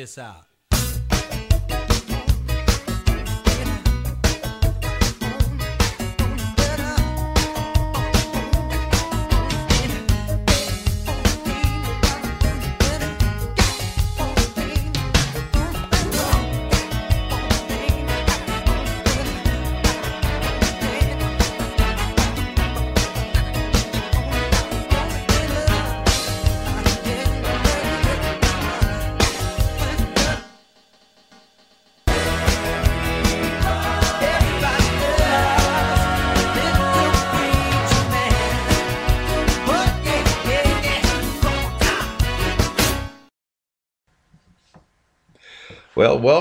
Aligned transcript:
this 0.00 0.16
out. 0.16 0.49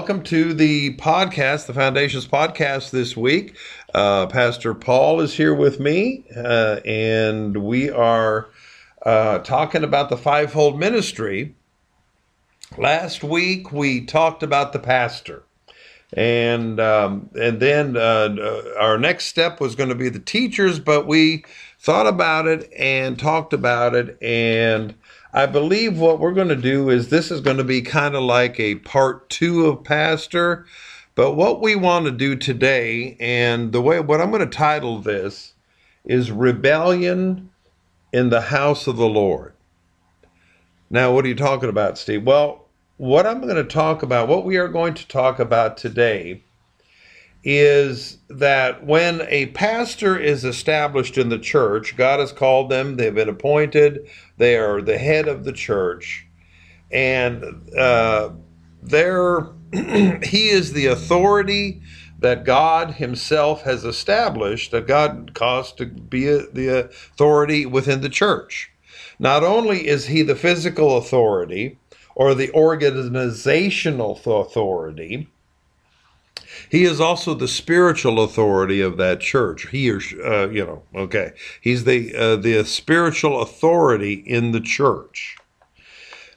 Welcome 0.09 0.23
to 0.23 0.55
the 0.55 0.95
podcast, 0.95 1.67
the 1.67 1.73
Foundations 1.73 2.27
podcast 2.27 2.89
this 2.89 3.15
week. 3.15 3.55
Uh, 3.93 4.25
Pastor 4.25 4.73
Paul 4.73 5.21
is 5.21 5.35
here 5.35 5.53
with 5.53 5.79
me, 5.79 6.25
uh, 6.35 6.79
and 6.83 7.55
we 7.55 7.91
are 7.91 8.49
uh, 9.05 9.37
talking 9.37 9.83
about 9.83 10.09
the 10.09 10.17
fivefold 10.17 10.79
ministry. 10.79 11.53
Last 12.75 13.23
week 13.23 13.71
we 13.71 14.03
talked 14.03 14.41
about 14.41 14.73
the 14.73 14.79
pastor, 14.79 15.43
and 16.11 16.79
um, 16.79 17.29
and 17.39 17.59
then 17.59 17.95
uh, 17.95 18.63
our 18.79 18.97
next 18.97 19.27
step 19.27 19.61
was 19.61 19.75
going 19.75 19.89
to 19.89 19.95
be 19.95 20.09
the 20.09 20.17
teachers, 20.17 20.79
but 20.79 21.05
we 21.05 21.45
thought 21.77 22.07
about 22.07 22.47
it 22.47 22.67
and 22.75 23.19
talked 23.19 23.53
about 23.53 23.93
it 23.93 24.17
and 24.23 24.95
I 25.31 25.45
believe 25.45 25.99
what 25.99 26.19
we're 26.19 26.33
going 26.33 26.49
to 26.49 26.55
do 26.55 26.89
is 26.89 27.09
this 27.09 27.29
is 27.29 27.41
going 27.41 27.57
to 27.57 27.63
be 27.63 27.81
kind 27.83 28.15
of 28.15 28.23
like 28.23 28.59
a 28.59 28.75
part 28.75 29.29
two 29.29 29.67
of 29.67 29.83
Pastor. 29.83 30.65
But 31.13 31.33
what 31.33 31.61
we 31.61 31.75
want 31.75 32.05
to 32.05 32.11
do 32.11 32.35
today, 32.35 33.15
and 33.19 33.71
the 33.71 33.81
way 33.81 33.99
what 33.99 34.21
I'm 34.21 34.31
going 34.31 34.47
to 34.47 34.57
title 34.57 34.99
this 34.99 35.53
is 36.03 36.31
Rebellion 36.31 37.51
in 38.11 38.29
the 38.29 38.41
House 38.41 38.87
of 38.87 38.97
the 38.97 39.07
Lord. 39.07 39.53
Now, 40.89 41.13
what 41.13 41.25
are 41.25 41.27
you 41.27 41.35
talking 41.35 41.69
about, 41.69 41.99
Steve? 41.99 42.23
Well, 42.23 42.65
what 42.97 43.27
I'm 43.27 43.41
going 43.41 43.55
to 43.55 43.63
talk 43.63 44.01
about, 44.01 44.27
what 44.27 44.45
we 44.45 44.57
are 44.57 44.67
going 44.67 44.95
to 44.95 45.07
talk 45.07 45.37
about 45.37 45.77
today, 45.77 46.43
is 47.43 48.17
that 48.29 48.85
when 48.85 49.21
a 49.29 49.47
pastor 49.47 50.17
is 50.17 50.43
established 50.43 51.17
in 51.17 51.29
the 51.29 51.39
church, 51.39 51.95
God 51.95 52.19
has 52.19 52.31
called 52.31 52.69
them, 52.69 52.97
they've 52.97 53.15
been 53.15 53.29
appointed, 53.29 54.09
they 54.37 54.57
are 54.57 54.81
the 54.81 54.97
head 54.97 55.27
of 55.27 55.45
the 55.45 55.53
church, 55.53 56.27
and 56.91 57.43
uh, 57.77 58.31
he 59.71 60.49
is 60.49 60.73
the 60.73 60.87
authority 60.87 61.81
that 62.19 62.43
God 62.43 62.95
Himself 62.95 63.61
has 63.63 63.85
established, 63.85 64.71
that 64.71 64.87
God 64.87 65.33
caused 65.33 65.77
to 65.77 65.85
be 65.85 66.25
the 66.25 66.89
authority 66.89 67.65
within 67.65 68.01
the 68.01 68.09
church. 68.09 68.71
Not 69.19 69.43
only 69.43 69.87
is 69.87 70.07
He 70.07 70.21
the 70.21 70.35
physical 70.35 70.97
authority 70.97 71.77
or 72.15 72.33
the 72.33 72.51
organizational 72.51 74.19
authority, 74.25 75.29
he 76.69 76.83
is 76.83 76.99
also 76.99 77.33
the 77.33 77.47
spiritual 77.47 78.23
authority 78.23 78.81
of 78.81 78.97
that 78.97 79.19
church. 79.19 79.67
He 79.69 79.89
or 79.89 80.01
uh, 80.23 80.49
you 80.49 80.65
know, 80.65 80.83
okay, 80.95 81.31
he's 81.61 81.83
the 81.83 82.15
uh, 82.15 82.35
the 82.35 82.63
spiritual 82.63 83.41
authority 83.41 84.13
in 84.13 84.51
the 84.51 84.61
church. 84.61 85.37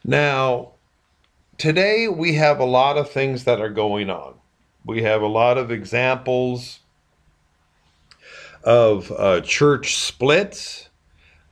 Now, 0.05 0.73
today 1.59 2.09
we 2.09 2.35
have 2.35 2.59
a 2.59 2.65
lot 2.65 2.97
of 2.97 3.11
things 3.11 3.45
that 3.45 3.61
are 3.61 3.71
going 3.71 4.11
on. 4.11 4.35
We 4.85 5.03
have 5.03 5.23
a 5.23 5.29
lot 5.29 5.59
of 5.59 5.71
examples 5.71 6.81
of 8.65 9.11
uh, 9.13 9.41
church 9.43 9.97
splits. 9.97 10.89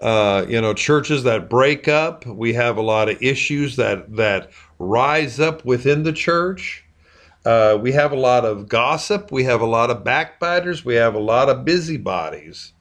Uh, 0.00 0.46
you 0.48 0.58
know, 0.58 0.72
churches 0.72 1.24
that 1.24 1.50
break 1.50 1.86
up. 1.86 2.24
We 2.24 2.54
have 2.54 2.78
a 2.78 2.82
lot 2.82 3.10
of 3.10 3.22
issues 3.22 3.76
that 3.76 4.16
that 4.16 4.50
rise 4.78 5.38
up 5.38 5.62
within 5.66 6.04
the 6.04 6.12
church. 6.12 6.84
Uh, 7.44 7.78
we 7.80 7.92
have 7.92 8.12
a 8.12 8.16
lot 8.16 8.44
of 8.44 8.68
gossip. 8.68 9.32
We 9.32 9.44
have 9.44 9.60
a 9.60 9.66
lot 9.66 9.90
of 9.90 10.04
backbiters. 10.04 10.84
We 10.84 10.96
have 10.96 11.14
a 11.14 11.20
lot 11.20 11.48
of 11.48 11.64
busybodies 11.64 12.72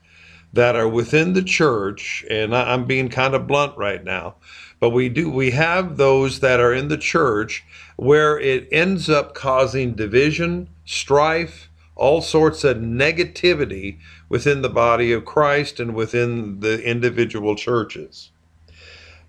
that 0.51 0.75
are 0.75 0.87
within 0.87 1.33
the 1.33 1.43
church. 1.43 2.25
And 2.29 2.55
I, 2.55 2.73
I'm 2.73 2.85
being 2.85 3.09
kind 3.09 3.35
of 3.35 3.47
blunt 3.47 3.77
right 3.77 4.03
now, 4.03 4.35
but 4.79 4.89
we 4.89 5.07
do. 5.09 5.29
We 5.29 5.51
have 5.51 5.97
those 5.97 6.39
that 6.41 6.59
are 6.59 6.73
in 6.73 6.89
the 6.89 6.97
church 6.97 7.63
where 7.95 8.39
it 8.39 8.67
ends 8.71 9.09
up 9.09 9.33
causing 9.33 9.93
division, 9.93 10.69
strife, 10.85 11.69
all 11.95 12.21
sorts 12.21 12.63
of 12.63 12.77
negativity 12.77 13.99
within 14.29 14.61
the 14.61 14.69
body 14.69 15.11
of 15.11 15.25
Christ 15.25 15.79
and 15.79 15.93
within 15.93 16.61
the 16.61 16.81
individual 16.83 17.55
churches. 17.55 18.31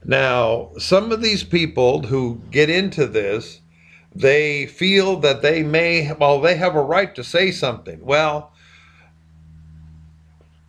Now, 0.05 0.71
some 0.79 1.13
of 1.13 1.21
these 1.21 1.45
people 1.45 2.05
who 2.05 2.41
get 2.51 2.71
into 2.71 3.07
this 3.07 3.61
they 4.15 4.67
feel 4.67 5.17
that 5.21 5.43
they 5.43 5.63
may, 5.63 6.13
well, 6.13 6.41
they 6.41 6.57
have 6.57 6.75
a 6.75 6.83
right 6.83 7.15
to 7.15 7.25
say 7.25 7.51
something. 7.51 8.05
Well, 8.05 8.53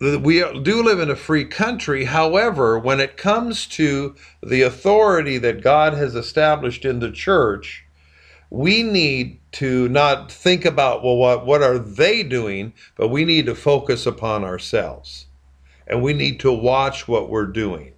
we 0.00 0.40
do 0.62 0.82
live 0.82 0.98
in 0.98 1.10
a 1.10 1.16
free 1.16 1.44
country. 1.44 2.04
However, 2.04 2.78
when 2.78 3.00
it 3.00 3.16
comes 3.16 3.66
to 3.68 4.16
the 4.42 4.62
authority 4.62 5.38
that 5.38 5.62
God 5.62 5.94
has 5.94 6.14
established 6.14 6.84
in 6.84 6.98
the 6.98 7.12
church, 7.12 7.84
we 8.50 8.82
need 8.82 9.40
to 9.52 9.88
not 9.88 10.30
think 10.30 10.64
about, 10.64 11.02
well, 11.02 11.16
what, 11.16 11.46
what 11.46 11.62
are 11.62 11.78
they 11.78 12.22
doing, 12.22 12.72
but 12.96 13.08
we 13.08 13.24
need 13.24 13.46
to 13.46 13.54
focus 13.54 14.04
upon 14.04 14.44
ourselves. 14.44 15.26
And 15.86 16.02
we 16.02 16.12
need 16.12 16.40
to 16.40 16.52
watch 16.52 17.06
what 17.06 17.30
we're 17.30 17.46
doing. 17.46 17.92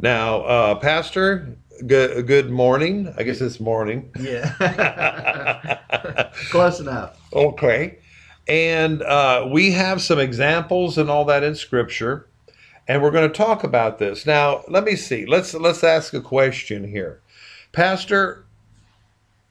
Now, 0.00 0.42
uh, 0.42 0.74
Pastor, 0.76 1.56
good 1.86 2.26
good 2.26 2.50
morning. 2.50 3.12
I 3.16 3.22
guess 3.22 3.40
it's 3.40 3.60
morning. 3.60 4.10
Yeah. 4.18 5.78
Close 6.50 6.80
enough. 6.80 7.18
Okay. 7.32 7.98
And 8.48 9.02
uh, 9.02 9.46
we 9.50 9.72
have 9.72 10.00
some 10.00 10.18
examples 10.18 10.96
and 10.96 11.10
all 11.10 11.24
that 11.26 11.44
in 11.44 11.54
Scripture, 11.54 12.26
and 12.86 13.02
we're 13.02 13.10
going 13.10 13.30
to 13.30 13.36
talk 13.36 13.62
about 13.62 13.98
this. 13.98 14.24
Now, 14.24 14.64
let 14.68 14.84
me 14.84 14.96
see. 14.96 15.26
Let's 15.26 15.52
let's 15.54 15.84
ask 15.84 16.14
a 16.14 16.20
question 16.20 16.88
here, 16.88 17.20
Pastor. 17.72 18.44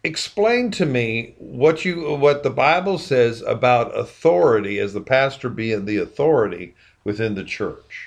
Explain 0.04 0.72
to 0.72 0.86
me 0.86 1.36
what 1.38 1.86
you 1.86 2.16
what 2.16 2.44
the 2.44 2.50
Bible 2.50 2.98
says 2.98 3.42
about 3.42 3.98
authority 3.98 4.80
as 4.80 4.94
the 4.94 5.02
pastor 5.02 5.50
being 5.50 5.86
the 5.86 5.98
authority 5.98 6.74
within 7.04 7.36
the 7.36 7.44
church. 7.44 8.07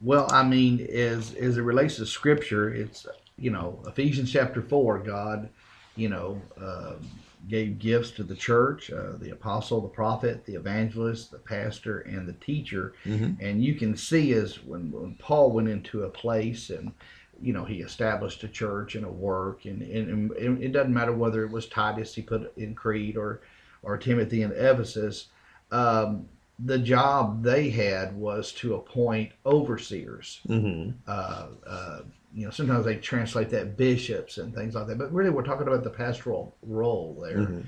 Well, 0.00 0.28
I 0.30 0.44
mean, 0.44 0.86
as 0.92 1.34
as 1.34 1.56
it 1.56 1.62
relates 1.62 1.96
to 1.96 2.06
Scripture, 2.06 2.72
it's 2.72 3.06
you 3.36 3.50
know 3.50 3.82
Ephesians 3.86 4.32
chapter 4.32 4.62
four. 4.62 4.98
God, 4.98 5.48
you 5.96 6.08
know, 6.08 6.40
uh, 6.60 6.94
gave 7.48 7.78
gifts 7.78 8.12
to 8.12 8.22
the 8.22 8.36
church: 8.36 8.92
uh, 8.92 9.12
the 9.18 9.30
apostle, 9.30 9.80
the 9.80 9.88
prophet, 9.88 10.44
the 10.44 10.54
evangelist, 10.54 11.32
the 11.32 11.38
pastor, 11.38 12.00
and 12.00 12.28
the 12.28 12.34
teacher. 12.34 12.94
Mm-hmm. 13.04 13.44
And 13.44 13.64
you 13.64 13.74
can 13.74 13.96
see 13.96 14.32
as 14.34 14.62
when 14.62 14.92
when 14.92 15.14
Paul 15.16 15.50
went 15.50 15.68
into 15.68 16.04
a 16.04 16.08
place 16.08 16.70
and 16.70 16.92
you 17.40 17.52
know 17.52 17.64
he 17.64 17.80
established 17.80 18.44
a 18.44 18.48
church 18.48 18.94
and 18.94 19.04
a 19.04 19.10
work, 19.10 19.64
and, 19.64 19.82
and, 19.82 20.30
and 20.32 20.62
it 20.62 20.72
doesn't 20.72 20.94
matter 20.94 21.12
whether 21.12 21.44
it 21.44 21.50
was 21.50 21.66
Titus 21.66 22.14
he 22.14 22.22
put 22.22 22.56
in 22.56 22.74
Crete 22.74 23.16
or 23.16 23.40
or 23.82 23.96
Timothy 23.96 24.42
in 24.42 24.52
Ephesus. 24.52 25.26
Um, 25.70 26.28
the 26.58 26.78
job 26.78 27.42
they 27.42 27.70
had 27.70 28.16
was 28.16 28.52
to 28.52 28.74
appoint 28.74 29.32
overseers. 29.46 30.40
Mm-hmm. 30.48 30.90
Uh, 31.06 31.46
uh, 31.66 32.00
you 32.34 32.44
know, 32.44 32.50
sometimes 32.50 32.84
they 32.84 32.96
translate 32.96 33.48
that 33.50 33.76
bishops 33.76 34.38
and 34.38 34.54
things 34.54 34.74
like 34.74 34.86
that, 34.88 34.98
but 34.98 35.12
really 35.12 35.30
we're 35.30 35.44
talking 35.44 35.66
about 35.66 35.84
the 35.84 35.90
pastoral 35.90 36.56
role 36.62 37.18
there. 37.22 37.38
Mm-hmm. 37.38 37.60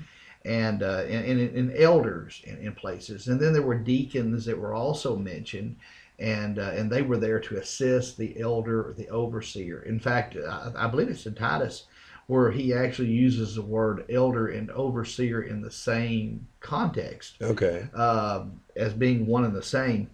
And, 0.43 0.81
uh, 0.81 1.03
and, 1.07 1.39
and, 1.39 1.77
elders 1.77 2.41
in, 2.45 2.57
in, 2.57 2.73
places, 2.73 3.27
and 3.27 3.39
then 3.39 3.53
there 3.53 3.61
were 3.61 3.77
deacons 3.77 4.43
that 4.45 4.57
were 4.57 4.73
also 4.73 5.15
mentioned, 5.15 5.75
and 6.17 6.57
uh, 6.57 6.71
and 6.73 6.89
they 6.89 7.03
were 7.03 7.17
there 7.17 7.39
to 7.41 7.57
assist 7.57 8.17
the 8.17 8.39
elder, 8.39 8.95
the 8.97 9.07
overseer. 9.09 9.83
In 9.83 9.99
fact, 9.99 10.35
I, 10.35 10.71
I 10.75 10.87
believe 10.87 11.09
it's 11.09 11.27
in 11.27 11.35
Titus 11.35 11.83
where 12.27 12.51
he 12.51 12.73
actually 12.73 13.09
uses 13.09 13.55
the 13.55 13.61
word 13.61 14.05
elder 14.09 14.47
and 14.47 14.71
overseer 14.71 15.41
in 15.41 15.61
the 15.61 15.71
same 15.71 16.47
context. 16.59 17.35
Okay. 17.41 17.87
Um, 17.93 18.61
as 18.75 18.93
being 18.93 19.25
one 19.25 19.43
and 19.43 19.55
the 19.55 19.63
same. 19.63 20.09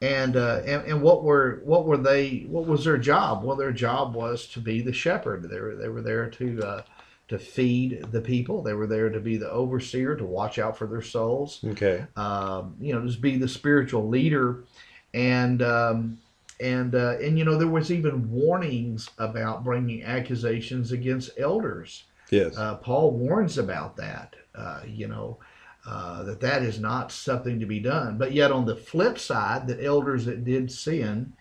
And, 0.00 0.36
uh, 0.36 0.62
and 0.64 0.86
and 0.86 1.02
what 1.02 1.24
were 1.24 1.60
what 1.64 1.84
were 1.84 1.96
they 1.96 2.46
what 2.48 2.66
was 2.66 2.84
their 2.84 2.98
job? 2.98 3.42
Well, 3.42 3.56
their 3.56 3.72
job 3.72 4.14
was 4.14 4.46
to 4.48 4.60
be 4.60 4.80
the 4.80 4.92
shepherd. 4.92 5.42
They 5.50 5.60
were 5.60 5.74
they 5.74 5.88
were 5.88 6.02
there 6.02 6.30
to 6.30 6.62
uh, 6.62 6.82
to 7.28 7.38
feed 7.38 8.06
the 8.10 8.20
people. 8.20 8.62
They 8.62 8.74
were 8.74 8.86
there 8.86 9.10
to 9.10 9.20
be 9.20 9.36
the 9.36 9.50
overseer, 9.50 10.16
to 10.16 10.24
watch 10.24 10.58
out 10.58 10.76
for 10.76 10.86
their 10.86 11.02
souls. 11.02 11.60
Okay. 11.64 12.06
Um, 12.16 12.76
you 12.80 12.94
know, 12.94 13.04
just 13.04 13.20
be 13.20 13.36
the 13.36 13.48
spiritual 13.48 14.08
leader, 14.08 14.64
and 15.12 15.62
um, 15.62 16.18
and 16.60 16.94
uh, 16.94 17.18
and 17.20 17.38
you 17.38 17.44
know 17.44 17.56
there 17.56 17.68
was 17.68 17.90
even 17.90 18.30
warnings 18.30 19.10
about 19.18 19.64
bringing 19.64 20.02
accusations 20.02 20.92
against 20.92 21.30
elders. 21.38 22.04
Yes. 22.30 22.56
Uh, 22.56 22.76
Paul 22.76 23.12
warns 23.12 23.58
about 23.58 23.96
that. 23.96 24.36
Uh, 24.54 24.80
you 24.86 25.08
know. 25.08 25.38
Uh, 25.86 26.22
that 26.24 26.40
that 26.40 26.62
is 26.62 26.78
not 26.78 27.10
something 27.10 27.60
to 27.60 27.64
be 27.64 27.80
done, 27.80 28.18
but 28.18 28.32
yet 28.32 28.50
on 28.50 28.66
the 28.66 28.76
flip 28.76 29.18
side, 29.18 29.66
that 29.66 29.82
elders 29.82 30.26
that 30.26 30.44
did 30.44 30.70
sin, 30.70 31.32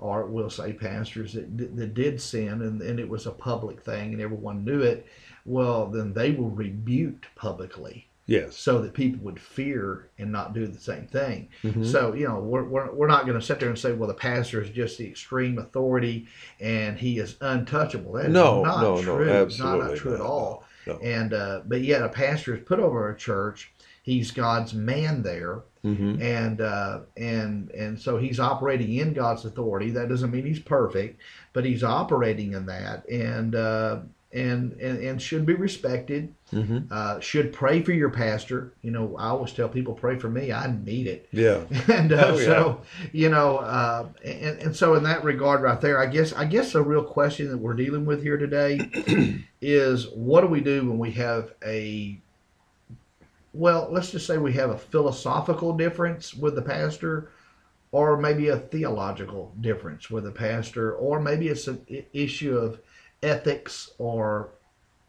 or 0.00 0.26
we'll 0.26 0.50
say 0.50 0.72
pastors 0.72 1.34
that, 1.34 1.76
that 1.76 1.94
did 1.94 2.20
sin, 2.20 2.62
and, 2.62 2.82
and 2.82 2.98
it 2.98 3.08
was 3.08 3.26
a 3.26 3.30
public 3.30 3.80
thing 3.84 4.12
and 4.12 4.20
everyone 4.20 4.64
knew 4.64 4.80
it, 4.80 5.06
well, 5.44 5.86
then 5.86 6.12
they 6.12 6.32
were 6.32 6.48
rebuked 6.48 7.26
publicly 7.36 8.08
yes. 8.26 8.56
so 8.56 8.80
that 8.82 8.94
people 8.94 9.20
would 9.24 9.40
fear 9.40 10.08
and 10.18 10.30
not 10.30 10.54
do 10.54 10.66
the 10.66 10.78
same 10.78 11.06
thing. 11.06 11.48
Mhm. 11.62 11.84
So, 11.84 12.14
you 12.14 12.26
know, 12.26 12.38
we're, 12.38 12.64
we're, 12.64 12.92
we're 12.92 13.06
not 13.06 13.26
going 13.26 13.38
to 13.38 13.44
sit 13.44 13.60
there 13.60 13.68
and 13.68 13.78
say, 13.78 13.92
well, 13.92 14.08
the 14.08 14.14
pastor 14.14 14.62
is 14.62 14.70
just 14.70 14.98
the 14.98 15.06
extreme 15.08 15.58
authority 15.58 16.26
and 16.60 16.98
he 16.98 17.18
is 17.18 17.36
untouchable. 17.40 18.12
That 18.12 18.30
No, 18.30 18.62
not 18.62 18.80
no, 18.82 18.96
no, 18.96 19.02
true. 19.16 19.26
Not, 19.26 19.34
absolutely 19.36 19.88
not 19.88 19.96
true 19.96 20.14
at 20.14 20.20
all. 20.20 20.64
No. 20.86 20.98
And, 20.98 21.32
uh, 21.32 21.60
but 21.66 21.82
yet 21.82 22.02
a 22.02 22.08
pastor 22.08 22.54
is 22.56 22.64
put 22.64 22.80
over 22.80 23.10
a 23.10 23.16
church. 23.16 23.72
He's 24.02 24.30
God's 24.32 24.74
man 24.74 25.22
there. 25.22 25.62
Mhm. 25.84 26.20
And, 26.22 26.60
uh, 26.60 27.00
and, 27.16 27.70
and 27.70 27.98
so 28.00 28.16
he's 28.16 28.38
operating 28.38 28.94
in 28.94 29.12
God's 29.12 29.44
authority. 29.44 29.90
That 29.90 30.08
doesn't 30.08 30.30
mean 30.30 30.46
he's 30.46 30.60
perfect, 30.60 31.20
but 31.52 31.64
he's 31.64 31.82
operating 31.84 32.52
in 32.52 32.66
that 32.66 33.08
and, 33.08 33.54
uh, 33.56 33.98
and, 34.32 34.72
and, 34.80 34.98
and 35.02 35.20
should 35.20 35.44
be 35.44 35.54
respected 35.54 36.34
Mhm. 36.52 36.90
uh, 36.90 37.18
should 37.20 37.52
pray 37.52 37.82
for 37.82 37.92
your 37.92 38.10
pastor. 38.10 38.72
You 38.82 38.90
know, 38.90 39.16
I 39.18 39.28
always 39.28 39.52
tell 39.52 39.68
people, 39.70 39.94
pray 39.94 40.18
for 40.18 40.28
me. 40.28 40.52
I 40.52 40.70
need 40.84 41.06
it. 41.06 41.28
Yeah. 41.32 41.62
And 41.88 42.12
uh, 42.12 42.24
Oh, 42.28 42.38
yeah. 42.38 42.44
so, 42.44 42.80
you 43.12 43.28
know, 43.30 43.58
uh, 43.58 44.06
and, 44.24 44.58
and 44.60 44.76
so 44.76 44.94
in 44.94 45.02
that 45.04 45.24
regard, 45.24 45.62
right 45.62 45.80
there, 45.80 45.98
I 45.98 46.06
guess, 46.06 46.32
I 46.34 46.44
guess 46.44 46.72
the 46.72 46.82
real 46.82 47.04
question 47.04 47.48
that 47.48 47.56
we're 47.58 47.72
dealing 47.74 48.04
with 48.04 48.22
here 48.22 48.36
today 48.36 48.80
is, 49.62 50.08
what 50.10 50.42
do 50.42 50.46
we 50.48 50.60
do 50.60 50.86
when 50.88 50.98
we 50.98 51.10
have 51.12 51.52
a, 51.64 52.18
well, 53.54 53.88
let's 53.90 54.10
just 54.10 54.26
say 54.26 54.38
we 54.38 54.52
have 54.54 54.70
a 54.70 54.78
philosophical 54.78 55.76
difference 55.76 56.34
with 56.34 56.54
the 56.54 56.62
pastor, 56.62 57.30
or 57.92 58.16
maybe 58.16 58.48
a 58.48 58.56
theological 58.58 59.54
difference 59.60 60.10
with 60.10 60.24
the 60.24 60.30
pastor, 60.30 60.94
or 60.94 61.20
maybe 61.20 61.48
it's 61.48 61.68
an 61.68 61.84
issue 62.14 62.56
of 62.56 62.78
ethics 63.22 63.90
or 63.98 64.50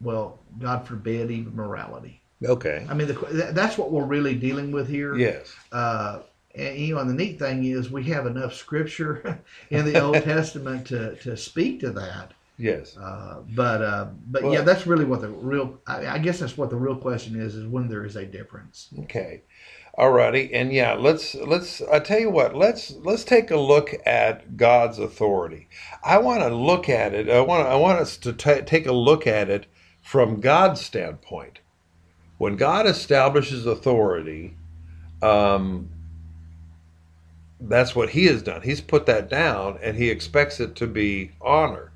well, 0.00 0.38
God 0.58 0.86
forbid, 0.86 1.30
even 1.30 1.54
morality. 1.56 2.20
Okay. 2.44 2.86
I 2.88 2.94
mean, 2.94 3.08
the, 3.08 3.50
that's 3.52 3.78
what 3.78 3.90
we're 3.90 4.04
really 4.04 4.34
dealing 4.34 4.70
with 4.70 4.88
here. 4.88 5.16
Yes. 5.16 5.54
Uh, 5.72 6.20
and 6.54 6.78
you 6.78 6.94
know, 6.94 7.00
and 7.00 7.10
the 7.10 7.14
neat 7.14 7.38
thing 7.38 7.64
is 7.64 7.90
we 7.90 8.04
have 8.04 8.26
enough 8.26 8.54
scripture 8.54 9.40
in 9.70 9.84
the 9.84 10.00
Old 10.00 10.14
Testament 10.22 10.86
to, 10.88 11.16
to 11.16 11.36
speak 11.36 11.80
to 11.80 11.90
that. 11.92 12.32
Yes. 12.58 12.96
Uh, 12.96 13.40
but 13.54 13.82
uh, 13.82 14.06
but 14.28 14.42
Well- 14.44 14.52
yeah, 14.52 14.60
that's 14.60 14.86
really 14.86 15.04
what 15.04 15.20
the 15.20 15.28
real. 15.28 15.78
I, 15.86 16.06
I 16.06 16.18
guess 16.18 16.38
that's 16.38 16.56
what 16.56 16.70
the 16.70 16.76
real 16.76 16.96
question 16.96 17.40
is: 17.40 17.56
is 17.56 17.66
when 17.66 17.88
there 17.88 18.04
is 18.04 18.14
a 18.16 18.24
difference. 18.24 18.88
Okay. 19.00 19.42
Alrighty. 19.96 20.50
And 20.52 20.72
yeah, 20.72 20.94
let's 20.94 21.34
let's 21.36 21.80
I 21.82 22.00
tell 22.00 22.18
you 22.18 22.30
what, 22.30 22.56
let's 22.56 22.92
let's 23.02 23.22
take 23.22 23.50
a 23.50 23.56
look 23.56 23.94
at 24.04 24.56
God's 24.56 24.98
authority. 24.98 25.68
I 26.02 26.18
want 26.18 26.42
to 26.42 26.54
look 26.54 26.88
at 26.88 27.14
it. 27.14 27.28
I 27.28 27.40
want 27.40 27.68
I 27.68 27.76
want 27.76 28.00
us 28.00 28.16
to 28.18 28.32
ta 28.32 28.60
take 28.66 28.86
a 28.86 28.92
look 28.92 29.26
at 29.26 29.48
it 29.48 29.66
from 30.02 30.40
God's 30.40 30.80
standpoint. 30.80 31.60
When 32.38 32.56
God 32.56 32.86
establishes 32.86 33.66
authority, 33.66 34.56
um, 35.22 35.90
that's 37.60 37.94
what 37.94 38.10
He 38.10 38.26
has 38.26 38.42
done. 38.42 38.62
He's 38.62 38.80
put 38.80 39.06
that 39.06 39.30
down, 39.30 39.78
and 39.80 39.96
He 39.96 40.10
expects 40.10 40.58
it 40.58 40.74
to 40.76 40.88
be 40.88 41.30
honored. 41.40 41.92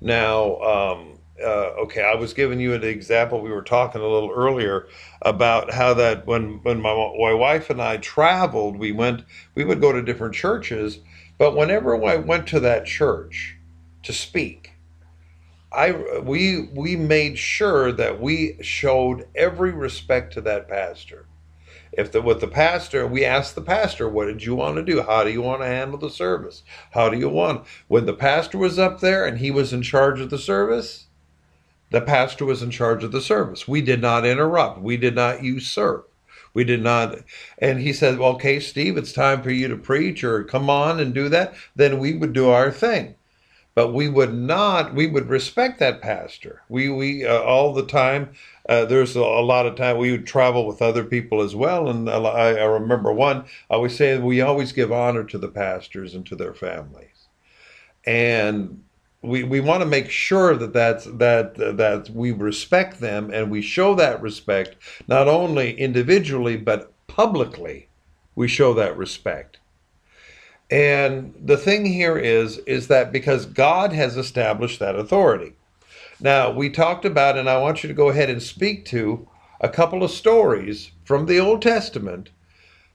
Now, 0.00 0.56
um, 0.60 1.19
uh, 1.42 1.74
okay, 1.82 2.02
I 2.02 2.14
was 2.14 2.34
giving 2.34 2.60
you 2.60 2.74
an 2.74 2.84
example. 2.84 3.40
We 3.40 3.50
were 3.50 3.62
talking 3.62 4.00
a 4.00 4.06
little 4.06 4.30
earlier 4.30 4.88
about 5.22 5.72
how 5.72 5.94
that 5.94 6.26
when 6.26 6.60
when 6.62 6.80
my, 6.80 6.94
my 6.94 7.32
wife 7.32 7.70
and 7.70 7.80
I 7.80 7.96
traveled, 7.98 8.76
we 8.76 8.92
went 8.92 9.24
we 9.54 9.64
would 9.64 9.80
go 9.80 9.92
to 9.92 10.02
different 10.02 10.34
churches, 10.34 11.00
but 11.38 11.56
whenever 11.56 11.94
I 12.04 12.16
went 12.16 12.46
to 12.48 12.60
that 12.60 12.86
church 12.86 13.56
to 14.02 14.12
speak, 14.12 14.72
I 15.72 15.92
we 16.20 16.68
we 16.74 16.96
made 16.96 17.38
sure 17.38 17.92
that 17.92 18.20
we 18.20 18.58
showed 18.60 19.26
every 19.34 19.72
respect 19.72 20.32
to 20.34 20.40
that 20.42 20.68
pastor. 20.68 21.26
If 21.92 22.12
the 22.12 22.22
with 22.22 22.40
the 22.40 22.48
pastor, 22.48 23.06
we 23.06 23.24
asked 23.24 23.54
the 23.54 23.62
pastor, 23.62 24.08
"What 24.08 24.26
did 24.26 24.44
you 24.44 24.54
want 24.54 24.76
to 24.76 24.82
do? 24.82 25.02
How 25.02 25.24
do 25.24 25.30
you 25.30 25.42
want 25.42 25.62
to 25.62 25.66
handle 25.66 25.98
the 25.98 26.10
service? 26.10 26.62
How 26.92 27.08
do 27.08 27.18
you 27.18 27.28
want?" 27.28 27.66
When 27.88 28.06
the 28.06 28.14
pastor 28.14 28.58
was 28.58 28.78
up 28.78 29.00
there 29.00 29.24
and 29.24 29.38
he 29.38 29.50
was 29.50 29.72
in 29.72 29.82
charge 29.82 30.20
of 30.20 30.30
the 30.30 30.38
service, 30.38 31.06
the 31.90 32.00
pastor 32.00 32.44
was 32.44 32.62
in 32.62 32.70
charge 32.70 33.04
of 33.04 33.12
the 33.12 33.20
service. 33.20 33.66
We 33.66 33.82
did 33.82 34.00
not 34.00 34.24
interrupt. 34.24 34.80
We 34.80 34.96
did 34.96 35.14
not 35.14 35.42
usurp. 35.42 36.10
We 36.52 36.64
did 36.64 36.82
not. 36.82 37.18
And 37.58 37.80
he 37.80 37.92
said, 37.92 38.18
well, 38.18 38.30
okay, 38.32 38.58
Steve, 38.58 38.96
it's 38.96 39.12
time 39.12 39.42
for 39.42 39.50
you 39.50 39.68
to 39.68 39.76
preach 39.76 40.24
or 40.24 40.44
come 40.44 40.68
on 40.68 40.98
and 40.98 41.14
do 41.14 41.28
that. 41.28 41.54
Then 41.76 41.98
we 41.98 42.14
would 42.14 42.32
do 42.32 42.50
our 42.50 42.70
thing. 42.70 43.14
But 43.76 43.94
we 43.94 44.08
would 44.08 44.34
not, 44.34 44.94
we 44.94 45.06
would 45.06 45.28
respect 45.28 45.78
that 45.78 46.02
pastor. 46.02 46.62
We, 46.68 46.88
we, 46.88 47.24
uh, 47.24 47.40
all 47.40 47.72
the 47.72 47.86
time, 47.86 48.30
uh, 48.68 48.84
there's 48.84 49.14
a, 49.14 49.20
a 49.20 49.42
lot 49.42 49.66
of 49.66 49.76
time 49.76 49.96
we 49.96 50.10
would 50.10 50.26
travel 50.26 50.66
with 50.66 50.82
other 50.82 51.04
people 51.04 51.40
as 51.40 51.54
well. 51.54 51.88
And 51.88 52.10
I, 52.10 52.16
I 52.16 52.64
remember 52.64 53.12
one, 53.12 53.44
I 53.70 53.74
always 53.74 53.96
say 53.96 54.18
we 54.18 54.40
always 54.40 54.72
give 54.72 54.90
honor 54.90 55.22
to 55.24 55.38
the 55.38 55.48
pastors 55.48 56.14
and 56.14 56.26
to 56.26 56.36
their 56.36 56.52
families. 56.52 57.28
And 58.04 58.82
we, 59.22 59.42
we 59.44 59.60
want 59.60 59.82
to 59.82 59.86
make 59.86 60.10
sure 60.10 60.56
that 60.56 60.72
that's 60.72 61.04
that 61.04 61.54
that 61.56 62.10
we 62.10 62.32
respect 62.32 63.00
them 63.00 63.30
and 63.32 63.50
we 63.50 63.60
show 63.60 63.94
that 63.94 64.22
respect 64.22 64.76
not 65.08 65.28
only 65.28 65.78
individually 65.78 66.56
but 66.56 66.92
publicly 67.06 67.88
we 68.34 68.48
show 68.48 68.72
that 68.74 68.96
respect. 68.96 69.58
And 70.70 71.34
the 71.38 71.56
thing 71.56 71.84
here 71.84 72.16
is 72.16 72.58
is 72.58 72.88
that 72.88 73.12
because 73.12 73.44
God 73.44 73.92
has 73.92 74.16
established 74.16 74.78
that 74.78 74.96
authority. 74.96 75.54
Now 76.20 76.50
we 76.50 76.70
talked 76.70 77.04
about 77.04 77.36
and 77.36 77.50
I 77.50 77.58
want 77.58 77.82
you 77.82 77.88
to 77.88 77.94
go 77.94 78.08
ahead 78.08 78.30
and 78.30 78.42
speak 78.42 78.84
to 78.86 79.28
a 79.60 79.68
couple 79.68 80.02
of 80.02 80.10
stories 80.10 80.92
from 81.04 81.26
the 81.26 81.38
Old 81.38 81.60
Testament 81.60 82.30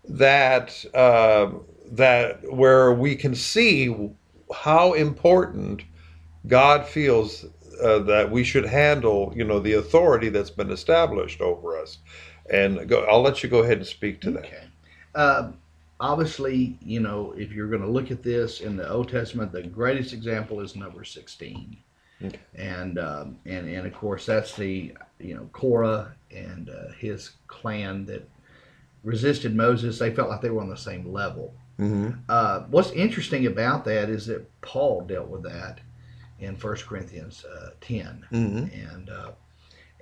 that 0.08 0.86
uh, 0.96 1.52
that 1.92 2.52
where 2.52 2.92
we 2.94 3.16
can 3.16 3.36
see 3.36 3.94
how 4.54 4.94
important 4.94 5.84
God 6.48 6.86
feels 6.86 7.46
uh, 7.82 8.00
that 8.00 8.30
we 8.30 8.44
should 8.44 8.66
handle, 8.66 9.34
you 9.36 9.44
know, 9.44 9.60
the 9.60 9.74
authority 9.74 10.30
that's 10.30 10.50
been 10.50 10.72
established 10.72 11.42
over 11.42 11.78
us. 11.78 12.00
And 12.50 12.88
go, 12.88 13.04
I'll 13.06 13.22
let 13.22 13.44
you 13.44 13.50
go 13.50 13.60
ahead 13.60 13.78
and 13.78 13.88
speak 13.88 14.22
to 14.22 14.32
that. 14.32 14.68
Uh, 15.16 15.52
obviously, 16.00 16.78
you 16.82 17.00
know, 17.00 17.34
if 17.38 17.52
you're 17.52 17.70
going 17.70 17.82
to 17.82 17.90
look 17.90 18.12
at 18.12 18.22
this 18.22 18.62
in 18.62 18.78
the 18.78 18.88
Old 18.90 19.10
Testament, 19.10 19.52
the 19.52 19.64
greatest 19.64 20.14
example 20.14 20.62
is 20.62 20.76
number 20.76 21.04
16. 21.04 21.78
Okay. 22.24 22.40
And, 22.56 23.00
um, 23.00 23.38
and, 23.46 23.68
and 23.68 23.88
of 23.88 23.94
course, 23.94 24.26
that's 24.26 24.56
the, 24.56 24.94
you 25.20 25.36
know, 25.36 25.50
Korah 25.52 26.14
and 26.32 26.70
uh, 26.70 26.92
his 26.98 27.32
clan 27.48 28.06
that 28.06 28.28
resisted 29.04 29.56
Moses. 29.56 30.00
They 30.00 30.14
felt 30.14 30.30
like 30.30 30.42
they 30.42 30.50
were 30.50 30.62
on 30.62 30.70
the 30.70 30.78
same 30.78 31.12
level. 31.12 31.54
Mm-hmm. 31.80 32.20
Uh, 32.30 32.62
what's 32.70 32.92
interesting 32.92 33.48
about 33.48 33.84
that 33.86 34.10
is 34.10 34.28
that 34.28 34.50
Paul 34.62 35.02
dealt 35.02 35.28
with 35.28 35.44
that 35.44 35.82
in 36.40 36.56
1 36.56 36.76
Corinthians 36.78 37.46
uh, 37.46 37.70
10. 37.82 38.26
Mm-hmm. 38.32 38.92
And, 38.94 39.10
uh, 39.10 39.32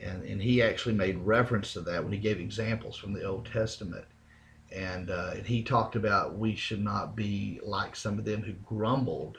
and, 0.02 0.24
and 0.24 0.42
he 0.42 0.62
actually 0.62 0.96
made 0.96 1.18
reference 1.20 1.74
to 1.74 1.82
that 1.82 2.04
when 2.04 2.14
he 2.14 2.20
gave 2.20 2.40
examples 2.40 2.98
from 2.98 3.14
the 3.14 3.24
Old 3.24 3.46
Testament. 3.46 4.06
And, 4.72 5.10
uh, 5.12 5.32
and 5.36 5.46
he 5.46 5.62
talked 5.62 5.96
about 5.96 6.38
we 6.38 6.56
should 6.56 6.84
not 6.84 7.16
be 7.16 7.60
like 7.64 7.96
some 7.96 8.18
of 8.18 8.26
them 8.26 8.42
who 8.42 8.54
grumbled 8.54 9.38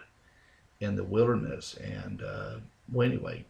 in 0.81 0.95
the 0.97 1.05
wilderness. 1.05 1.75
And 1.75 2.23
uh, 2.23 2.55
well, 2.93 3.09
anyway, 3.09 3.45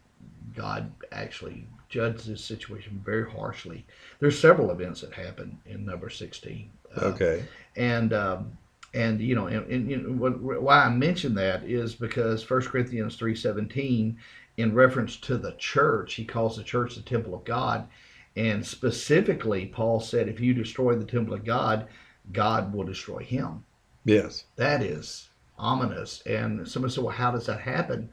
God 0.57 0.91
actually 1.13 1.67
judged 1.89 2.27
this 2.27 2.43
situation 2.45 3.01
very 3.05 3.31
harshly. 3.31 3.85
There's 4.19 4.39
several 4.39 4.71
events 4.71 5.03
that 5.03 5.13
happen 5.13 5.59
in 5.67 5.85
number 5.85 6.09
16. 6.11 6.71
Uh, 6.97 7.05
Okay. 7.07 7.45
and 7.77 8.13
um, 8.13 8.57
and 8.95 9.21
you 9.21 9.35
know, 9.35 9.47
and, 9.47 9.67
and 9.71 9.91
you 9.91 9.97
know 9.99 10.13
what, 10.13 10.63
why 10.63 10.85
I 10.85 10.89
mention 10.89 11.35
that 11.35 11.65
is 11.65 11.95
because 11.95 12.49
1 12.49 12.63
Corinthians 12.63 13.17
three 13.17 13.35
seventeen, 13.35 14.19
in 14.57 14.75
reference 14.75 15.17
to 15.17 15.37
the 15.37 15.53
church, 15.53 16.15
he 16.15 16.25
calls 16.25 16.57
the 16.57 16.63
church 16.63 16.95
the 16.95 17.03
temple 17.03 17.35
of 17.35 17.45
God, 17.45 17.89
and 18.37 18.67
specifically, 18.67 19.67
Paul 19.67 20.01
said, 20.01 20.29
if 20.29 20.41
you 20.41 20.55
destroy 20.55 20.95
the 20.95 21.05
temple 21.05 21.35
of 21.35 21.45
God, 21.45 21.87
God 22.33 22.73
will 22.73 22.85
destroy 22.85 23.19
him. 23.19 23.65
Yes. 24.05 24.45
That 24.57 24.83
is 24.83 25.29
ominous. 25.59 26.23
And 26.27 26.67
someone 26.67 26.91
said, 26.91 27.05
well, 27.05 27.15
how 27.15 27.31
does 27.31 27.47
that 27.47 27.61
happen? 27.61 28.11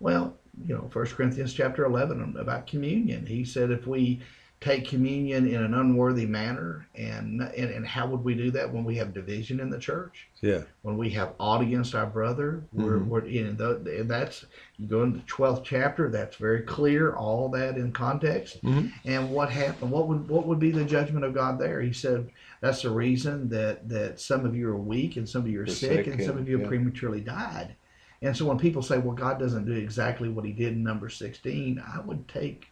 Well, 0.00 0.36
you 0.66 0.74
know, 0.74 0.88
First 0.92 1.14
Corinthians 1.14 1.54
chapter 1.54 1.84
11 1.84 2.36
about 2.38 2.66
communion. 2.66 3.24
He 3.24 3.44
said 3.44 3.70
if 3.70 3.86
we 3.86 4.20
take 4.62 4.86
communion 4.86 5.48
in 5.48 5.62
an 5.62 5.74
unworthy 5.74 6.24
manner, 6.24 6.86
and, 6.94 7.42
and, 7.42 7.70
and 7.70 7.84
how 7.86 8.06
would 8.06 8.22
we 8.22 8.34
do 8.34 8.50
that 8.52 8.72
when 8.72 8.84
we 8.84 8.94
have 8.96 9.12
division 9.12 9.58
in 9.58 9.70
the 9.70 9.78
church? 9.78 10.28
Yeah. 10.40 10.62
When 10.82 10.96
we 10.96 11.10
have 11.10 11.32
ought 11.40 11.62
against 11.62 11.96
our 11.96 12.06
brother, 12.06 12.62
we're, 12.72 12.98
Mhm. 12.98 13.06
we're 13.06 13.24
in 13.26 13.56
the, 13.56 13.76
and 13.98 14.08
that's, 14.08 14.44
you 14.78 14.86
go 14.86 15.02
into 15.02 15.18
the 15.18 15.24
12th 15.24 15.64
chapter, 15.64 16.08
that's 16.10 16.36
very 16.36 16.60
clear, 16.62 17.12
all 17.14 17.48
that 17.50 17.76
in 17.76 17.90
context. 17.92 18.62
Mhm. 18.62 18.92
And 19.04 19.30
what 19.30 19.50
happened? 19.50 19.90
What 19.90 20.06
would 20.06 20.28
what 20.28 20.46
would 20.46 20.60
be 20.60 20.70
the 20.70 20.84
judgment 20.84 21.24
of 21.24 21.34
God 21.34 21.58
there? 21.58 21.80
He 21.80 21.92
said 21.92 22.28
that's 22.60 22.82
the 22.82 22.90
reason 22.90 23.48
that 23.48 23.88
that 23.88 24.20
some 24.20 24.46
of 24.46 24.54
you 24.54 24.68
are 24.68 24.76
weak 24.76 25.16
and 25.16 25.28
some 25.28 25.42
of 25.42 25.48
you 25.48 25.60
are 25.62 25.66
sick, 25.66 26.04
sick 26.04 26.06
and 26.06 26.22
some 26.22 26.38
of 26.38 26.48
you 26.48 26.54
have 26.54 26.62
yeah. 26.62 26.68
prematurely 26.68 27.20
died. 27.20 27.74
And 28.22 28.36
so 28.36 28.46
when 28.46 28.58
people 28.58 28.82
say, 28.82 28.98
"Well, 28.98 29.16
God 29.16 29.40
doesn't 29.40 29.64
do 29.66 29.72
exactly 29.72 30.28
what 30.28 30.44
He 30.44 30.52
did 30.52 30.74
in 30.74 30.84
number 30.84 31.08
16," 31.08 31.82
I 31.84 31.98
would 32.00 32.28
take, 32.28 32.66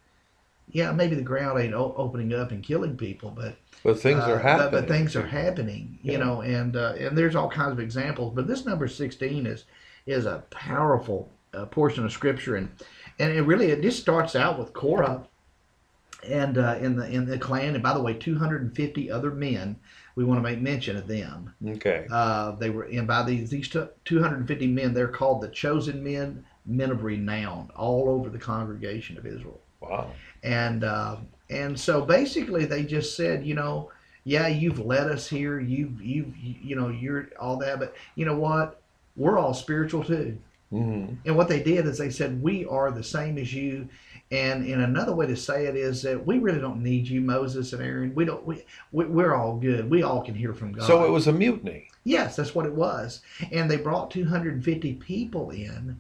yeah, 0.72 0.92
maybe 0.92 1.14
the 1.16 1.22
ground 1.22 1.58
ain't 1.60 1.74
o- 1.74 1.94
opening 1.96 2.32
up 2.34 2.50
and 2.50 2.62
killing 2.62 2.96
people, 2.96 3.30
but 3.30 3.56
But 3.82 3.98
things 4.00 4.20
uh, 4.20 4.32
are 4.32 4.38
happening. 4.38 4.70
But, 4.70 4.80
but 4.86 4.88
things 4.88 5.16
are 5.16 5.26
happening, 5.26 5.98
you 6.02 6.12
Yeah. 6.12 6.18
know, 6.18 6.40
and 6.42 6.76
uh, 6.76 6.94
and 6.98 7.16
there's 7.16 7.36
all 7.36 7.48
kinds 7.50 7.72
of 7.72 7.80
examples. 7.80 8.34
But 8.34 8.46
this 8.46 8.64
number 8.64 8.88
16 8.88 9.46
is 9.46 9.64
is 10.06 10.26
a 10.26 10.44
powerful 10.50 11.30
uh, 11.54 11.66
portion 11.66 12.04
of 12.04 12.12
Scripture, 12.12 12.56
and 12.56 12.68
and 13.18 13.32
it 13.32 13.42
really 13.42 13.70
it 13.70 13.82
just 13.82 14.00
starts 14.00 14.34
out 14.36 14.58
with 14.58 14.72
Korah 14.72 15.24
and 16.28 16.58
uh, 16.58 16.76
in 16.80 16.96
the 16.96 17.08
in 17.08 17.24
the 17.26 17.38
clan, 17.38 17.74
and 17.74 17.82
by 17.82 17.94
the 17.94 18.02
way, 18.02 18.14
250 18.14 19.10
other 19.10 19.30
men. 19.30 19.76
We 20.16 20.24
want 20.24 20.38
to 20.38 20.42
make 20.42 20.60
mention 20.60 20.96
of 20.96 21.06
them. 21.06 21.54
Okay. 21.66 22.04
Uh, 22.10 22.50
they 22.56 22.68
were, 22.68 22.82
and 22.82 23.06
by 23.06 23.22
these 23.22 23.48
these 23.48 23.68
two- 23.68 23.88
250 24.04 24.66
men, 24.66 24.92
they're 24.92 25.08
called 25.08 25.40
the 25.40 25.48
chosen 25.48 26.02
men, 26.04 26.44
men 26.66 26.90
of 26.90 27.04
renown, 27.04 27.70
all 27.76 28.08
over 28.10 28.28
the 28.28 28.38
congregation 28.38 29.16
of 29.16 29.24
Israel 29.24 29.60
Wow. 29.80 30.10
And 30.42 30.85
uh, 30.85 31.16
and 31.49 31.78
so 31.78 32.02
basically 32.02 32.64
they 32.64 32.85
just 32.85 33.16
said, 33.16 33.44
you 33.44 33.54
know, 33.54 33.90
yeah, 34.25 34.49
you've 34.49 34.78
led 34.78 35.09
us 35.11 35.28
here, 35.28 35.61
you've 35.61 36.00
you've 36.00 36.37
you 36.37 36.76
know 36.76 36.88
you're 36.88 37.28
all 37.38 37.56
that, 37.59 37.78
but 37.78 37.94
you 38.14 38.25
know 38.25 38.37
what? 38.38 38.80
We're 39.16 39.38
all 39.38 39.54
spiritual 39.54 40.04
too. 40.04 40.38
hmm 40.70 41.06
And 41.25 41.37
what 41.37 41.49
they 41.49 41.62
did 41.62 41.87
is 41.87 41.99
they 41.99 42.11
said 42.11 42.42
we 42.42 42.64
are 42.66 42.90
the 42.90 43.02
same 43.02 43.38
as 43.38 43.52
you. 43.52 43.88
And 44.32 44.64
in 44.64 44.80
another 44.82 45.12
way 45.12 45.26
to 45.26 45.35
say 45.37 45.66
it 45.66 45.75
is 45.75 46.02
that 46.02 46.25
we 46.25 46.38
really 46.38 46.61
don't 46.61 46.85
need 46.85 47.09
you, 47.09 47.20
Moses 47.20 47.73
and 47.73 47.82
Aaron. 47.82 48.14
We 48.14 48.25
don't. 48.25 48.47
We, 48.47 48.64
we 48.92 49.06
we're 49.06 49.35
all 49.35 49.56
good. 49.56 49.90
We 49.90 50.04
all 50.04 50.23
can 50.23 50.37
hear 50.37 50.54
from 50.54 50.73
God. 50.73 50.87
So 50.87 51.04
it 51.04 51.11
was 51.11 51.26
a 51.26 51.32
mutiny. 51.32 51.88
Yes, 52.04 52.37
that's 52.37 52.54
what 52.54 52.66
it 52.66 52.73
was. 52.73 53.23
And 53.50 53.68
they 53.68 53.76
brought 53.76 54.11
250 54.12 54.94
people 54.94 55.50
in 55.50 55.99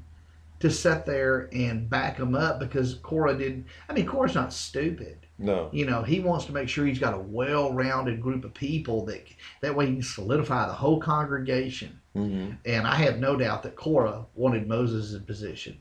to 0.60 0.70
sit 0.70 1.06
there 1.06 1.48
and 1.52 1.88
back 1.90 2.18
them 2.18 2.34
up 2.34 2.60
because 2.60 2.94
Korah 3.02 3.36
didn't. 3.36 3.66
I 3.88 3.92
mean, 3.92 4.06
Korah's 4.06 4.34
not 4.34 4.52
stupid. 4.52 5.18
No. 5.38 5.70
You 5.72 5.86
know, 5.86 6.02
he 6.02 6.20
wants 6.20 6.44
to 6.46 6.52
make 6.52 6.68
sure 6.68 6.84
he's 6.84 6.98
got 6.98 7.14
a 7.14 7.18
well-rounded 7.18 8.20
group 8.20 8.44
of 8.44 8.52
people 8.52 9.06
that 9.06 9.26
that 9.62 9.74
way 9.74 9.86
he 9.86 9.94
can 9.94 10.02
solidify 10.02 10.66
the 10.66 10.74
whole 10.74 11.00
congregation. 11.00 11.98
hmm 12.12 12.50
And 12.66 12.86
I 12.86 12.94
have 12.96 13.18
no 13.18 13.36
doubt 13.36 13.62
that 13.62 13.74
Cora 13.74 14.26
wanted 14.34 14.68
Moses' 14.68 15.18
position. 15.22 15.78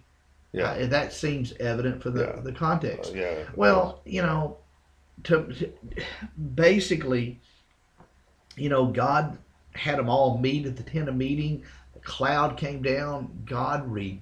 Yeah. 0.54 0.72
Uh, 0.72 0.88
that 0.88 1.12
seems 1.14 1.54
evident 1.60 2.02
for 2.02 2.10
the, 2.10 2.22
Yeah. 2.22 2.42
the 2.42 2.54
context. 2.54 3.12
Uh, 3.12 3.18
yeah. 3.18 3.36
Well, 3.56 4.02
you 4.06 4.22
know, 4.22 4.58
to, 5.26 5.44
to 5.46 5.72
basically, 6.56 7.40
you 8.56 8.70
know, 8.70 8.86
God 8.86 9.38
had 9.74 9.98
them 10.00 10.10
all 10.10 10.38
meet 10.38 10.66
at 10.66 10.76
the 10.78 10.84
tent 10.84 11.10
of 11.10 11.16
meeting. 11.16 11.64
The 11.94 12.00
cloud 12.00 12.58
came 12.58 12.82
down. 12.82 13.44
God 13.46 13.90
re, 13.92 14.22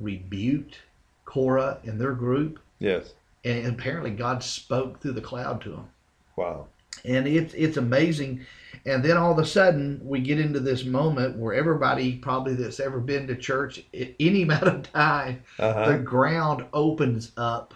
rebuked 0.00 0.78
Korah 1.24 1.78
and 1.84 2.00
their 2.00 2.12
group, 2.12 2.58
Yes. 2.78 3.12
and 3.44 3.66
apparently 3.66 4.10
God 4.10 4.42
spoke 4.42 5.00
through 5.00 5.12
the 5.12 5.20
cloud 5.20 5.60
to 5.62 5.70
them. 5.70 5.88
Wow. 6.36 6.66
And 7.04 7.26
it's 7.28 7.54
it's 7.54 7.76
amazing. 7.76 8.44
And 8.86 9.04
then 9.04 9.16
all 9.16 9.32
of 9.32 9.38
a 9.38 9.44
sudden, 9.46 10.00
we 10.02 10.20
get 10.20 10.40
into 10.40 10.58
this 10.60 10.84
moment 10.84 11.36
where 11.36 11.54
everybody 11.54 12.16
probably 12.16 12.54
that's 12.54 12.80
ever 12.80 12.98
been 12.98 13.26
to 13.28 13.36
church 13.36 13.82
any 14.18 14.42
amount 14.48 14.64
of 14.64 14.92
time 14.92 15.42
Uh 15.58 15.92
the 15.92 15.98
ground 15.98 16.64
opens 16.72 17.32
up, 17.36 17.74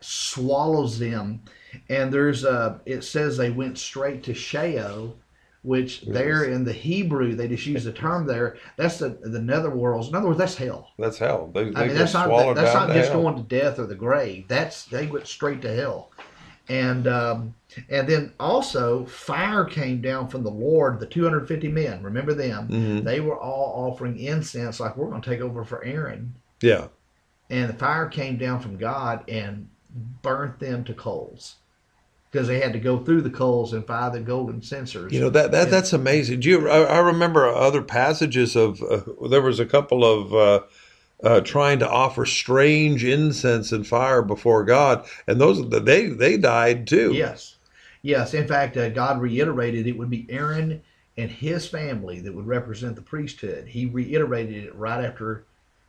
swallows 0.00 0.98
them, 0.98 1.42
and 1.88 2.12
there's 2.12 2.44
a. 2.44 2.80
It 2.86 3.02
says 3.04 3.36
they 3.36 3.50
went 3.50 3.78
straight 3.78 4.22
to 4.24 4.34
Sheol, 4.34 5.16
which 5.62 6.02
Yes. 6.02 6.14
there 6.14 6.44
in 6.44 6.64
the 6.64 6.72
Hebrew 6.72 7.34
they 7.34 7.48
just 7.48 7.66
use 7.66 7.84
the 7.84 7.92
term 7.92 8.26
there. 8.26 8.56
That's 8.76 8.98
the 8.98 9.08
the 9.10 9.38
netherworlds. 9.40 10.08
In 10.08 10.14
other 10.14 10.26
words, 10.28 10.38
that's 10.38 10.56
hell. 10.56 10.92
That's 10.98 11.18
hell. 11.18 11.50
They, 11.52 11.70
they 11.70 11.74
I 11.80 11.86
mean, 11.88 11.96
that's 11.96 12.14
not 12.14 12.26
swallowed 12.26 12.56
that's 12.56 12.74
not 12.74 12.90
just 12.90 13.10
hell. 13.10 13.22
going 13.22 13.36
to 13.36 13.42
death 13.42 13.78
or 13.78 13.86
the 13.86 13.94
grave. 13.94 14.46
That's 14.48 14.84
they 14.84 15.06
went 15.06 15.26
straight 15.26 15.60
to 15.62 15.74
hell, 15.74 16.10
and 16.68 17.06
um, 17.08 17.54
and 17.90 18.08
then 18.08 18.32
also 18.38 19.04
fire 19.06 19.64
came 19.64 20.00
down 20.00 20.28
from 20.28 20.42
the 20.42 20.50
Lord. 20.50 21.00
The 21.00 21.06
250 21.06 21.68
men, 21.68 22.02
remember 22.02 22.34
them? 22.34 22.68
Mhm. 22.68 23.04
They 23.04 23.20
were 23.20 23.36
all 23.38 23.90
offering 23.90 24.18
incense, 24.18 24.80
like 24.80 24.96
we're 24.96 25.08
going 25.10 25.22
to 25.22 25.30
take 25.30 25.40
over 25.40 25.64
for 25.64 25.84
Aaron 25.84 26.34
Yeah. 26.62 26.86
and 27.50 27.68
the 27.68 27.74
fire 27.74 28.06
came 28.06 28.36
down 28.38 28.60
from 28.60 28.76
God 28.78 29.28
and 29.28 29.68
burnt 30.22 30.58
them 30.60 30.84
to 30.84 30.94
coals 30.94 31.56
because 32.30 32.46
they 32.46 32.60
had 32.60 32.72
to 32.74 32.78
go 32.78 32.98
through 32.98 33.22
the 33.22 33.30
coals 33.30 33.72
and 33.72 33.86
fire 33.86 34.10
the 34.10 34.20
golden 34.20 34.60
censers. 34.62 35.12
You 35.12 35.20
know 35.20 35.30
that 35.30 35.50
that 35.52 35.64
Yeah. 35.66 35.70
that's 35.70 35.92
amazing. 35.92 36.40
Do 36.40 36.48
you? 36.48 36.68
I, 36.68 36.82
I 36.82 36.98
remember 36.98 37.46
other 37.48 37.82
passages 37.82 38.56
of 38.56 38.82
uh, 38.82 39.00
there 39.28 39.42
was 39.42 39.60
a 39.60 39.66
couple 39.66 40.04
of 40.04 40.34
uh, 40.34 40.60
uh, 41.22 41.40
trying 41.40 41.78
to 41.80 41.88
offer 41.88 42.24
strange 42.26 43.04
incense 43.04 43.72
and 43.72 43.86
fire 43.86 44.22
before 44.22 44.64
God, 44.64 45.06
and 45.26 45.40
those 45.40 45.68
they 45.68 46.06
they 46.06 46.36
died 46.36 46.86
too. 46.86 47.12
yes, 47.12 47.56
yes. 48.02 48.34
In 48.34 48.46
fact, 48.46 48.76
uh, 48.76 48.88
God 48.90 49.20
reiterated 49.20 49.86
it 49.86 49.96
would 49.98 50.10
be 50.10 50.26
Aaron 50.28 50.82
and 51.16 51.30
his 51.30 51.66
family 51.66 52.20
that 52.20 52.32
would 52.34 52.46
represent 52.46 52.94
the 52.94 53.02
priesthood. 53.02 53.66
He 53.66 53.86
reiterated 53.86 54.64
it 54.64 54.74
right 54.74 55.04
after. 55.04 55.44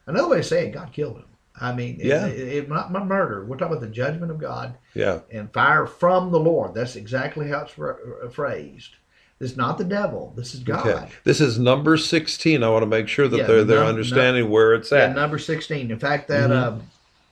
Another 0.08 0.30
way 0.30 0.40
of 0.40 0.46
saying 0.48 0.72
God 0.72 0.92
killed 0.92 1.18
him. 1.18 1.26
I 1.62 1.74
mean, 1.74 2.00
it- 2.00 2.06
Yeah. 2.06 2.26
it, 2.28 2.40
it, 2.40 2.70
not 2.70 2.92
my 2.92 3.04
murder. 3.04 3.44
We're 3.46 3.58
talking 3.58 3.78
about 3.78 3.82
the 3.82 3.94
judgment 3.94 4.32
of 4.32 4.38
God 4.40 4.76
Yeah. 4.94 5.20
and 5.32 5.52
fire 5.52 5.86
from 5.86 6.32
the 6.32 6.40
Lord. 6.40 6.74
That's 6.74 6.96
exactly 6.96 7.48
how 7.50 7.62
it's 7.62 7.74
phr- 7.74 8.32
phrased. 8.32 8.92
It's 9.40 9.56
not 9.56 9.78
the 9.78 9.86
devil. 9.86 10.34
This 10.36 10.54
is 10.54 10.62
God. 10.62 10.86
Okay. 10.86 11.08
This 11.24 11.40
is 11.40 11.58
number 11.58 11.96
sixteen. 11.96 12.62
I 12.64 12.70
want 12.70 12.84
to 12.84 12.88
make 12.88 13.08
sure 13.08 13.28
that 13.30 13.38
Yeah, 13.38 13.44
they're 13.48 13.64
they're 13.64 13.80
num- 13.80 13.88
understanding 13.88 14.50
where 14.50 14.74
it's 14.74 14.92
Yeah, 14.92 15.00
at. 15.06 15.16
number 15.16 15.38
sixteen. 15.40 15.92
In 15.92 16.00
fact, 16.00 16.28
that 16.28 16.50
Mhm. 16.50 16.54
uh, 16.54 16.76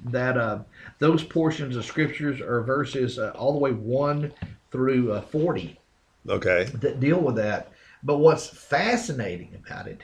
that 0.06 0.38
uh, 0.38 0.60
those 1.00 1.24
portions 1.24 1.76
of 1.76 1.84
scriptures 1.84 2.40
are 2.40 2.62
verses 2.62 3.20
uh, 3.20 3.32
all 3.36 3.52
the 3.52 3.60
way 3.60 3.72
one 3.72 4.32
through 4.72 5.12
uh, 5.12 5.22
forty 5.22 5.78
okay. 6.30 6.70
that 6.76 7.00
deal 7.02 7.20
with 7.20 7.36
that. 7.36 7.72
But 8.04 8.20
what's 8.20 8.48
fascinating 8.48 9.50
about 9.66 9.88
it 9.88 10.02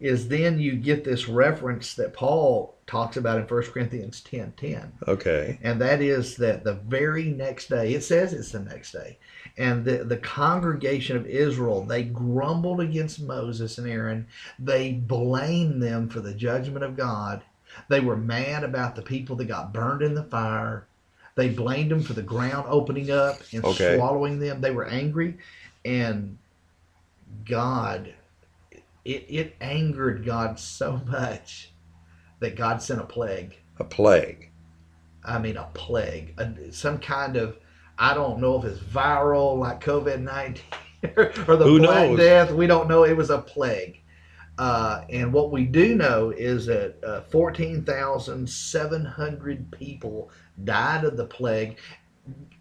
is 0.00 0.28
then 0.28 0.58
you 0.58 0.74
get 0.76 1.04
this 1.04 1.28
reference 1.28 1.94
that 1.94 2.14
Paul 2.14 2.74
talks 2.86 3.16
about 3.16 3.38
in 3.38 3.44
1 3.44 3.62
Corinthians 3.64 4.20
ten 4.20 4.52
ten. 4.56 4.92
Okay. 5.06 5.58
and 5.62 5.80
that 5.80 6.00
is 6.02 6.36
that 6.36 6.64
the 6.64 6.74
very 6.74 7.24
next 7.26 7.68
day 7.68 7.94
it 7.94 8.02
says 8.02 8.32
it's 8.32 8.50
the 8.50 8.58
next 8.58 8.90
day 8.90 9.16
and 9.56 9.84
the, 9.84 9.98
the 10.02 10.16
congregation 10.16 11.16
of 11.16 11.24
israel 11.26 11.82
they 11.82 12.02
grumbled 12.02 12.80
against 12.80 13.22
moses 13.22 13.78
and 13.78 13.88
aaron 13.88 14.26
they 14.58 14.90
blamed 14.92 15.80
them 15.80 16.08
for 16.08 16.18
the 16.20 16.34
judgment 16.34 16.84
of 16.84 16.96
god 16.96 17.44
they 17.88 18.00
were 18.00 18.16
mad 18.16 18.64
about 18.64 18.96
the 18.96 19.02
people 19.02 19.36
that 19.36 19.44
got 19.44 19.72
burned 19.72 20.02
in 20.02 20.14
the 20.14 20.24
fire 20.24 20.84
they 21.36 21.48
blamed 21.48 21.92
them 21.92 22.02
for 22.02 22.14
the 22.14 22.22
ground 22.22 22.66
opening 22.68 23.12
up 23.12 23.40
and 23.52 23.64
Okay. 23.64 23.94
swallowing 23.94 24.40
them 24.40 24.60
they 24.60 24.72
were 24.72 24.86
angry 24.86 25.36
and 25.84 26.36
god 27.44 28.12
it, 29.04 29.26
it 29.28 29.56
angered 29.60 30.24
god 30.24 30.58
so 30.58 31.00
much 31.06 31.72
that 32.40 32.56
god 32.56 32.82
sent 32.82 33.00
a 33.00 33.04
plague 33.04 33.56
A 33.78 33.84
plague. 33.84 34.50
I 35.24 35.38
mean, 35.38 35.56
a 35.56 35.68
plague, 35.74 36.34
a, 36.38 36.72
some 36.72 36.98
kind 36.98 37.36
of, 37.36 37.58
I 37.98 38.14
don't 38.14 38.40
know 38.40 38.58
if 38.58 38.64
it's 38.64 38.80
viral 38.80 39.58
like 39.58 39.82
COVID 39.82 40.20
19 40.22 40.62
or 41.16 41.56
the 41.56 41.64
Who 41.64 41.78
Black 41.78 42.10
knows? 42.10 42.18
Death. 42.18 42.50
We 42.52 42.66
don't 42.66 42.88
know. 42.88 43.04
It 43.04 43.16
was 43.16 43.30
a 43.30 43.38
plague. 43.38 44.00
Uh, 44.58 45.04
and 45.08 45.32
what 45.32 45.50
we 45.50 45.64
do 45.64 45.94
know 45.94 46.28
is 46.30 46.66
that 46.66 46.96
uh, 47.02 47.22
14,700 47.22 49.70
people 49.72 50.30
died 50.64 51.04
of 51.04 51.16
the 51.16 51.24
plague. 51.24 51.78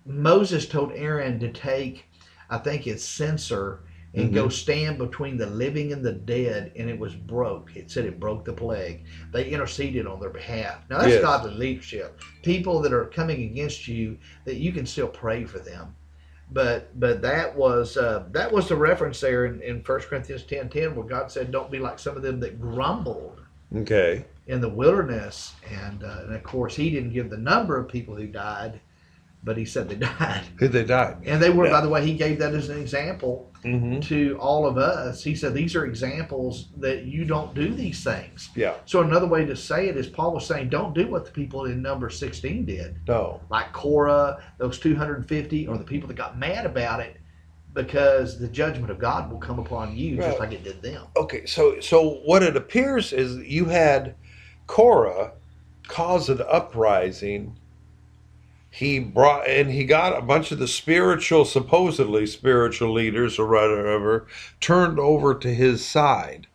Moses 0.05 0.65
told 0.67 0.93
Aaron 0.93 1.37
to 1.39 1.51
take, 1.51 2.05
I 2.49 2.57
think 2.59 2.87
it's 2.87 3.03
censer, 3.03 3.81
and 4.15 4.33
go 4.33 4.49
stand 4.49 4.97
between 4.97 5.37
the 5.37 5.45
living 5.45 5.93
and 5.93 6.03
the 6.03 6.11
dead, 6.13 6.71
and 6.75 6.89
it 6.89 6.97
was 6.97 7.13
broke. 7.15 7.75
It 7.75 7.91
said 7.91 8.05
it 8.05 8.19
broke 8.19 8.43
the 8.43 8.53
plague. 8.53 9.05
They 9.31 9.49
interceded 9.49 10.07
on 10.07 10.19
their 10.19 10.31
behalf. 10.31 10.79
Now 10.89 10.97
that's 10.97 11.13
Yes. 11.13 11.21
godly 11.21 11.53
leadership. 11.53 12.19
People 12.41 12.79
that 12.81 12.91
are 12.93 13.05
coming 13.05 13.43
against 13.43 13.87
you, 13.87 14.17
that 14.45 14.55
you 14.55 14.71
can 14.71 14.85
still 14.87 15.07
pray 15.07 15.45
for 15.45 15.59
them. 15.59 15.95
But 16.51 16.99
but 16.99 17.21
that 17.21 17.55
was 17.55 17.97
uh, 17.97 18.23
that 18.31 18.51
was 18.51 18.67
the 18.67 18.75
reference 18.75 19.19
there 19.21 19.45
in, 19.45 19.61
in 19.61 19.81
1 19.83 19.99
Corinthians 20.01 20.41
ten 20.43 20.67
ten 20.69 20.95
where 20.95 21.05
God 21.05 21.31
said, 21.31 21.51
"Don't 21.51 21.69
be 21.69 21.77
like 21.77 21.99
some 21.99 22.17
of 22.17 22.23
them 22.23 22.39
that 22.39 22.59
grumbled." 22.59 23.41
Okay. 23.75 24.25
in 24.47 24.59
the 24.61 24.67
wilderness, 24.69 25.53
and, 25.71 26.03
uh, 26.03 26.21
and 26.23 26.33
of 26.33 26.41
course 26.41 26.75
he 26.75 26.89
didn't 26.89 27.13
give 27.13 27.29
the 27.29 27.37
number 27.37 27.77
of 27.77 27.87
people 27.87 28.15
who 28.15 28.25
died, 28.25 28.79
but 29.43 29.55
he 29.55 29.63
said 29.63 29.87
they 29.87 29.95
died, 30.19 30.41
They 30.59 30.83
died. 30.83 31.17
and 31.23 31.39
they 31.39 31.51
were. 31.51 31.65
Yeah. 31.67 31.73
By 31.73 31.81
the 31.81 31.89
way, 31.89 32.03
he 32.03 32.15
gave 32.15 32.39
that 32.39 32.55
as 32.55 32.69
an 32.69 32.79
example 32.79 33.48
Mm-hmm. 33.63 33.99
to 34.01 34.37
all 34.39 34.65
of 34.65 34.77
us. 34.77 35.21
He 35.23 35.35
said 35.35 35.53
these 35.53 35.75
are 35.75 35.85
examples 35.85 36.69
that 36.77 37.03
you 37.03 37.25
don't 37.25 37.53
do 37.53 37.73
these 37.73 38.01
things. 38.03 38.49
Yeah. 38.55 38.75
So 38.85 39.01
another 39.01 39.27
way 39.27 39.45
to 39.45 39.55
say 39.55 39.89
it 39.89 39.97
is 39.97 40.07
Paul 40.07 40.33
was 40.33 40.45
saying, 40.45 40.69
don't 40.69 40.93
do 40.95 41.07
what 41.09 41.25
the 41.25 41.31
people 41.31 41.65
in 41.65 41.81
number 41.81 42.09
sixteen 42.09 42.63
did 42.63 42.95
No. 43.07 43.41
like 43.49 43.73
Korah, 43.73 44.41
those 44.59 44.79
250, 44.79 45.67
or 45.67 45.77
the 45.77 45.83
people 45.83 46.07
that 46.07 46.15
got 46.15 46.37
mad 46.39 46.65
about 46.65 47.01
it, 47.01 47.17
because 47.73 48.39
the 48.39 48.47
judgment 48.47 48.91
of 48.91 48.97
God 48.99 49.29
will 49.29 49.39
come 49.39 49.59
upon 49.59 49.95
you 49.95 50.17
Right. 50.17 50.27
just 50.27 50.39
like 50.39 50.53
it 50.53 50.63
did 50.63 50.81
them. 50.81 51.07
Okay, 51.17 51.45
so 51.45 51.79
so 51.81 52.21
what 52.25 52.43
it 52.43 52.55
appears 52.55 53.11
is 53.11 53.37
you 53.37 53.65
had 53.65 54.15
Korah 54.67 55.33
cause 55.87 56.29
an 56.29 56.41
uprising. 56.49 57.57
He 58.71 58.99
brought 58.99 59.47
and 59.47 59.71
he 59.71 59.83
got 59.83 60.17
a 60.17 60.21
bunch 60.21 60.51
of 60.51 60.59
the 60.59 60.67
spiritual, 60.67 61.45
supposedly 61.45 62.27
spiritual 62.27 62.93
leaders 62.93 63.39
or 63.39 63.47
whatever, 63.47 64.27
turned 64.59 64.99
over 64.99 65.33
to 65.35 65.53
his 65.53 65.85
side. 65.85 66.47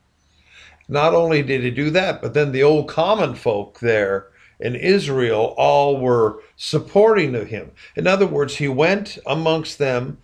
Not 0.88 1.14
only 1.14 1.42
did 1.42 1.62
he 1.62 1.70
do 1.70 1.90
that, 1.90 2.20
but 2.22 2.34
then 2.34 2.52
the 2.52 2.62
old 2.62 2.88
common 2.88 3.34
folk 3.34 3.80
there 3.80 4.28
in 4.60 4.74
Israel 4.74 5.54
all 5.56 5.98
were 5.98 6.40
supporting 6.56 7.34
of 7.34 7.48
him. 7.48 7.72
In 7.96 8.06
other 8.06 8.26
words, 8.26 8.56
he 8.56 8.68
went 8.68 9.18
amongst 9.26 9.78
them 9.78 10.18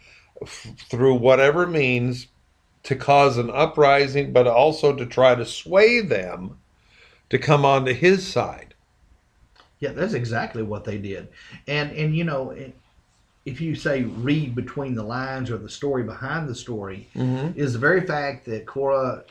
through 0.47 1.15
whatever 1.15 1.67
means 1.67 2.29
to 2.85 2.97
cause 2.97 3.37
an 3.37 3.51
uprising, 3.51 4.33
but 4.33 4.47
also 4.47 4.95
to 4.95 5.05
try 5.05 5.35
to 5.35 5.45
sway 5.45 6.01
them 6.01 6.59
to 7.29 7.39
come 7.39 7.65
onto 7.65 7.93
his 7.93 8.27
side. 8.27 8.70
Yeah, 9.81 9.93
that's 9.93 10.13
exactly 10.13 10.63
what 10.63 10.85
they 10.85 10.99
did. 10.99 11.29
And 11.67 11.91
and 11.93 12.15
you 12.15 12.25
know, 12.25 12.55
if 13.47 13.61
you 13.61 13.75
say 13.75 14.03
read 14.05 14.55
between 14.55 14.95
the 14.95 15.03
lines 15.03 15.51
or 15.51 15.57
the 15.59 15.69
story 15.69 16.03
behind 16.03 16.49
the 16.49 16.55
story, 16.55 17.09
Mm-hmm. 17.15 17.59
is 17.59 17.73
the 17.73 17.79
very 17.79 18.03
fact 18.07 18.45
that 18.47 18.67
Korah 18.67 19.25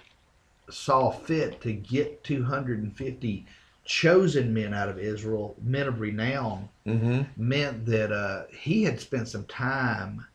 saw 0.70 1.12
fit 1.12 1.62
to 1.62 1.74
get 1.74 2.24
250 2.24 3.46
chosen 3.86 4.54
men 4.54 4.74
out 4.74 4.90
of 4.90 5.00
Israel, 5.00 5.56
men 5.62 5.88
of 5.88 6.00
renown, 6.00 6.70
Mm-hmm. 6.88 7.24
meant 7.38 7.86
that 7.86 8.12
uh, 8.12 8.44
he 8.52 8.84
had 8.84 9.00
spent 9.00 9.28
some 9.28 9.46
time 9.46 10.26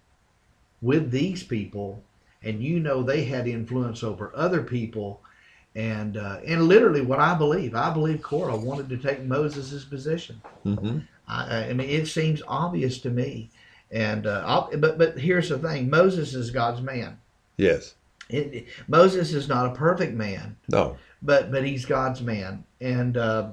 with 0.80 1.10
these 1.10 1.42
people, 1.42 2.04
and 2.42 2.62
you 2.62 2.78
know 2.78 3.02
they 3.02 3.24
had 3.24 3.48
influence 3.48 4.04
over 4.04 4.30
other 4.36 4.62
people, 4.62 5.23
and 5.74 6.16
uh, 6.16 6.38
and 6.46 6.62
literally 6.68 7.00
what 7.00 7.18
I 7.18 7.34
believe, 7.34 7.74
I 7.74 7.90
believe 7.92 8.22
Korah 8.22 8.56
wanted 8.56 8.88
to 8.90 8.96
take 8.96 9.22
Moses' 9.22 9.84
position. 9.84 10.40
Mm-hmm. 10.64 10.98
I, 11.26 11.66
I 11.68 11.72
mean, 11.72 11.88
it 11.90 12.06
seems 12.06 12.42
obvious 12.46 12.98
to 13.00 13.10
me, 13.10 13.50
and 13.90 14.26
uh, 14.26 14.68
but 14.78 14.98
but 14.98 15.18
here's 15.18 15.48
the 15.48 15.58
thing: 15.58 15.90
Moses 15.90 16.34
is 16.34 16.50
God's 16.50 16.80
man. 16.80 17.18
Yes. 17.56 17.94
It, 18.30 18.54
it- 18.54 18.66
Moses 18.88 19.32
is 19.34 19.48
not 19.48 19.66
a 19.66 19.74
perfect 19.74 20.14
man, 20.14 20.56
No. 20.68 20.96
but 21.22 21.50
but 21.50 21.64
he's 21.64 21.84
God's 21.84 22.20
man, 22.22 22.64
and 22.80 23.16
uh, 23.16 23.50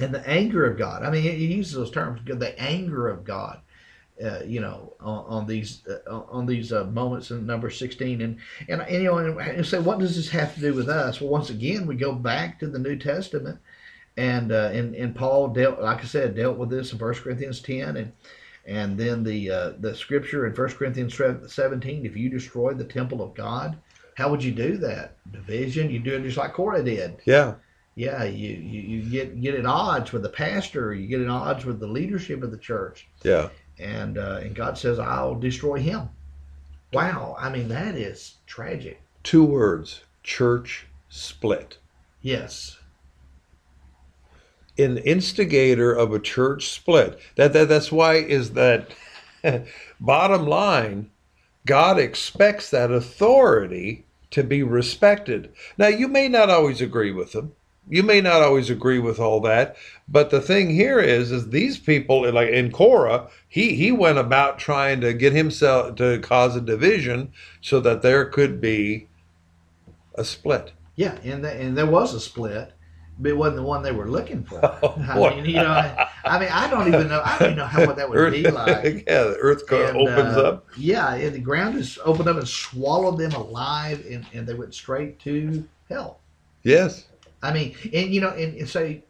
and 0.00 0.14
the 0.14 0.26
anger 0.28 0.64
of 0.64 0.76
God. 0.78 1.02
I 1.04 1.10
mean, 1.10 1.22
he 1.22 1.30
he 1.30 1.46
uses 1.54 1.74
those 1.74 1.90
terms. 1.90 2.20
The 2.26 2.58
anger 2.60 3.08
of 3.08 3.24
God, 3.24 3.60
uh, 4.22 4.42
you 4.44 4.60
know, 4.60 4.92
on, 5.00 5.24
on 5.26 5.46
these 5.46 5.82
uh, 5.86 6.22
on 6.30 6.46
these 6.46 6.72
uh, 6.72 6.84
moments 6.84 7.30
in 7.30 7.44
number 7.46 7.70
sixteen, 7.70 8.20
and 8.20 8.38
and, 8.68 8.82
and 8.82 9.02
you 9.02 9.04
know, 9.04 9.18
and, 9.18 9.38
and 9.38 9.66
say, 9.66 9.78
what 9.78 9.98
does 9.98 10.16
this 10.16 10.28
have 10.30 10.54
to 10.54 10.60
do 10.60 10.74
with 10.74 10.88
us? 10.88 11.20
Well, 11.20 11.30
once 11.30 11.50
again, 11.50 11.86
we 11.86 11.96
go 11.96 12.12
back 12.12 12.58
to 12.60 12.66
the 12.66 12.78
New 12.78 12.96
Testament, 12.96 13.58
and 14.16 14.52
uh, 14.52 14.70
and 14.72 14.94
and 14.94 15.14
Paul 15.14 15.48
dealt, 15.48 15.80
like 15.80 16.00
I 16.00 16.06
said, 16.06 16.36
dealt 16.36 16.58
with 16.58 16.70
this 16.70 16.92
in 16.92 16.98
First 16.98 17.22
Corinthians 17.22 17.60
ten, 17.60 17.96
and 17.96 18.12
and 18.66 18.96
then 18.96 19.24
the 19.24 19.50
uh, 19.50 19.72
the 19.80 19.94
scripture 19.94 20.46
in 20.46 20.54
First 20.54 20.76
Corinthians 20.76 21.18
seventeen. 21.52 22.06
If 22.06 22.16
you 22.16 22.28
destroy 22.30 22.74
the 22.74 22.84
temple 22.84 23.22
of 23.22 23.34
God, 23.34 23.78
how 24.16 24.30
would 24.30 24.44
you 24.44 24.52
do 24.52 24.76
that? 24.78 25.16
Division. 25.32 25.90
You 25.90 25.98
do 25.98 26.16
it 26.16 26.22
just 26.22 26.36
like 26.36 26.52
Korah 26.52 26.82
did. 26.82 27.18
Yeah. 27.24 27.54
Yeah, 27.94 28.24
you, 28.24 28.48
you, 28.56 28.80
you 28.80 29.10
get 29.10 29.38
get 29.42 29.54
at 29.54 29.66
odds 29.66 30.12
with 30.12 30.22
the 30.22 30.28
pastor, 30.30 30.94
you 30.94 31.06
get 31.06 31.20
at 31.20 31.28
odds 31.28 31.66
with 31.66 31.78
the 31.78 31.86
leadership 31.86 32.42
of 32.42 32.50
the 32.50 32.56
church, 32.56 33.06
Yeah. 33.22 33.50
And 33.78 34.18
uh, 34.18 34.40
and 34.42 34.54
God 34.54 34.78
says, 34.78 34.98
"I'll 34.98 35.34
destroy 35.34 35.78
him." 35.80 36.08
Wow, 36.92 37.36
I 37.38 37.50
mean 37.50 37.68
that 37.68 37.94
is 37.94 38.34
tragic. 38.46 39.00
Two 39.22 39.44
words: 39.44 40.02
church 40.22 40.86
split. 41.08 41.78
Yes, 42.20 42.78
An 44.78 44.98
instigator 44.98 45.92
of 45.92 46.12
a 46.12 46.20
church 46.20 46.68
split. 46.68 47.18
That, 47.36 47.52
that 47.52 47.68
that's 47.68 47.92
why 47.92 48.14
is 48.16 48.52
that. 48.52 48.90
bottom 50.00 50.46
line, 50.46 51.10
God 51.66 51.98
expects 51.98 52.70
that 52.70 52.90
authority 52.90 54.04
to 54.30 54.42
be 54.42 54.62
respected. 54.62 55.52
Now, 55.78 55.88
you 55.88 56.08
may 56.08 56.28
not 56.28 56.50
always 56.50 56.80
agree 56.80 57.12
with 57.12 57.32
them. 57.32 57.54
You 57.88 58.02
may 58.02 58.20
not 58.20 58.42
always 58.42 58.70
agree 58.70 58.98
with 59.00 59.18
all 59.18 59.40
that, 59.40 59.76
but 60.08 60.30
the 60.30 60.40
thing 60.40 60.70
here 60.70 61.00
is, 61.00 61.32
is 61.32 61.50
these 61.50 61.78
people, 61.78 62.30
like 62.32 62.48
in 62.48 62.70
Korah, 62.70 63.28
he 63.48 63.74
he 63.74 63.90
went 63.92 64.18
about 64.18 64.58
trying 64.58 65.00
to 65.00 65.12
get 65.12 65.32
himself 65.32 65.96
to 65.96 66.18
cause 66.20 66.56
a 66.56 66.60
division 66.60 67.32
so 67.60 67.80
that 67.80 68.02
there 68.02 68.24
could 68.26 68.60
be 68.60 69.08
a 70.14 70.24
split. 70.24 70.72
yeah, 70.96 71.18
and 71.24 71.44
the, 71.44 71.52
and 71.52 71.76
there 71.76 71.86
was 71.86 72.14
a 72.14 72.20
split, 72.20 72.72
but 73.18 73.30
it 73.30 73.36
wasn't 73.36 73.56
the 73.56 73.62
one 73.62 73.82
they 73.82 73.92
were 73.92 74.08
looking 74.08 74.44
for. 74.44 74.60
Oh, 74.82 75.24
I 75.26 75.34
mean, 75.36 75.44
you 75.46 75.54
know, 75.54 75.70
I, 75.70 76.08
I 76.24 76.38
mean, 76.38 76.48
I 76.52 76.68
don't 76.70 76.88
even 76.88 77.08
know. 77.08 77.22
I 77.24 77.38
don't 77.38 77.48
even 77.48 77.58
know 77.58 77.66
how 77.66 77.84
what 77.86 77.96
that 77.96 78.08
would 78.08 78.30
be 78.30 78.48
like. 78.50 79.04
yeah, 79.06 79.24
the 79.24 79.36
earth 79.40 79.64
And, 79.70 79.96
opens 79.96 80.36
uh, 80.36 80.42
up. 80.48 80.66
Yeah, 80.76 81.14
and 81.14 81.34
the 81.34 81.40
ground 81.40 81.76
is 81.78 81.98
opened 82.04 82.28
up 82.28 82.36
and 82.36 82.48
swallowed 82.48 83.18
them 83.18 83.32
alive, 83.32 84.04
and, 84.08 84.24
and 84.32 84.46
they 84.46 84.54
went 84.54 84.74
straight 84.74 85.18
to 85.20 85.66
hell. 85.88 86.20
Yes. 86.62 87.06
I 87.42 87.52
mean, 87.52 87.74
and 87.92 88.14
you 88.14 88.20
know, 88.20 88.30
and, 88.30 88.56
and 88.56 88.68
say, 88.68 89.04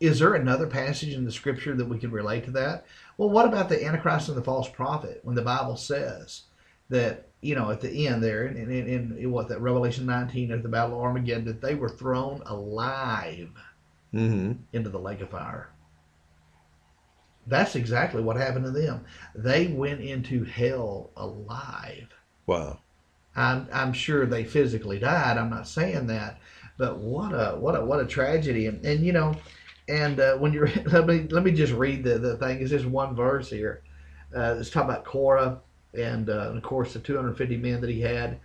is 0.00 0.18
there 0.18 0.34
another 0.34 0.66
passage 0.66 1.14
in 1.14 1.24
the 1.24 1.32
scripture 1.32 1.74
that 1.74 1.88
we 1.88 1.98
can 1.98 2.10
relate 2.10 2.44
to 2.44 2.50
that? 2.52 2.84
Well, 3.16 3.30
what 3.30 3.46
about 3.46 3.68
the 3.68 3.84
Antichrist 3.84 4.28
and 4.28 4.36
the 4.36 4.42
false 4.42 4.68
prophet 4.68 5.20
when 5.22 5.36
the 5.36 5.42
Bible 5.42 5.76
says 5.76 6.42
that, 6.88 7.28
you 7.40 7.54
know, 7.54 7.70
at 7.70 7.80
the 7.80 8.06
end 8.06 8.22
there, 8.22 8.46
in, 8.46 8.70
in, 8.70 9.16
in, 9.16 9.30
what 9.30 9.48
that 9.48 9.60
Revelation 9.60 10.04
19 10.04 10.50
at 10.50 10.62
the 10.62 10.68
Battle 10.68 10.98
of 10.98 11.02
Armageddon, 11.02 11.44
that 11.46 11.60
they 11.60 11.74
were 11.74 11.88
thrown 11.88 12.42
alive 12.46 13.50
hmm 14.12 14.52
into 14.72 14.90
the 14.90 14.98
lake 14.98 15.20
of 15.20 15.30
fire. 15.30 15.70
That's 17.46 17.76
exactly 17.76 18.22
what 18.22 18.36
happened 18.36 18.64
to 18.64 18.70
them. 18.70 19.04
They 19.34 19.68
went 19.68 20.00
into 20.00 20.44
hell 20.44 21.10
alive. 21.16 22.08
Wow. 22.46 22.80
I'm 23.36 23.68
I'm 23.72 23.92
sure 23.92 24.26
they 24.26 24.44
physically 24.44 24.98
died. 24.98 25.38
I'm 25.38 25.50
not 25.50 25.68
saying 25.68 26.08
that, 26.08 26.38
but 26.80 26.96
what 26.96 27.32
a 27.32 27.56
what 27.58 27.76
a 27.76 27.84
what 27.84 28.00
a 28.00 28.06
tragedy. 28.06 28.66
And, 28.66 28.84
and 28.86 29.04
you 29.04 29.12
know, 29.12 29.36
and 29.86 30.18
uh, 30.18 30.36
when 30.38 30.52
you're 30.52 30.70
let 30.86 31.06
me 31.06 31.26
let 31.30 31.44
me 31.44 31.52
just 31.52 31.74
read 31.74 32.02
the 32.02 32.18
the 32.18 32.36
thing. 32.38 32.60
It's 32.60 32.70
just 32.70 32.86
one 32.86 33.14
verse 33.14 33.50
here. 33.50 33.82
Uh, 34.34 34.56
it's 34.58 34.70
talking 34.70 34.90
about 34.90 35.04
Korah 35.04 35.60
and, 35.92 36.30
uh, 36.30 36.48
and 36.48 36.56
of 36.56 36.62
course 36.62 36.92
the 36.92 37.00
250 37.00 37.56
men 37.56 37.80
that 37.80 37.90
he 37.90 38.00
had. 38.00 38.38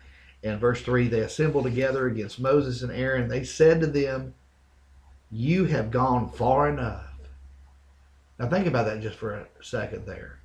And 0.43 0.59
verse 0.59 0.81
three, 0.81 1.07
they 1.07 1.21
assembled 1.21 1.63
together 1.63 2.07
against 2.07 2.39
Moses 2.39 2.81
and 2.81 2.91
Aaron. 2.91 3.29
They 3.29 3.43
said 3.43 3.79
to 3.81 3.87
them, 3.87 4.33
"You 5.31 5.65
have 5.65 5.89
gone 5.89 6.29
far 6.29 6.69
enough." 6.69 7.13
Now 8.37 8.49
think 8.49 8.67
about 8.67 8.85
that 8.87 9.01
just 9.01 9.15
for 9.15 9.33
a 9.33 9.47
second 9.61 10.05
there. 10.05 10.39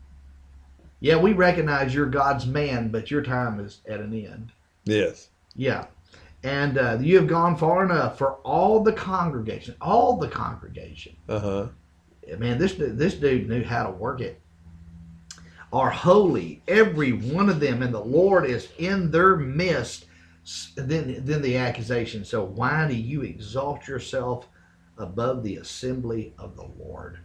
Yeah, 1.00 1.16
we 1.16 1.32
recognize 1.32 1.94
you're 1.94 2.06
God's 2.06 2.46
man, 2.46 2.88
but 2.88 3.10
your 3.10 3.22
time 3.22 3.58
is 3.58 3.80
at 3.88 4.00
an 4.00 4.14
end. 4.14 4.52
Yes. 4.84 5.28
Yeah. 5.56 5.86
And 6.42 6.78
uh, 6.78 6.98
you 7.00 7.16
have 7.16 7.26
gone 7.26 7.56
far 7.56 7.84
enough 7.84 8.16
for 8.16 8.34
all 8.36 8.82
the 8.82 8.92
congregation, 8.92 9.74
all 9.80 10.16
the 10.16 10.28
congregation. 10.28 11.16
Uh 11.28 11.38
huh. 11.38 11.66
Man, 12.38 12.58
this 12.58 12.74
this 12.78 13.14
dude 13.14 13.48
knew 13.48 13.62
how 13.64 13.84
to 13.84 13.90
work 13.90 14.20
it. 14.20 14.40
Are 15.72 15.90
holy, 15.90 16.62
every 16.66 17.12
one 17.12 17.48
of 17.48 17.60
them, 17.60 17.82
and 17.82 17.94
the 17.94 18.00
Lord 18.00 18.44
is 18.44 18.68
in 18.78 19.10
their 19.10 19.36
midst. 19.36 20.06
Then, 20.74 21.22
then 21.24 21.42
the 21.42 21.58
accusation. 21.58 22.24
So 22.24 22.42
why 22.42 22.88
do 22.88 22.94
you 22.94 23.22
exalt 23.22 23.86
yourself 23.86 24.48
above 24.96 25.42
the 25.42 25.56
assembly 25.56 26.34
of 26.38 26.56
the 26.56 26.66
Lord? 26.78 27.18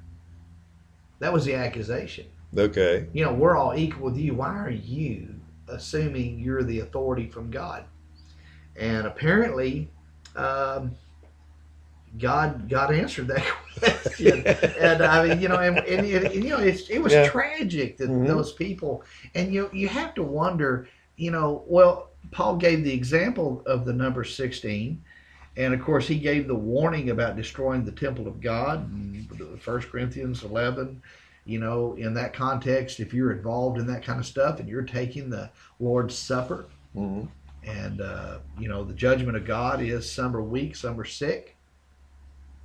That 1.19 1.33
was 1.33 1.45
the 1.45 1.55
accusation. 1.55 2.25
Okay. 2.57 3.07
you 3.13 3.23
know, 3.23 3.33
we're 3.33 3.57
all 3.57 3.75
equal 3.75 4.05
with 4.05 4.17
you. 4.17 4.35
Why 4.35 4.57
are 4.57 4.69
you 4.69 5.35
assuming 5.67 6.39
you're 6.39 6.63
the 6.63 6.81
authority 6.81 7.27
from 7.27 7.51
God? 7.51 7.85
And 8.75 9.07
apparently, 9.07 9.89
um, 10.35 10.95
God 12.19 12.69
God 12.69 12.93
answered 12.93 13.27
that 13.27 13.43
question. 13.79 14.45
and 14.79 15.03
I 15.03 15.27
mean, 15.27 15.41
you 15.41 15.49
know, 15.49 15.57
and, 15.57 15.79
and, 15.79 16.05
and, 16.05 16.33
you 16.33 16.49
know, 16.51 16.59
it's, 16.59 16.89
it 16.89 16.99
was 16.99 17.13
Yeah. 17.13 17.23
tragic 17.27 17.97
that 17.97 18.09
Mhm. 18.09 18.27
those 18.27 18.53
people, 18.53 19.03
and 19.33 19.53
you 19.53 19.69
you 19.73 19.87
have 19.87 20.13
to 20.15 20.23
wonder, 20.23 20.87
you 21.17 21.31
know, 21.31 21.63
well, 21.67 22.11
Paul 22.31 22.57
gave 22.57 22.83
the 22.83 22.93
example 22.93 23.63
of 23.65 23.85
the 23.85 23.93
number 23.93 24.23
sixteen, 24.23 25.03
And 25.57 25.73
of 25.73 25.81
course, 25.81 26.07
he 26.07 26.17
gave 26.19 26.47
the 26.47 26.55
warning 26.55 27.09
about 27.11 27.37
destroying 27.37 27.85
the 27.85 27.91
temple 27.91 28.27
of 28.27 28.41
God 28.41 28.89
First 29.59 29.89
Corinthians 29.89 30.43
11. 30.43 31.01
You 31.45 31.59
know, 31.59 31.93
in 31.95 32.13
that 32.15 32.33
context, 32.33 32.99
if 32.99 33.13
you're 33.13 33.31
involved 33.31 33.77
in 33.79 33.85
that 33.87 34.03
kind 34.03 34.19
of 34.19 34.25
stuff 34.25 34.59
and 34.59 34.67
you're 34.67 34.81
taking 34.83 35.29
the 35.29 35.49
Lord's 35.79 36.17
Supper, 36.17 36.65
hmm 36.93 37.25
and 37.65 38.01
uh, 38.01 38.37
you 38.59 38.69
know, 38.69 38.83
the 38.83 38.93
judgment 38.93 39.37
of 39.37 39.45
God 39.45 39.81
is 39.81 40.09
some 40.09 40.35
are 40.35 40.41
weak, 40.43 40.75
some 40.75 40.99
are 40.99 41.05
sick, 41.05 41.55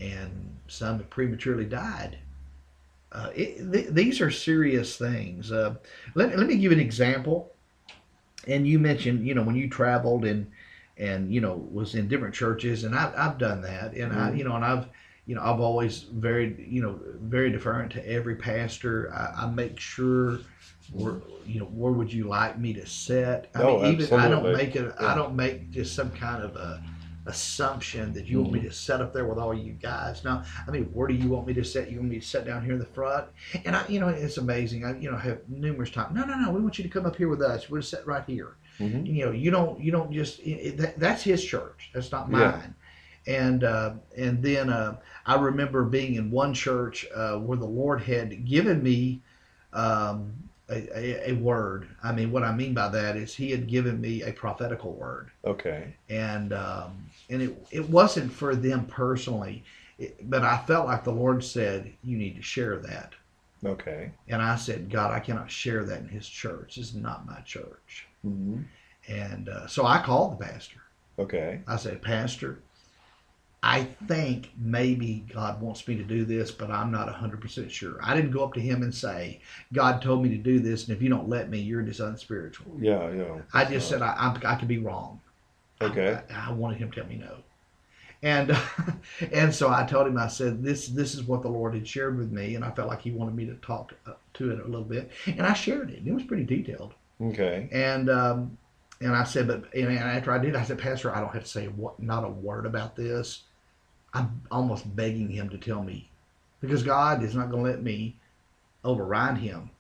and 0.01 0.57
some 0.69 0.99
have 0.99 1.11
prematurely 1.11 1.65
died. 1.65 2.19
Uh, 3.13 3.31
it, 3.35 3.73
th- 3.73 3.89
these 3.89 4.21
are 4.21 4.31
serious 4.31 4.97
things. 4.97 5.51
Uh, 5.51 5.75
let, 6.15 6.37
let 6.39 6.47
me 6.47 6.57
give 6.57 6.73
an 6.73 6.81
example. 6.81 7.51
And 8.47 8.67
you 8.67 8.79
mentioned, 8.79 9.27
you 9.27 9.35
know, 9.35 9.43
when 9.43 9.57
you 9.57 9.69
traveled 9.69 10.25
and 10.25 10.51
and 10.97 11.33
you 11.33 11.41
know 11.41 11.55
was 11.73 11.95
in 11.95 12.09
different 12.09 12.35
churches, 12.35 12.85
and 12.85 12.95
I've 12.95 13.15
I've 13.17 13.39
done 13.39 13.63
that, 13.63 13.95
and 13.95 14.13
I 14.13 14.31
Mhm. 14.31 14.39
you 14.39 14.45
know, 14.45 14.57
and 14.57 14.65
I've 14.65 14.87
you 15.27 15.35
know 15.35 15.43
I've 15.43 15.61
always 15.61 16.03
very 16.03 16.67
you 16.69 16.83
know 16.83 16.99
very 17.21 17.53
deferent 17.53 17.91
to 17.91 18.09
every 18.09 18.37
pastor. 18.37 19.13
I, 19.15 19.45
I 19.45 19.51
make 19.51 19.79
sure 19.79 20.39
where 20.93 21.17
you 21.47 21.61
know 21.61 21.67
where 21.67 21.93
would 21.93 22.13
you 22.13 22.25
like 22.29 22.59
me 22.59 22.73
to 22.75 22.87
sit. 22.87 23.51
I 23.55 23.63
Oh, 23.63 23.83
mean, 23.83 24.01
even 24.01 24.19
I 24.19 24.29
don't 24.29 24.53
make 24.53 24.77
it. 24.77 24.93
Yeah. 25.01 25.13
I 25.13 25.15
don't 25.15 25.37
make 25.37 25.71
just 25.71 25.95
some 25.95 26.11
kind 26.11 26.43
of 26.43 26.57
a 26.57 26.83
assumption 27.27 28.13
that 28.15 28.27
you 28.27 28.39
want 28.39 28.53
Mm-hmm. 28.53 28.63
me 28.65 28.69
to 28.69 28.75
set 28.75 29.01
up 29.01 29.13
there 29.13 29.27
with 29.27 29.39
all 29.39 29.55
you 29.55 29.73
guys. 29.75 30.25
Now, 30.25 30.43
I 30.67 30.71
mean, 30.71 30.85
where 30.87 31.07
do 31.07 31.15
you 31.15 31.29
want 31.29 31.47
me 31.47 31.55
to 31.55 31.65
sit? 31.65 31.89
You 31.91 31.99
want 31.99 32.11
me 32.11 32.19
to 32.19 32.27
sit 32.27 32.45
down 32.47 32.65
here 32.65 32.73
in 32.73 32.79
the 32.79 32.87
front? 32.87 33.27
And 33.65 33.77
I, 33.77 33.87
you 33.89 34.01
know, 34.01 34.09
it's 34.09 34.39
amazing. 34.39 34.85
I, 34.85 34.99
you 34.99 35.11
know, 35.11 35.17
have 35.19 35.39
numerous 35.49 35.91
times. 35.91 36.15
No, 36.15 36.25
no, 36.25 36.35
no. 36.39 36.51
We 36.51 36.61
want 36.61 36.79
you 36.79 36.83
to 36.85 36.91
come 36.91 37.07
up 37.07 37.17
here 37.17 37.29
with 37.29 37.43
us. 37.43 37.69
We'll 37.71 37.83
sit 37.83 38.07
right 38.07 38.25
here. 38.27 38.57
hmm 38.79 39.05
You 39.05 39.27
know, 39.27 39.33
you 39.33 39.51
don't, 39.51 39.79
you 39.81 39.93
don't 39.93 40.11
just. 40.13 40.41
It, 40.41 40.79
that, 40.79 40.99
that's 40.99 41.23
his 41.23 41.45
church. 41.45 41.91
That's 41.95 42.11
not 42.11 42.31
Yeah. 42.31 42.63
And 43.27 43.65
uh, 43.65 43.95
and 44.17 44.43
then 44.43 44.71
uh, 44.71 44.97
I 45.27 45.37
remember 45.37 45.85
being 45.85 46.15
in 46.15 46.31
one 46.31 46.55
church 46.55 47.07
uh, 47.15 47.37
where 47.39 47.59
the 47.59 47.67
Lord 47.67 48.03
had 48.03 48.47
given 48.47 48.83
me 48.83 49.23
um, 49.73 50.33
a, 50.71 50.89
a, 50.99 51.31
a 51.31 51.33
word. 51.35 51.89
I 52.03 52.13
mean, 52.13 52.33
what 52.33 52.43
I 52.43 52.53
mean 52.53 52.75
by 52.75 52.89
that 52.89 53.17
is 53.17 53.35
He 53.35 53.51
had 53.51 53.69
given 53.69 54.01
me 54.01 54.23
a 54.23 54.33
prophetical 54.33 54.93
word 54.93 55.31
Okay. 55.45 55.95
and 56.09 56.53
um, 56.53 57.11
and 57.31 57.43
it 57.43 57.57
it 57.71 57.89
wasn't 57.89 58.33
for 58.33 58.55
them 58.55 58.87
personally, 58.87 59.65
it, 59.99 60.29
but 60.29 60.43
I 60.45 60.59
felt 60.59 60.87
like 60.87 61.05
the 61.05 61.13
Lord 61.13 61.45
said 61.45 61.93
you 62.03 62.17
need 62.17 62.37
to 62.37 62.43
share 62.43 62.77
that, 62.79 63.15
Okay. 63.65 64.11
and 64.29 64.43
I 64.43 64.57
said, 64.57 64.91
God, 64.91 65.13
I 65.13 65.21
cannot 65.21 65.51
share 65.51 65.85
that 65.85 66.01
in 66.01 66.09
His 66.09 66.29
church. 66.29 66.77
This 66.77 66.89
is 66.89 66.95
not 66.95 67.27
my 67.27 67.41
church, 67.41 68.07
hmm 68.23 68.63
and 69.09 69.49
uh, 69.49 69.67
so 69.67 69.87
I 69.87 70.03
called 70.03 70.39
the 70.39 70.45
pastor. 70.45 70.81
Okay. 71.19 71.61
I 71.67 71.77
said, 71.77 72.03
Pastor, 72.03 72.63
I 73.63 73.85
think 74.09 74.51
maybe 74.59 75.27
God 75.33 75.61
wants 75.61 75.87
me 75.87 75.95
to 75.97 76.03
do 76.03 76.25
this, 76.25 76.51
but 76.51 76.71
I'm 76.71 76.91
not 76.91 77.09
100% 77.15 77.71
sure. 77.71 77.99
I 78.03 78.17
didn't 78.17 78.31
go 78.31 78.43
up 78.43 78.55
to 78.55 78.61
him 78.61 78.83
and 78.83 78.95
say, 78.95 79.41
God 79.73 80.01
told 80.01 80.23
me 80.23 80.31
to 80.31 80.39
do 80.39 80.61
this, 80.61 80.89
and 80.89 80.97
if 80.97 81.03
you 81.03 81.11
don't 81.11 81.29
let 81.29 81.51
me, 81.51 81.59
you're 81.59 81.83
just 81.83 82.01
unspiritual. 82.01 82.79
Yeah. 82.81 83.11
Yeah. 83.13 83.41
I 83.53 83.67
just 83.67 83.89
said 83.89 84.01
I, 84.01 84.15
I'm, 84.19 84.41
I 84.47 84.55
could 84.55 84.69
be 84.69 84.79
wrong. 84.79 85.21
Okay. 85.83 86.19
I, 86.35 86.49
I 86.49 86.53
wanted 86.53 86.79
him 86.79 86.91
to 86.91 87.01
tell 87.01 87.09
me 87.09 87.17
no, 87.17 87.37
and 88.23 88.57
and 89.33 89.55
so 89.55 89.71
I 89.71 89.85
told 89.87 90.07
him 90.07 90.19
I 90.19 90.29
said 90.29 90.63
this 90.63 90.89
this 90.89 91.15
is 91.15 91.23
what 91.23 91.43
the 91.43 91.49
Lord 91.49 91.75
had 91.75 91.89
shared 91.89 92.19
with 92.19 92.31
me, 92.33 92.55
and 92.55 92.65
I 92.65 92.71
felt 92.71 92.89
like 92.89 93.01
He 93.01 93.11
wanted 93.11 93.35
me 93.35 93.47
to 93.47 93.55
talk 93.57 93.95
to, 94.05 94.17
to 94.35 94.51
it 94.53 94.61
a 94.61 94.65
little 94.65 94.85
bit, 94.85 95.11
and 95.27 95.43
I 95.43 95.53
shared 95.55 95.91
it. 95.91 96.03
It 96.07 96.13
was 96.13 96.23
pretty 96.25 96.45
detailed, 96.45 96.93
Okay. 97.23 97.69
and 97.73 98.11
um, 98.11 98.59
and 99.01 99.15
I 99.17 99.25
said, 99.25 99.49
but 99.49 99.73
and 99.75 99.91
after 99.99 100.33
I 100.33 100.39
did, 100.39 100.55
I 100.55 100.65
said, 100.65 100.79
Pastor, 100.79 101.15
I 101.15 101.21
don't 101.21 101.33
have 101.33 101.45
to 101.45 101.49
say 101.49 101.67
what 101.69 101.99
not 102.03 102.25
a 102.25 102.29
word 102.29 102.67
about 102.67 102.95
this. 102.97 103.45
I'm 104.13 104.43
almost 104.51 104.95
begging 104.97 105.29
him 105.29 105.49
to 105.51 105.59
tell 105.59 105.83
me, 105.83 106.11
because 106.61 106.83
God 106.83 107.23
is 107.23 107.35
not 107.35 107.51
going 107.51 107.65
to 107.65 107.71
let 107.71 107.83
me 107.83 108.17
override 108.85 109.39
Him, 109.39 109.71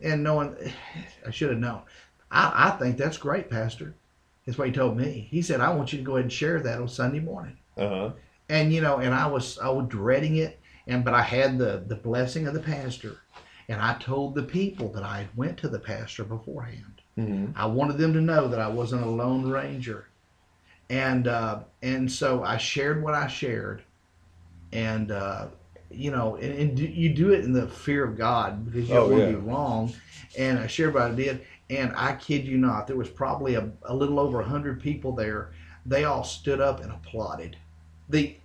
and 0.00 0.22
knowing 0.22 0.56
I 1.26 1.30
should 1.30 1.50
have 1.50 1.58
known. 1.58 1.82
I, 2.30 2.68
I 2.68 2.70
think 2.72 2.96
that's 2.96 3.16
great, 3.18 3.50
Pastor. 3.50 3.94
That's 4.44 4.58
what 4.58 4.66
he 4.68 4.74
told 4.74 4.96
me. 4.96 5.26
He 5.30 5.40
said, 5.40 5.60
I 5.60 5.72
want 5.74 5.92
you 5.92 5.98
to 5.98 6.04
go 6.04 6.12
ahead 6.16 6.24
and 6.24 6.32
share 6.32 6.60
that 6.60 6.80
on 6.80 6.88
Sunday 6.88 7.20
morning. 7.20 7.56
Uh 7.76 7.88
huh. 7.88 8.10
And 8.48 8.72
you 8.72 8.82
know, 8.82 8.98
and 8.98 9.14
I 9.14 9.26
was 9.26 9.58
I 9.58 9.70
was 9.70 9.86
dreading 9.88 10.36
it, 10.36 10.60
and 10.86 11.04
but 11.04 11.14
I 11.14 11.22
had 11.22 11.58
the 11.58 11.82
the 11.86 11.96
blessing 11.96 12.46
of 12.46 12.52
the 12.52 12.60
pastor, 12.60 13.16
and 13.68 13.80
I 13.80 13.94
told 13.94 14.34
the 14.34 14.42
people 14.42 14.88
that 14.92 15.02
I 15.02 15.18
had 15.18 15.36
went 15.36 15.56
to 15.58 15.68
the 15.68 15.78
pastor 15.78 16.24
beforehand. 16.24 17.00
hmm 17.14 17.46
I 17.56 17.64
wanted 17.66 17.96
them 17.96 18.12
to 18.12 18.20
know 18.20 18.48
that 18.48 18.60
I 18.60 18.68
wasn't 18.68 19.02
a 19.02 19.08
lone 19.08 19.48
ranger, 19.48 20.08
and 20.90 21.26
uh, 21.28 21.60
and 21.82 22.10
so 22.10 22.42
I 22.44 22.56
shared 22.56 23.02
what 23.02 23.14
I 23.14 23.26
shared, 23.26 23.82
and 24.72 25.10
uh, 25.10 25.46
you 25.90 26.10
know, 26.10 26.36
and, 26.36 26.52
and 26.58 26.76
do, 26.76 26.84
you 26.84 27.10
do 27.14 27.32
it 27.32 27.44
in 27.44 27.52
the 27.52 27.68
fear 27.68 28.04
of 28.04 28.16
God 28.16 28.64
because 28.66 28.90
you 28.90 28.98
Oh, 28.98 29.02
don't 29.02 29.10
want 29.10 29.22
to 29.24 29.28
be 29.28 29.34
wrong. 29.34 29.92
And 30.36 30.58
I 30.58 30.66
shared 30.66 30.94
what 30.94 31.02
I 31.04 31.14
did, 31.14 31.42
and 31.70 31.92
I 31.96 32.14
kid 32.14 32.44
you 32.44 32.58
not, 32.58 32.86
there 32.86 32.96
was 32.96 33.08
probably 33.08 33.54
a, 33.54 33.70
a 33.84 33.94
little 33.94 34.18
over 34.18 34.40
a 34.40 34.44
hundred 34.44 34.80
people 34.80 35.12
there. 35.12 35.52
They 35.86 36.04
all 36.04 36.24
stood 36.24 36.60
up 36.60 36.80
and 36.82 36.90
applauded. 36.92 37.56
The 38.08 38.36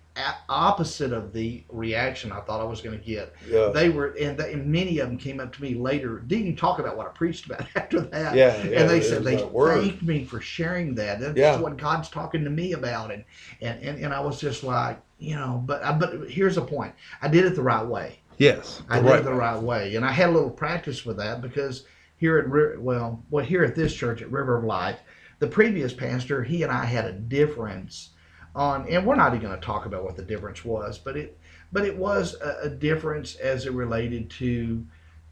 opposite 0.48 1.12
of 1.12 1.32
the 1.32 1.62
reaction 1.68 2.32
I 2.32 2.40
thought 2.40 2.60
I 2.60 2.64
was 2.64 2.80
going 2.80 2.98
to 2.98 3.04
get 3.04 3.32
Yeah. 3.48 3.70
they 3.72 3.88
were 3.88 4.08
and, 4.20 4.36
they, 4.36 4.52
and 4.52 4.66
many 4.66 4.98
of 4.98 5.08
them 5.08 5.16
came 5.16 5.38
up 5.40 5.52
to 5.54 5.62
me 5.62 5.74
later 5.74 6.18
didn't 6.18 6.46
even 6.46 6.56
talk 6.56 6.78
about 6.80 6.96
what 6.96 7.06
i 7.06 7.10
preached 7.10 7.46
about 7.46 7.64
after 7.76 8.00
that 8.00 8.34
Yeah. 8.34 8.62
yeah, 8.64 8.80
and 8.80 8.90
they 8.90 9.00
said 9.00 9.22
they 9.22 9.36
thanked 9.38 10.02
me 10.02 10.24
for 10.24 10.40
sharing 10.40 10.94
that 10.96 11.20
that's 11.20 11.38
Yeah. 11.38 11.58
what 11.60 11.76
god's 11.76 12.08
talking 12.08 12.42
to 12.44 12.50
me 12.50 12.72
about 12.72 13.12
and, 13.12 13.24
and 13.60 13.80
and 13.82 14.04
and 14.04 14.12
i 14.12 14.20
was 14.20 14.40
just 14.40 14.64
like 14.64 15.00
you 15.18 15.36
know 15.36 15.62
but 15.64 15.82
I, 15.84 15.92
but 15.92 16.28
here's 16.28 16.56
the 16.56 16.62
point 16.62 16.92
i 17.22 17.28
did 17.28 17.44
it 17.44 17.54
the 17.54 17.62
right 17.62 17.86
way 17.86 18.18
Yes. 18.36 18.82
i 18.88 18.96
the 18.96 19.04
did 19.04 19.10
right 19.10 19.20
it 19.20 19.24
the 19.24 19.32
right 19.34 19.60
way 19.62 19.94
and 19.94 20.04
i 20.04 20.10
had 20.12 20.30
a 20.30 20.32
little 20.32 20.50
practice 20.50 21.06
with 21.06 21.18
that 21.18 21.40
because 21.40 21.84
here 22.16 22.38
at 22.38 22.80
well 22.80 23.22
well 23.30 23.44
here 23.44 23.62
at 23.64 23.76
this 23.76 23.94
church 23.94 24.22
at 24.22 24.30
river 24.30 24.58
of 24.58 24.64
life 24.64 24.98
the 25.38 25.46
previous 25.46 25.92
pastor 25.92 26.42
he 26.42 26.62
and 26.64 26.72
i 26.72 26.84
had 26.84 27.04
a 27.04 27.12
difference 27.12 28.10
on 28.54 28.88
and 28.88 29.06
we're 29.06 29.14
not 29.16 29.34
even 29.34 29.46
going 29.48 29.58
to 29.60 29.64
talk 29.66 29.86
about 29.86 30.02
what 30.04 30.16
the 30.16 30.22
difference 30.22 30.64
was 30.64 30.98
but 30.98 31.16
it 31.16 31.38
but 31.72 31.84
it 31.84 31.96
was 31.96 32.34
a, 32.42 32.58
a 32.64 32.68
difference 32.68 33.36
as 33.36 33.66
it 33.66 33.72
related 33.72 34.28
to 34.28 34.84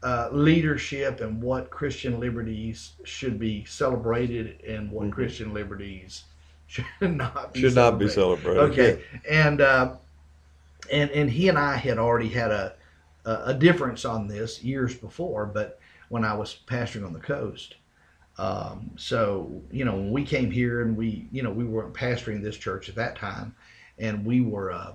uh, 0.03 0.29
leadership 0.31 1.19
and 1.19 1.41
what 1.41 1.69
christian 1.69 2.19
liberties 2.19 2.93
should 3.03 3.37
be 3.37 3.65
celebrated 3.65 4.61
and 4.61 4.89
what 4.91 5.07
Mhm. 5.07 5.11
christian 5.11 5.53
liberties 5.53 6.23
should 6.67 6.85
not 7.01 7.53
be 7.53 7.61
Should 7.61 7.75
not 7.75 7.99
be 7.99 8.07
celebrated. 8.07 8.55
celebrated. 8.55 8.71
okay 8.71 9.03
and 9.29 9.59
uh, 9.61 9.95
and 10.91 11.11
and 11.11 11.29
he 11.29 11.49
and 11.49 11.57
i 11.57 11.75
had 11.75 11.97
already 11.97 12.29
had 12.29 12.51
a 12.51 12.73
a 13.25 13.31
a 13.47 13.53
difference 13.53 14.05
on 14.05 14.27
this 14.27 14.63
years 14.63 14.95
before 14.95 15.45
but 15.45 15.79
when 16.07 16.23
i 16.23 16.33
was 16.33 16.59
pastoring 16.67 17.05
on 17.05 17.11
the 17.13 17.19
coast 17.19 17.75
um, 18.39 18.89
so 18.95 19.61
you 19.71 19.83
know 19.85 19.95
when 19.95 20.11
we 20.11 20.23
came 20.23 20.49
here 20.49 20.81
and 20.81 20.95
we 20.95 21.27
you 21.31 21.43
know 21.43 21.51
we 21.51 21.65
weren't 21.65 21.93
pastoring 21.93 22.41
this 22.41 22.57
church 22.57 22.87
at 22.89 22.95
that 22.95 23.15
time 23.17 23.53
and 23.97 24.25
we 24.25 24.39
were 24.41 24.71
uh, 24.71 24.93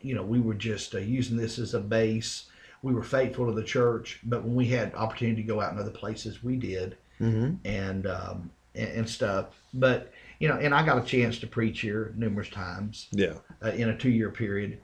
you 0.00 0.14
know 0.14 0.22
we 0.22 0.40
were 0.40 0.54
just 0.54 0.94
uh, 0.94 0.98
using 0.98 1.36
this 1.36 1.58
as 1.58 1.74
a 1.74 1.80
base 1.80 2.46
we 2.82 2.94
were 2.94 3.02
faithful 3.02 3.46
to 3.46 3.52
the 3.52 3.62
church 3.62 4.20
but 4.24 4.42
when 4.44 4.54
we 4.54 4.66
had 4.66 4.94
opportunity 4.94 5.42
to 5.42 5.46
go 5.48 5.60
out 5.60 5.72
in 5.72 5.78
other 5.78 5.90
places 5.90 6.42
we 6.42 6.56
did 6.56 6.96
hmm 7.18 7.54
and 7.64 8.06
um, 8.06 8.50
and, 8.74 8.88
and 8.98 9.08
stuff 9.08 9.46
but 9.74 10.12
you 10.38 10.48
know 10.48 10.56
and 10.56 10.74
i 10.74 10.84
got 10.84 10.98
a 11.02 11.06
chance 11.06 11.38
to 11.38 11.46
preach 11.46 11.80
here 11.80 12.14
numerous 12.16 12.48
times 12.48 13.08
Yeah. 13.12 13.34
uh, 13.62 13.70
in 13.70 13.88
a 13.90 13.96
two 13.96 14.10
year 14.10 14.30
period. 14.30 14.80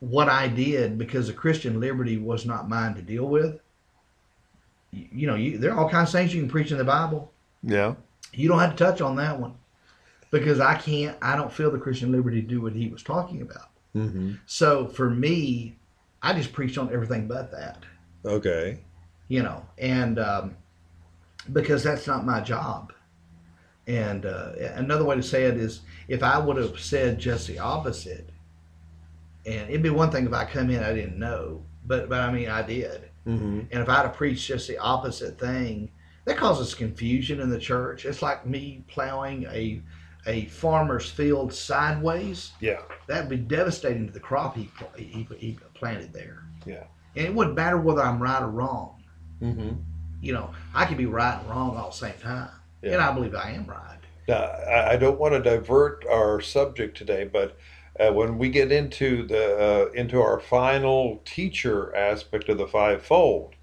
What 0.00 0.28
I 0.28 0.46
did 0.46 0.96
because 0.96 1.26
the 1.26 1.32
Christian 1.32 1.80
liberty 1.80 2.18
was 2.18 2.46
not 2.46 2.68
mine 2.68 2.94
to 2.94 3.02
deal 3.02 3.26
with. 3.26 3.58
You, 4.90 5.26
know, 5.26 5.34
you, 5.34 5.58
there 5.58 5.72
are 5.72 5.78
all 5.78 5.88
kinds 5.88 6.08
of 6.10 6.12
things 6.14 6.34
you 6.34 6.40
can 6.40 6.50
preach 6.50 6.70
in 6.72 6.78
the 6.78 6.84
Bible. 6.84 7.32
Yeah. 7.62 7.94
You 8.32 8.48
don't 8.48 8.58
have 8.58 8.74
to 8.76 8.84
touch 8.84 9.00
on 9.00 9.16
that 9.16 9.38
one 9.38 9.54
because 10.30 10.60
I 10.60 10.76
can't. 10.76 11.16
I 11.20 11.36
don't 11.36 11.52
feel 11.52 11.70
the 11.70 11.78
Christian 11.78 12.12
liberty 12.12 12.40
to 12.40 12.46
do 12.46 12.60
what 12.60 12.72
he 12.72 12.88
was 12.88 13.02
talking 13.02 13.42
about. 13.42 13.70
hmm 13.92 14.34
So 14.46 14.86
for 14.88 15.10
me, 15.10 15.76
I 16.22 16.32
just 16.34 16.52
preached 16.52 16.78
on 16.78 16.92
everything 16.92 17.26
but 17.28 17.50
that. 17.52 17.78
Okay. 18.24 18.78
You 19.28 19.42
know, 19.42 19.64
and 19.76 20.18
um, 20.18 20.56
because 21.52 21.82
that's 21.82 22.06
not 22.06 22.24
my 22.26 22.40
job. 22.40 22.92
And 23.86 24.26
uh, 24.26 24.52
another 24.74 25.04
way 25.04 25.16
to 25.16 25.22
say 25.22 25.44
it 25.44 25.56
is, 25.56 25.80
if 26.08 26.22
I 26.22 26.38
would 26.38 26.56
have 26.58 26.78
said 26.78 27.18
just 27.18 27.46
the 27.46 27.58
opposite, 27.58 28.28
and 29.46 29.70
it'd 29.70 29.82
be 29.82 29.90
one 29.90 30.10
thing 30.10 30.26
if 30.26 30.32
I 30.32 30.44
come 30.44 30.70
in 30.70 30.82
I 30.82 30.92
didn't 30.92 31.18
know, 31.18 31.62
but 31.86 32.08
but 32.08 32.20
I 32.20 32.30
mean 32.30 32.48
I 32.48 32.62
did, 32.62 33.07
hmm 33.28 33.60
and 33.70 33.82
if 33.82 33.88
I'd 33.88 34.02
have 34.06 34.14
preached 34.14 34.46
just 34.46 34.68
the 34.68 34.78
opposite 34.78 35.38
thing, 35.38 35.90
that 36.24 36.36
causes 36.38 36.74
confusion 36.74 37.40
in 37.40 37.50
the 37.50 37.58
church. 37.58 38.04
It's 38.06 38.22
like 38.22 38.46
me 38.46 38.84
plowing 38.88 39.44
a 39.46 39.82
a 40.26 40.46
farmer's 40.46 41.10
field 41.10 41.52
sideways. 41.52 42.52
Yeah. 42.60 42.80
That'd 43.06 43.30
be 43.30 43.36
devastating 43.36 44.06
to 44.06 44.12
the 44.12 44.20
crop 44.20 44.56
he 44.56 44.70
he, 44.96 45.26
he 45.36 45.58
planted 45.74 46.12
there. 46.12 46.44
Yeah. 46.66 46.84
and 47.16 47.26
it 47.26 47.34
wouldn't 47.34 47.56
matter 47.56 47.78
whether 47.78 48.02
I'm 48.02 48.22
right 48.22 48.42
or 48.42 48.48
wrong. 48.48 49.02
Mm-hmm. 49.42 49.74
You 50.20 50.32
know, 50.32 50.50
I 50.74 50.84
could 50.86 50.96
be 50.98 51.06
right 51.06 51.38
and 51.38 51.48
wrong 51.48 51.76
all 51.76 51.90
the 51.90 51.96
same 51.96 52.18
time, 52.20 52.50
and 52.82 52.96
I 52.96 53.12
believe 53.12 53.34
I 53.34 53.52
am 53.52 53.66
right. 53.66 53.98
Now, 54.26 54.42
I 54.68 54.96
don't 54.96 55.18
want 55.18 55.32
to 55.34 55.40
divert 55.40 56.04
our 56.10 56.40
subject 56.40 56.96
today, 56.98 57.24
but 57.24 57.56
uh, 57.98 58.12
when 58.12 58.38
we 58.38 58.48
get 58.48 58.70
into 58.70 59.26
the 59.26 59.88
uh, 59.88 59.92
into 59.92 60.20
our 60.20 60.40
final 60.40 61.20
teacher 61.24 61.94
aspect 61.94 62.48
of 62.48 62.58
the 62.58 62.66
fivefold, 62.66 63.54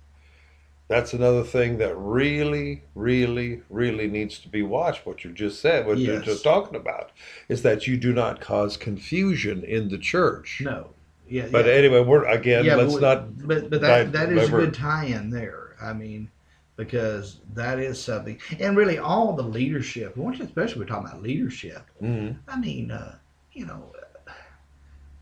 that's 0.87 1.13
another 1.13 1.43
thing 1.43 1.77
that 1.79 1.95
really, 1.97 2.83
really, 2.93 3.61
really 3.69 4.07
needs 4.07 4.37
to 4.39 4.49
be 4.49 4.61
watched. 4.61 5.05
What 5.05 5.23
you 5.23 5.31
just 5.31 5.59
said, 5.59 5.87
what 5.87 5.97
you're 5.97 6.21
just 6.21 6.43
talking 6.43 6.75
about, 6.75 7.11
is 7.49 7.63
that 7.63 7.87
you 7.87 7.97
do 7.97 8.13
not 8.13 8.41
cause 8.41 8.77
confusion 8.77 9.63
in 9.63 9.89
the 9.89 9.97
church. 9.97 10.61
No. 10.63 10.89
Yeah. 11.27 11.47
But 11.51 11.65
yeah. 11.65 11.73
anyway, 11.73 12.01
we're 12.01 12.25
again. 12.25 12.65
yeah, 12.65 12.75
let's 12.75 12.93
but, 12.93 13.01
not. 13.01 13.47
But 13.47 13.69
but 13.69 13.81
that 13.81 14.11
that 14.11 14.31
is 14.31 14.49
a 14.49 14.51
good 14.51 14.73
tie-in 14.73 15.31
there. 15.31 15.75
I 15.81 15.93
mean, 15.93 16.29
because 16.75 17.39
that 17.53 17.79
is 17.79 18.01
something, 18.01 18.39
and 18.59 18.77
really 18.77 18.99
all 18.99 19.33
the 19.33 19.43
leadership, 19.43 20.17
especially 20.17 20.79
we're 20.79 20.87
talking 20.87 21.07
about 21.07 21.23
leadership. 21.23 21.83
Mhm. 22.01 22.37
I 22.47 22.59
mean, 22.59 22.91
uh, 22.91 23.15
you 23.53 23.65
know, 23.65 23.91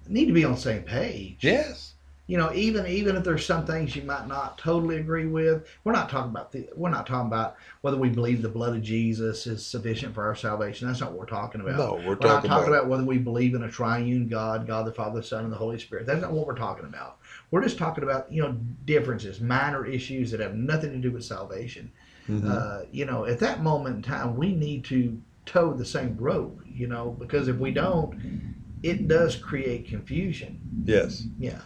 need 0.08 0.26
to 0.28 0.34
be 0.34 0.46
on 0.46 0.54
the 0.54 0.58
same 0.58 0.84
page. 0.84 1.38
Yes. 1.42 1.92
You 2.26 2.38
know, 2.38 2.54
even 2.54 2.88
even 2.88 3.18
if 3.18 3.26
there's 3.26 3.46
some 3.46 3.66
things 3.66 3.98
you 3.98 4.02
might 4.04 4.28
not 4.30 4.58
totally 4.58 4.96
agree 4.96 5.26
with, 5.26 5.68
we're 5.84 5.92
not 5.92 6.10
talking 6.10 6.32
about 6.32 6.54
the 6.54 6.70
we're 6.74 6.89
not 6.89 7.06
talking 7.06 7.28
about 7.28 7.58
whether 7.82 7.98
we 7.98 8.08
believe 8.08 8.42
the 8.42 8.48
blood 8.48 8.74
of 8.78 8.82
Jesus 8.82 9.46
is 9.46 9.66
sufficient 9.66 10.16
for 10.16 10.24
our 10.24 10.34
salvation. 10.36 10.88
That's 10.88 11.02
not 11.02 11.12
what 11.12 11.20
we're 11.20 11.26
talking 11.26 11.60
about. 11.60 11.78
No, 11.78 11.94
we're 11.96 12.12
We're 12.12 12.16
not 12.16 12.22
talking 12.22 12.50
talking 12.50 12.68
about. 12.70 12.80
about 12.80 12.88
whether 12.88 13.04
we 13.04 13.18
believe 13.18 13.56
in 13.56 13.63
a 13.63 13.70
triune 13.70 14.30
God, 14.30 14.66
God 14.66 14.86
the 14.88 14.94
Father, 14.94 15.20
the 15.20 15.26
Son, 15.28 15.44
and 15.44 15.52
the 15.52 15.58
Holy 15.58 15.78
Spirit. 15.78 16.06
That's 16.06 16.22
not 16.22 16.32
what 16.32 16.48
we're 16.48 16.56
talking 16.56 16.86
about. 16.86 17.18
We're 17.52 17.62
just 17.62 17.78
talking 17.78 18.06
about 18.06 18.32
you 18.32 18.42
know 18.42 18.54
differences, 18.86 19.42
minor 19.42 19.86
issues 19.86 20.32
that 20.32 20.39
have 20.39 20.56
nothing 20.56 20.92
to 20.92 21.00
do 21.00 21.12
with 21.12 21.26
salvation. 21.26 21.92
Mhm. 22.30 22.50
Uh, 22.50 22.86
you 22.89 23.06
know, 23.06 23.26
at 23.26 23.39
that 23.39 23.62
moment 23.62 23.98
in 23.98 24.02
time, 24.02 24.38
we 24.38 24.56
need 24.56 24.86
to 24.86 25.22
toe 25.46 25.74
the 25.74 25.84
same 25.86 26.16
rope. 26.18 26.62
You 26.74 26.88
know, 26.88 27.18
because 27.20 27.50
if 27.50 27.58
we 27.58 27.72
don't, 27.72 28.56
it 28.84 29.08
does 29.08 29.36
create 29.38 29.88
confusion. 29.88 30.60
yes. 30.86 31.24
Yeah. 31.39 31.60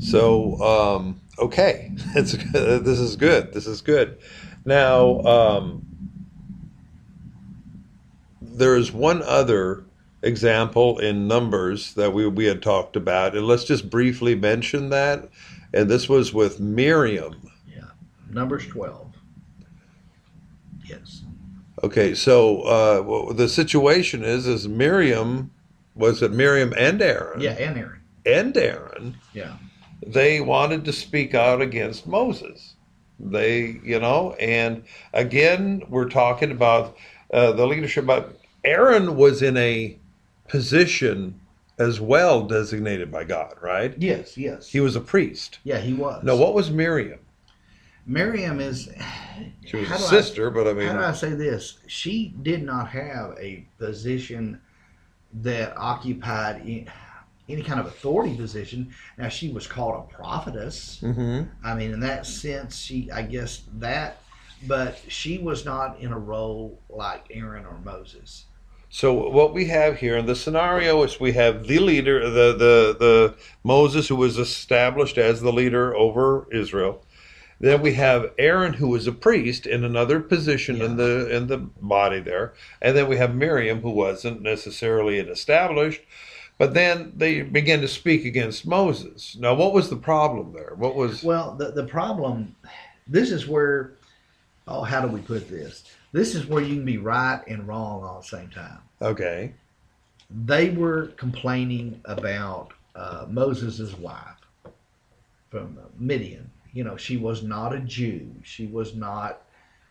So, 0.00 0.60
um, 0.60 1.20
okay, 1.38 1.92
it's 2.16 2.32
this 2.32 2.98
is 2.98 3.14
good. 3.14 3.52
This 3.52 3.66
is 3.66 3.82
good. 3.82 4.18
Now, 4.64 5.20
um, 5.20 5.86
there 8.40 8.74
is 8.74 8.90
one 8.90 9.22
other 9.22 9.84
example 10.22 10.98
in 10.98 11.28
Numbers 11.28 11.94
that 11.94 12.12
we 12.12 12.26
we 12.26 12.46
had 12.46 12.62
talked 12.62 12.96
about, 12.96 13.36
and 13.36 13.46
let's 13.46 13.64
just 13.64 13.90
briefly 13.90 14.34
mention 14.34 14.88
that. 14.90 15.28
And 15.74 15.88
this 15.88 16.08
was 16.08 16.34
with 16.34 16.58
Miriam. 16.60 17.50
Yeah, 17.66 17.84
Numbers 18.30 18.66
twelve. 18.66 19.14
Yes. 20.84 21.22
Okay, 21.82 22.14
so 22.14 22.62
uh, 22.62 23.32
the 23.32 23.48
situation 23.48 24.22
is, 24.22 24.46
is 24.46 24.68
Miriam 24.68 25.50
was 25.94 26.22
it 26.22 26.32
Miriam 26.32 26.72
and 26.76 27.00
Aaron? 27.02 27.40
Yeah, 27.40 27.52
and 27.52 27.76
Aaron. 27.78 28.00
and 28.26 28.56
Aaron. 28.56 29.16
Yeah. 29.34 29.56
they 30.06 30.40
wanted 30.40 30.84
to 30.86 30.92
speak 30.92 31.34
out 31.34 31.60
against 31.60 32.06
Moses. 32.06 32.74
They, 33.20 33.80
you 33.84 34.00
know, 34.00 34.32
and 34.34 34.82
again, 35.12 35.82
we're 35.88 36.08
talking 36.08 36.50
about 36.50 36.96
uh, 37.32 37.52
the 37.52 37.66
leadership. 37.66 38.04
But 38.06 38.36
Aaron 38.64 39.16
was 39.16 39.42
in 39.42 39.56
a 39.56 39.96
position 40.48 41.38
as 41.78 42.00
well 42.00 42.42
designated 42.42 43.10
by 43.12 43.24
God, 43.24 43.54
right? 43.60 43.94
Yes. 43.96 44.36
Yes. 44.36 44.68
He 44.68 44.80
was 44.80 44.96
a 44.96 45.00
priest. 45.00 45.58
yeah, 45.64 45.78
he 45.78 45.94
was. 45.94 46.22
No, 46.24 46.36
what 46.36 46.52
was 46.54 46.70
Miriam? 46.70 47.18
Miriam 48.06 48.60
is. 48.60 48.90
She 49.64 49.76
was 49.76 49.86
a 49.86 49.88
do 49.90 49.94
I- 49.94 49.98
sister, 49.98 50.50
but 50.50 50.66
I 50.66 50.72
mean, 50.72 50.88
How 50.88 50.94
do 50.94 51.04
I 51.04 51.12
say 51.12 51.30
this? 51.34 51.78
She 51.86 52.34
did 52.42 52.62
not 52.64 52.88
have 52.90 53.36
a 53.38 53.64
position 53.78 54.60
that 55.34 55.76
occupied 55.76 56.60
any, 56.62 56.86
any 57.48 57.62
kind 57.62 57.80
of 57.80 57.86
authority 57.86 58.36
position. 58.36 58.92
Now 59.18 59.28
she 59.28 59.50
was 59.50 59.66
called 59.66 59.94
a 60.10 60.14
prophetess. 60.14 61.00
Mhm. 61.02 61.48
I 61.64 61.74
mean, 61.74 61.92
in 61.92 62.00
that 62.00 62.26
sense, 62.26 62.78
she, 62.78 63.10
I 63.10 63.22
guess 63.22 63.62
that, 63.78 64.22
but 64.66 65.00
she 65.08 65.38
was 65.38 65.64
not 65.64 66.00
in 66.00 66.12
a 66.12 66.18
role 66.18 66.78
like 66.88 67.24
Aaron 67.30 67.64
or 67.64 67.78
Moses. 67.84 68.44
So 68.94 69.30
what 69.30 69.54
we 69.54 69.64
have 69.66 69.96
here 69.96 70.18
in 70.18 70.26
the 70.26 70.36
scenario 70.36 71.02
is 71.02 71.18
we 71.18 71.32
have 71.32 71.66
the 71.66 71.78
leader, 71.78 72.28
the 72.28 72.52
the 72.52 72.96
the 72.98 73.34
Moses 73.64 74.08
who 74.08 74.16
was 74.16 74.36
established 74.38 75.16
as 75.16 75.40
the 75.40 75.52
leader 75.52 75.96
over 75.96 76.46
Israel. 76.52 77.02
Then 77.62 77.80
we 77.80 77.94
have 77.94 78.32
Aaron 78.38 78.74
who 78.74 78.88
was 78.88 79.06
a 79.06 79.12
priest 79.12 79.66
in 79.66 79.84
another 79.84 80.20
position 80.20 80.82
in 80.82 80.96
the 80.96 81.34
in 81.34 81.46
the 81.46 81.58
body 81.58 82.20
there, 82.20 82.52
and 82.82 82.94
then 82.96 83.08
we 83.08 83.16
have 83.16 83.34
Miriam 83.34 83.80
who 83.80 83.90
wasn't 83.90 84.42
necessarily 84.42 85.18
an 85.18 85.28
established, 85.28 86.02
but 86.58 86.74
then 86.74 87.12
they 87.16 87.40
begin 87.40 87.80
to 87.80 87.88
speak 87.88 88.26
against 88.26 88.66
Moses. 88.66 89.36
Now, 89.40 89.54
what 89.54 89.72
was 89.72 89.88
the 89.88 89.96
problem 89.96 90.52
there? 90.52 90.74
What 90.76 90.94
was 90.94 91.22
Well, 91.22 91.54
the 91.54 91.70
the 91.70 91.84
problem, 91.84 92.54
this 93.06 93.30
is 93.30 93.48
where, 93.48 93.92
oh, 94.68 94.82
how 94.82 95.00
do 95.00 95.08
we 95.08 95.20
put 95.20 95.48
this? 95.48 95.84
This 96.12 96.34
is 96.34 96.46
where 96.46 96.62
you 96.62 96.74
can 96.74 96.84
be 96.84 96.98
right 96.98 97.40
and 97.46 97.66
wrong 97.66 98.04
all 98.04 98.16
at 98.16 98.22
the 98.22 98.36
same 98.36 98.50
time. 98.50 98.80
okay? 99.00 99.54
they 100.46 100.70
were 100.70 101.08
complaining 101.16 102.00
about 102.06 102.72
uh, 102.94 103.26
Moses' 103.28 103.96
wife 103.98 104.40
from 105.50 105.78
Midian. 105.98 106.50
You 106.72 106.84
know, 106.84 106.96
she 106.96 107.16
was 107.16 107.42
not 107.42 107.74
a 107.74 107.80
Jew. 107.80 108.30
She 108.42 108.66
was 108.66 108.94
not, 108.94 109.42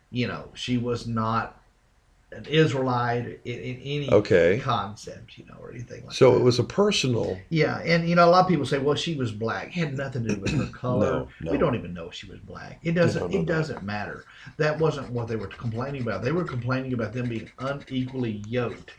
you 0.09 0.27
know, 0.27 0.49
she 0.53 0.77
was 0.77 1.07
not 1.07 1.61
an 2.31 2.45
Israelite 2.45 3.39
in, 3.43 3.59
in 3.59 3.81
any 3.81 4.09
Okay. 4.11 4.59
concept, 4.63 5.37
you 5.37 5.45
know, 5.45 5.57
or 5.61 5.71
anything 5.71 6.05
like 6.05 6.13
So 6.13 6.31
that. 6.31 6.35
So 6.37 6.41
it 6.41 6.43
was 6.43 6.59
a 6.59 6.63
personal. 6.63 7.37
Yeah, 7.49 7.79
and 7.79 8.07
you 8.07 8.15
know, 8.15 8.25
a 8.25 8.31
lot 8.31 8.41
of 8.41 8.47
people 8.47 8.65
say, 8.65 8.79
"Well, 8.79 8.95
she 8.95 9.15
was 9.15 9.31
black." 9.31 9.67
It 9.67 9.73
had 9.73 9.97
nothing 9.97 10.23
to 10.23 10.35
do 10.35 10.41
with 10.41 10.51
her 10.51 10.65
color. 10.73 11.05
No, 11.05 11.27
no. 11.41 11.51
We 11.51 11.57
don't 11.57 11.75
even 11.75 11.93
know 11.93 12.07
if 12.07 12.13
she 12.13 12.29
was 12.29 12.39
black. 12.39 12.79
It 12.83 12.93
doesn't. 12.93 13.31
No, 13.31 13.39
it 13.39 13.45
doesn't 13.45 13.83
matter. 13.83 14.25
That 14.57 14.79
wasn't 14.79 15.11
what 15.11 15.27
they 15.27 15.35
were 15.35 15.47
complaining 15.47 16.01
about. 16.01 16.23
They 16.23 16.31
were 16.31 16.45
complaining 16.45 16.93
about 16.93 17.13
them 17.13 17.27
being 17.27 17.49
unequally 17.59 18.41
yoked, 18.47 18.91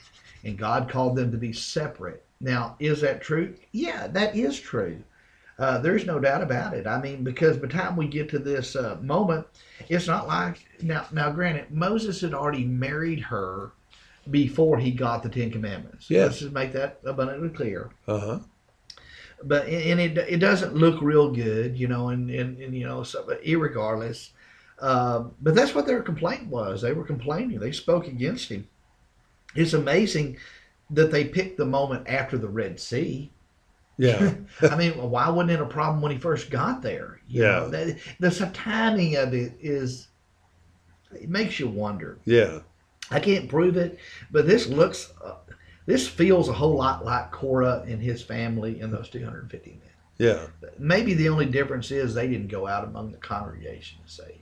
and 0.45 0.59
God 0.59 0.90
called 0.90 1.16
them 1.16 1.31
to 1.33 1.38
be 1.38 1.53
separate. 1.53 2.25
Now, 2.40 2.77
is 2.81 3.01
that 3.01 3.23
true? 3.23 3.55
Yeah, 3.73 4.09
that 4.09 4.37
is 4.37 4.59
true. 4.61 5.03
Uh, 5.59 5.79
there's 5.79 6.07
no 6.07 6.19
doubt 6.19 6.43
about 6.43 6.75
it. 6.75 6.87
I 6.87 7.01
mean, 7.01 7.23
because 7.23 7.57
by 7.57 7.67
the 7.67 7.73
time 7.73 7.97
we 7.97 8.09
get 8.09 8.29
to 8.31 8.38
this 8.38 8.75
uh, 8.75 8.99
moment, 9.03 9.47
it's 9.88 10.07
not 10.07 10.27
like 10.27 10.65
now. 10.83 11.07
Now, 11.12 11.31
granted, 11.31 11.71
Moses 11.71 12.21
had 12.21 12.35
already 12.35 12.65
married 12.65 13.21
her 13.21 13.73
before 14.31 14.79
he 14.79 14.91
got 14.93 15.23
the 15.23 15.29
Ten 15.29 15.51
Commandments. 15.51 16.09
Yes. 16.09 16.27
Let's 16.29 16.38
just 16.41 16.53
make 16.53 16.73
that 16.73 17.01
abundantly 17.05 17.49
clear 17.51 17.91
Uh 18.07 18.19
huh. 18.21 18.38
but 19.45 19.67
and 19.67 20.01
it 20.01 20.17
it 20.17 20.38
doesn't 20.38 20.75
look 20.77 21.03
real 21.03 21.31
good, 21.33 21.77
you 21.77 21.88
know, 21.88 22.09
and 22.11 22.31
and, 22.31 22.57
and 22.59 22.73
you 22.75 22.87
know, 22.87 23.03
so 23.03 23.25
but 23.27 23.43
irregardless, 23.43 24.31
uh, 24.81 25.25
but 25.41 25.55
that's 25.57 25.75
what 25.75 25.87
their 25.87 26.03
complaint 26.03 26.47
was. 26.47 26.81
They 26.83 26.93
were 26.93 27.05
complaining. 27.05 27.59
They 27.59 27.73
spoke 27.73 28.07
against 28.07 28.49
him. 28.49 28.69
It's 29.57 29.73
amazing 29.75 30.37
that 30.91 31.11
they 31.11 31.25
picked 31.25 31.57
the 31.59 31.67
moment 31.67 32.09
after 32.09 32.38
the 32.38 32.49
Red 32.49 32.79
Sea. 32.79 33.32
Yeah. 34.03 34.35
I 34.62 34.77
mean, 34.77 34.93
why 34.95 35.29
wasn't 35.29 35.53
it 35.53 35.61
a 35.61 35.67
problem 35.67 36.03
when 36.03 36.11
he 36.11 36.19
first 36.19 36.51
got 36.51 36.83
there? 36.83 37.21
You 37.29 37.43
Yeah. 37.43 37.49
know, 37.51 37.69
that, 37.71 37.99
the 38.19 38.51
timing 38.53 39.17
of 39.17 39.33
it 39.33 39.53
is 39.61 40.09
it 41.15 41.29
makes 41.29 41.61
you 41.61 41.69
wonder. 41.69 42.19
yeah. 42.25 42.61
I 43.11 43.21
can't 43.21 43.49
prove 43.49 43.77
it, 43.77 43.99
but 44.31 44.47
this 44.47 44.69
looks, 44.69 45.12
uh, 45.23 45.35
this 45.85 46.09
feels 46.09 46.49
a 46.49 46.53
whole 46.53 46.77
lot 46.77 47.05
like 47.05 47.31
Korah 47.31 47.85
and 47.87 48.01
his 48.01 48.23
family 48.23 48.81
and 48.81 48.91
those 48.91 49.11
250 49.11 49.71
men. 49.71 49.81
Yeah. 50.17 50.47
Maybe 50.79 51.12
the 51.12 51.29
only 51.29 51.45
difference 51.45 51.91
is 51.91 52.15
they 52.15 52.29
didn't 52.29 52.49
go 52.49 52.67
out 52.67 52.85
among 52.85 53.12
the 53.12 53.19
congregation 53.19 53.99
and 54.01 54.09
say, 54.09 54.41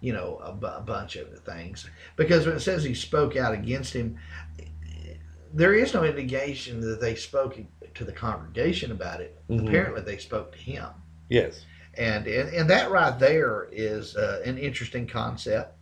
you 0.00 0.12
know, 0.12 0.38
a, 0.44 0.52
bunch 0.52 1.16
of 1.16 1.30
the 1.30 1.38
things. 1.38 1.88
Because 2.16 2.44
when 2.44 2.56
it 2.56 2.60
says 2.60 2.84
he 2.84 2.92
spoke 2.92 3.36
out 3.36 3.54
against 3.54 3.94
him, 3.94 4.18
there 5.54 5.72
is 5.74 5.94
no 5.94 6.04
indication 6.04 6.80
that 6.80 7.00
they 7.00 7.14
spoke 7.14 7.56
to 7.94 8.04
the 8.04 8.12
congregation 8.12 8.92
about 8.92 9.20
it. 9.20 9.38
Mhm. 9.48 9.60
Apparently, 9.66 10.02
they 10.02 10.18
spoke 10.18 10.52
to 10.52 10.58
him. 10.58 10.88
Yes. 11.28 11.64
And, 11.94 12.26
and, 12.26 12.48
and 12.54 12.70
that 12.70 12.90
right 12.90 13.18
there 13.18 13.68
is 13.70 14.16
uh, 14.16 14.40
an 14.44 14.58
interesting 14.58 15.06
concept. 15.06 15.76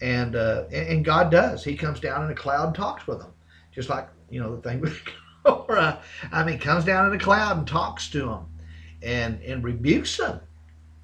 And, 0.00 0.34
uh, 0.36 0.64
and 0.72 0.88
and 0.88 1.04
God 1.04 1.30
does. 1.30 1.62
He 1.62 1.76
comes 1.76 2.00
down 2.00 2.24
in 2.24 2.30
a 2.30 2.34
cloud 2.34 2.68
and 2.68 2.74
talks 2.74 3.06
with 3.06 3.18
them, 3.18 3.32
just 3.70 3.90
like 3.90 4.08
you 4.30 4.40
know 4.40 4.56
the 4.56 4.62
thing 4.62 4.80
with 4.80 4.98
Korah. 5.44 6.00
I 6.32 6.42
mean, 6.42 6.58
comes 6.58 6.86
down 6.86 7.06
in 7.06 7.12
a 7.14 7.18
cloud 7.22 7.58
and 7.58 7.66
talks 7.66 8.08
to 8.10 8.20
them, 8.20 8.46
and 9.02 9.42
and 9.42 9.62
rebukes 9.62 10.16
them, 10.16 10.40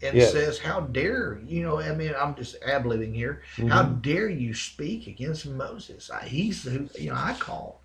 and 0.00 0.16
Yes. 0.16 0.32
says, 0.32 0.58
"How 0.58 0.80
dare 0.80 1.38
you 1.44 1.62
know?" 1.62 1.78
I 1.78 1.94
mean, 1.94 2.14
I'm 2.18 2.34
just 2.36 2.56
ad 2.66 2.84
libbing 2.84 3.14
here. 3.14 3.42
How 3.68 3.82
Mhm. 3.82 4.00
dare 4.00 4.30
you 4.30 4.54
speak 4.54 5.08
against 5.08 5.44
Moses? 5.46 6.08
I, 6.10 6.24
he's 6.24 6.62
who 6.64 6.88
you 6.98 7.10
know 7.10 7.16
I 7.18 7.34
call. 7.38 7.82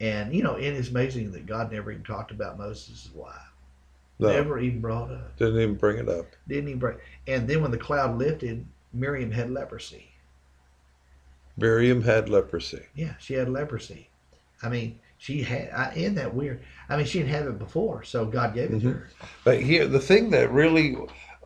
And 0.00 0.32
you 0.34 0.42
know, 0.42 0.54
it's 0.54 0.88
amazing 0.90 1.32
that 1.32 1.46
God 1.46 1.72
never 1.72 1.90
even 1.90 2.04
talked 2.04 2.30
about 2.30 2.58
Moses' 2.58 3.10
wife. 3.14 3.34
No. 4.20 4.28
Never 4.28 4.58
even 4.58 4.80
brought 4.80 5.12
up 5.12 5.36
Didn't 5.36 5.60
even 5.60 5.74
bring 5.76 5.98
it 5.98 6.08
up. 6.08 6.26
didn't 6.48 6.68
even 6.68 6.80
break. 6.80 6.96
And 7.28 7.46
then 7.48 7.62
when 7.62 7.70
the 7.70 7.78
cloud 7.78 8.18
lifted, 8.18 8.66
Miriam 8.92 9.30
had 9.30 9.50
leprosy. 9.50 10.10
Miriam 11.56 12.02
had 12.02 12.28
leprosy. 12.28 12.82
Yeah, 12.94 13.14
she 13.18 13.34
had 13.34 13.48
leprosy. 13.48 14.08
I 14.62 14.68
mean, 14.68 14.98
she 15.18 15.42
had. 15.42 15.70
I, 15.70 15.92
isn't 15.94 16.14
that 16.16 16.34
weird? 16.34 16.62
I 16.88 16.96
mean, 16.96 17.06
she 17.06 17.18
didn't 17.18 17.32
have 17.32 17.46
it 17.46 17.58
before, 17.58 18.02
so 18.04 18.24
God 18.24 18.54
gave 18.54 18.72
it 18.72 18.80
to 18.80 18.90
her. 18.90 19.08
But 19.44 19.60
here, 19.62 19.86
the 19.86 20.00
thing 20.00 20.30
that 20.30 20.50
really 20.52 20.96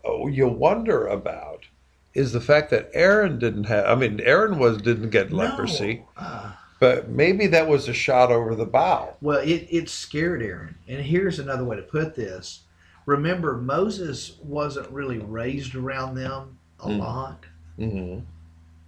uh, 0.06 0.26
you 0.26 0.48
wonder 0.48 1.06
about 1.06 1.66
is 2.14 2.32
the 2.32 2.40
fact 2.40 2.70
that 2.70 2.90
Aaron 2.94 3.38
didn't 3.38 3.64
have. 3.64 3.86
I 3.86 3.94
mean, 3.94 4.20
Aaron 4.20 4.58
was 4.58 4.78
didn't 4.78 5.10
get 5.10 5.32
leprosy, 5.32 6.04
No. 6.16 6.22
Uh, 6.26 6.52
but 6.82 7.08
maybe 7.08 7.46
that 7.46 7.68
was 7.68 7.88
a 7.88 7.92
shot 7.94 8.32
over 8.32 8.56
the 8.56 8.66
bow. 8.66 9.14
well, 9.20 9.38
it, 9.38 9.68
it 9.70 9.88
scared 9.88 10.42
Aaron. 10.42 10.74
And 10.88 11.00
here's 11.00 11.38
another 11.38 11.62
way 11.64 11.76
to 11.76 11.82
put 11.82 12.16
this. 12.16 12.62
Remember, 13.06 13.56
Moses 13.56 14.36
wasn't 14.42 14.90
really 14.90 15.18
raised 15.18 15.76
around 15.76 16.16
them 16.16 16.58
a 16.80 16.88
Mm. 16.88 16.98
lot. 16.98 17.44
hmm 17.76 18.18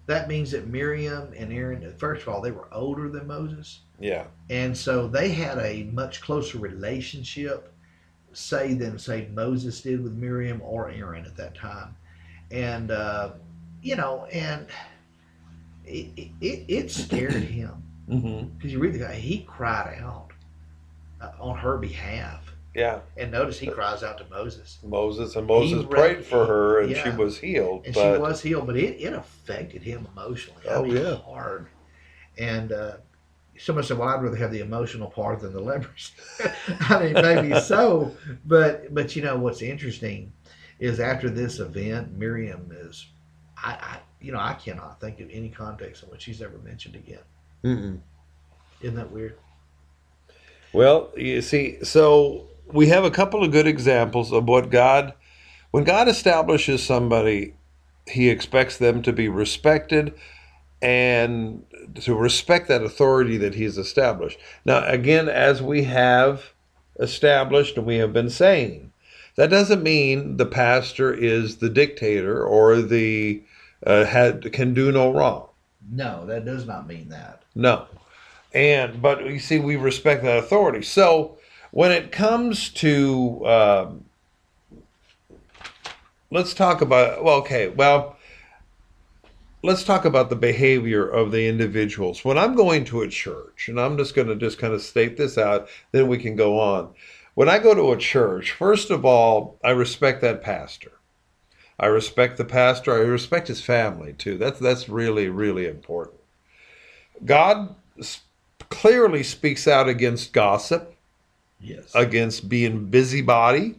That 0.06 0.26
means 0.26 0.50
that 0.50 0.66
Miriam 0.66 1.32
and 1.36 1.52
Aaron, 1.52 1.94
first 1.96 2.22
of 2.22 2.28
all, 2.30 2.40
they 2.40 2.50
were 2.50 2.66
older 2.72 3.08
than 3.08 3.28
Moses. 3.28 3.78
Yeah. 4.00 4.24
And 4.50 4.76
so 4.76 5.06
they 5.06 5.28
had 5.28 5.58
a 5.58 5.84
much 5.92 6.20
closer 6.20 6.58
relationship, 6.58 7.72
say, 8.32 8.74
than, 8.74 8.98
say, 8.98 9.28
Moses 9.32 9.80
did 9.80 10.02
with 10.02 10.14
Miriam 10.14 10.60
or 10.64 10.90
Aaron 10.90 11.26
at 11.26 11.36
that 11.36 11.54
time. 11.54 11.94
And, 12.50 12.90
uh, 12.90 13.30
you 13.82 13.94
know, 13.94 14.24
and 14.32 14.66
it, 15.86 16.30
it 16.40 16.64
it 16.66 16.90
scared 16.90 17.34
him 17.34 17.83
because 18.08 18.72
you 18.72 18.78
read 18.78 18.92
the 18.94 18.98
guy, 18.98 19.14
he 19.14 19.40
cried 19.40 19.98
out 20.02 20.28
uh, 21.20 21.30
on 21.40 21.56
her 21.58 21.78
behalf. 21.78 22.52
Yeah. 22.74 23.00
And 23.16 23.30
notice 23.30 23.58
he 23.60 23.68
cries 23.68 24.02
out 24.02 24.18
to 24.18 24.24
Moses. 24.30 24.78
Moses 24.82 25.36
and 25.36 25.46
Moses 25.46 25.80
He 25.80 25.86
prayed 25.86 26.16
read- 26.16 26.26
for 26.26 26.44
her, 26.46 26.80
and 26.80 26.96
she 26.96 27.10
was 27.10 27.38
healed. 27.38 27.86
And 27.86 27.94
but 27.94 28.14
she 28.14 28.20
was 28.20 28.42
healed, 28.42 28.66
but 28.66 28.76
it, 28.76 29.00
it 29.00 29.12
affected 29.12 29.82
him 29.82 30.08
emotionally. 30.12 30.68
I 30.68 30.74
Oh, 30.74 30.82
mean, 30.82 30.96
yeah. 30.96 31.14
hard. 31.14 31.68
And 32.36 32.72
uh, 32.72 32.96
someone 33.56 33.84
said, 33.84 33.96
"Well, 33.96 34.08
I'd 34.08 34.20
rather 34.22 34.34
have 34.36 34.50
the 34.50 34.58
emotional 34.58 35.08
part 35.08 35.38
than 35.40 35.52
the 35.52 35.60
leprosy." 35.60 36.12
I 36.80 37.04
mean, 37.04 37.12
maybe 37.14 37.60
so, 37.60 38.16
but 38.44 38.92
but 38.92 39.14
you 39.14 39.22
know 39.22 39.36
what's 39.38 39.62
interesting 39.62 40.32
is 40.80 40.98
after 40.98 41.30
this 41.30 41.60
event, 41.60 42.18
Miriam 42.18 42.72
is, 42.72 43.06
I, 43.56 43.70
I 43.80 43.98
you 44.20 44.32
know 44.32 44.40
I 44.40 44.54
cannot 44.54 45.00
think 45.00 45.20
of 45.20 45.30
any 45.30 45.48
context 45.48 46.02
in 46.02 46.08
which 46.08 46.22
she's 46.22 46.42
ever 46.42 46.58
mentioned 46.58 46.96
again. 46.96 47.20
Mm-mm. 47.64 48.00
Isn't 48.82 48.96
that 48.96 49.10
weird? 49.10 49.38
Well, 50.72 51.10
you 51.16 51.40
see, 51.40 51.82
so 51.82 52.48
we 52.66 52.88
have 52.88 53.04
a 53.04 53.10
couple 53.10 53.42
of 53.42 53.52
good 53.52 53.66
examples 53.66 54.32
of 54.32 54.46
what 54.46 54.70
God, 54.70 55.14
when 55.70 55.84
God 55.84 56.08
establishes 56.08 56.82
somebody, 56.82 57.54
He 58.06 58.28
expects 58.28 58.76
them 58.76 59.00
to 59.02 59.12
be 59.12 59.28
respected 59.28 60.14
and 60.82 61.64
to 62.02 62.14
respect 62.14 62.68
that 62.68 62.82
authority 62.82 63.38
that 63.38 63.54
He's 63.54 63.78
established. 63.78 64.38
Now, 64.64 64.84
again, 64.84 65.28
as 65.28 65.62
we 65.62 65.84
have 65.84 66.52
established 67.00 67.78
and 67.78 67.86
we 67.86 67.96
have 67.96 68.12
been 68.12 68.30
saying, 68.30 68.92
that 69.36 69.50
doesn't 69.50 69.82
mean 69.82 70.36
the 70.36 70.46
pastor 70.46 71.12
is 71.12 71.56
the 71.56 71.70
dictator 71.70 72.44
or 72.44 72.82
the 72.82 73.42
uh, 73.86 74.04
had 74.04 74.52
can 74.52 74.74
do 74.74 74.92
no 74.92 75.12
wrong. 75.12 75.48
No, 75.90 76.26
that 76.26 76.44
does 76.44 76.66
not 76.66 76.86
mean 76.86 77.08
that. 77.10 77.42
No. 77.54 77.86
And 78.52 79.02
but 79.02 79.26
you 79.26 79.38
see, 79.38 79.58
we 79.58 79.76
respect 79.76 80.22
that 80.22 80.38
authority. 80.38 80.82
So 80.82 81.38
when 81.72 81.90
it 81.90 82.12
comes 82.12 82.68
to, 82.70 83.46
um, 83.46 84.04
let's 86.30 86.54
talk 86.54 86.80
about. 86.80 87.24
Well, 87.24 87.36
okay. 87.38 87.68
Well, 87.68 88.16
let's 89.64 89.82
talk 89.82 90.04
about 90.04 90.30
the 90.30 90.36
behavior 90.36 91.08
of 91.08 91.32
the 91.32 91.48
individuals. 91.48 92.24
When 92.24 92.38
I'm 92.38 92.54
going 92.54 92.84
to 92.86 93.02
a 93.02 93.08
church, 93.08 93.68
and 93.68 93.80
I'm 93.80 93.96
just 93.96 94.14
going 94.14 94.28
to 94.28 94.36
just 94.36 94.58
kind 94.58 94.74
of 94.74 94.82
state 94.82 95.16
this 95.16 95.36
out, 95.36 95.68
then 95.90 96.06
we 96.06 96.18
can 96.18 96.36
go 96.36 96.60
on. 96.60 96.94
When 97.34 97.48
I 97.48 97.58
go 97.58 97.74
to 97.74 97.92
a 97.92 97.96
church, 97.96 98.52
first 98.52 98.90
of 98.90 99.04
all, 99.04 99.58
I 99.64 99.70
respect 99.70 100.20
that 100.20 100.42
pastor. 100.42 100.92
I 101.78 101.86
respect 101.86 102.36
the 102.36 102.44
pastor. 102.44 102.92
I 102.94 102.98
respect 103.00 103.48
his 103.48 103.60
family 103.60 104.12
too. 104.12 104.38
That's 104.38 104.58
that's 104.58 104.88
really 104.88 105.28
really 105.28 105.66
important. 105.66 106.20
God 107.24 107.74
clearly 108.70 109.22
speaks 109.22 109.66
out 109.68 109.88
against 109.88 110.32
gossip, 110.32 110.94
Yes. 111.60 111.92
against 111.94 112.48
being 112.48 112.86
busybody, 112.86 113.76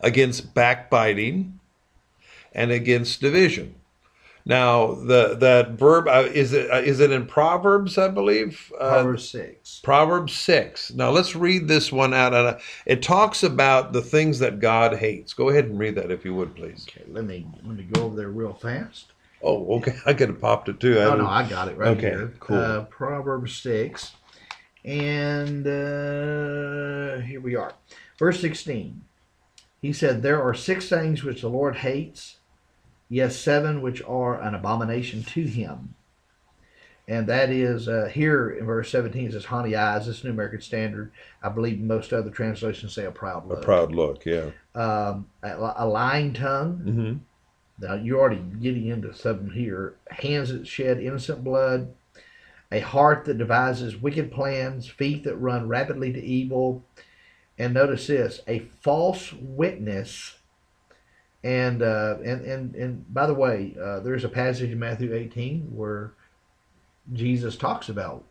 against 0.00 0.54
backbiting, 0.54 1.60
and 2.52 2.70
against 2.70 3.20
division. 3.20 3.74
Now, 4.44 4.94
the 4.94 5.36
that 5.36 5.70
verb 5.72 6.08
uh, 6.08 6.28
is 6.32 6.52
it 6.52 6.70
uh, 6.70 6.78
is 6.80 6.98
it 7.00 7.12
in 7.12 7.26
Proverbs, 7.26 7.96
I 7.96 8.08
believe. 8.08 8.72
Uh, 8.78 8.90
Proverbs 8.90 9.28
six. 9.28 9.80
Proverbs 9.84 10.32
6. 10.34 10.92
Now 10.94 11.10
let's 11.10 11.36
read 11.36 11.68
this 11.68 11.92
one 11.92 12.12
out. 12.12 12.34
And 12.34 12.48
uh, 12.48 12.58
it 12.86 13.02
talks 13.02 13.42
about 13.44 13.92
the 13.92 14.02
things 14.02 14.40
that 14.40 14.58
God 14.60 14.96
hates. 14.96 15.32
Go 15.32 15.48
ahead 15.48 15.66
and 15.66 15.78
read 15.78 15.94
that 15.94 16.10
if 16.10 16.24
you 16.24 16.34
would, 16.34 16.54
please. 16.56 16.86
Okay, 16.88 17.04
let 17.08 17.24
me 17.24 17.46
let 17.64 17.76
me 17.76 17.84
go 17.92 18.02
over 18.04 18.16
there 18.16 18.30
real 18.30 18.54
fast. 18.54 19.12
Oh, 19.44 19.76
okay. 19.76 19.94
I 20.06 20.12
could 20.14 20.28
have 20.30 20.40
popped 20.40 20.68
it 20.68 20.80
too. 20.80 20.98
I 20.98 21.04
Oh 21.04 21.16
no, 21.16 21.26
I 21.26 21.48
got 21.48 21.68
it 21.68 21.76
right 21.76 21.96
Okay, 21.96 22.10
here. 22.10 22.32
cool. 22.40 22.56
Uh, 22.58 22.80
Proverbs 22.84 23.54
six, 23.54 24.12
and 24.84 25.66
uh, 25.66 27.18
here 27.24 27.40
we 27.40 27.54
are, 27.54 27.74
verse 28.18 28.40
sixteen. 28.40 29.02
He 29.80 29.92
said, 29.92 30.22
"There 30.22 30.42
are 30.42 30.54
six 30.54 30.88
things 30.88 31.22
which 31.24 31.40
the 31.42 31.48
Lord 31.48 31.76
hates, 31.76 32.36
yes, 33.12 33.36
seven 33.36 33.82
which 33.82 34.02
are 34.02 34.40
an 34.40 34.54
abomination 34.54 35.22
to 35.22 35.42
Him." 35.42 35.94
And 37.08 37.26
that 37.26 37.50
is 37.50 37.88
uh, 37.88 38.08
here 38.12 38.50
in 38.50 38.64
verse 38.64 38.90
seventeen. 38.90 39.26
It 39.26 39.32
says, 39.32 39.44
"Honey 39.44 39.74
eyes." 39.74 40.06
This 40.06 40.18
is 40.18 40.24
New 40.24 40.30
American 40.30 40.60
Standard. 40.60 41.12
I 41.42 41.48
believe 41.48 41.80
most 41.80 42.12
other 42.12 42.30
translations 42.30 42.94
say 42.94 43.04
a 43.04 43.10
proud 43.10 43.46
look. 43.46 43.58
A 43.58 43.62
proud 43.62 43.92
look, 43.92 44.24
yeah. 44.24 44.50
um, 44.74 45.26
a, 45.42 45.74
a 45.76 45.86
lying 45.86 46.32
tongue. 46.32 46.76
hmm 46.78 47.84
Now 47.84 47.94
you're 47.94 48.20
already 48.20 48.40
getting 48.60 48.86
into 48.86 49.12
something 49.14 49.50
here. 49.50 49.96
Hands 50.10 50.48
that 50.52 50.66
shed 50.66 51.00
innocent 51.00 51.42
blood, 51.42 51.92
a 52.70 52.80
heart 52.80 53.24
that 53.24 53.36
devises 53.36 54.00
wicked 54.00 54.30
plans, 54.30 54.88
feet 54.88 55.24
that 55.24 55.36
run 55.36 55.68
rapidly 55.68 56.12
to 56.12 56.22
evil, 56.22 56.84
and 57.58 57.74
notice 57.74 58.06
this: 58.06 58.40
a 58.46 58.60
false 58.80 59.32
witness. 59.32 60.36
And 61.44 61.82
uh, 61.82 62.18
and 62.24 62.40
and 62.42 62.74
and 62.76 63.14
by 63.14 63.26
the 63.26 63.34
way, 63.34 63.74
uh, 63.80 64.00
there's 64.00 64.24
a 64.24 64.28
passage 64.28 64.70
in 64.70 64.78
Matthew 64.78 65.12
18 65.12 65.72
where 65.74 66.12
Jesus 67.12 67.56
talks 67.56 67.88
about 67.88 68.24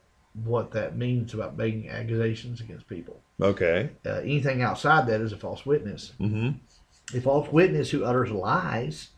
what 0.45 0.71
that 0.71 0.95
means 0.95 1.34
about 1.34 1.58
making 1.58 1.89
accusations 1.89 2.62
against 2.62 2.88
people. 2.88 3.19
Okay. 3.41 3.89
Uh, 4.06 4.19
anything 4.19 4.62
outside 4.62 5.08
that 5.08 5.19
is 5.19 5.34
a 5.34 5.38
false 5.38 5.65
witness 5.65 6.13
Mm-hmm. 6.21 7.17
a 7.17 7.21
false 7.21 7.52
witness 7.52 7.89
who 7.89 8.06
utters 8.06 8.32
lies, 8.32 9.10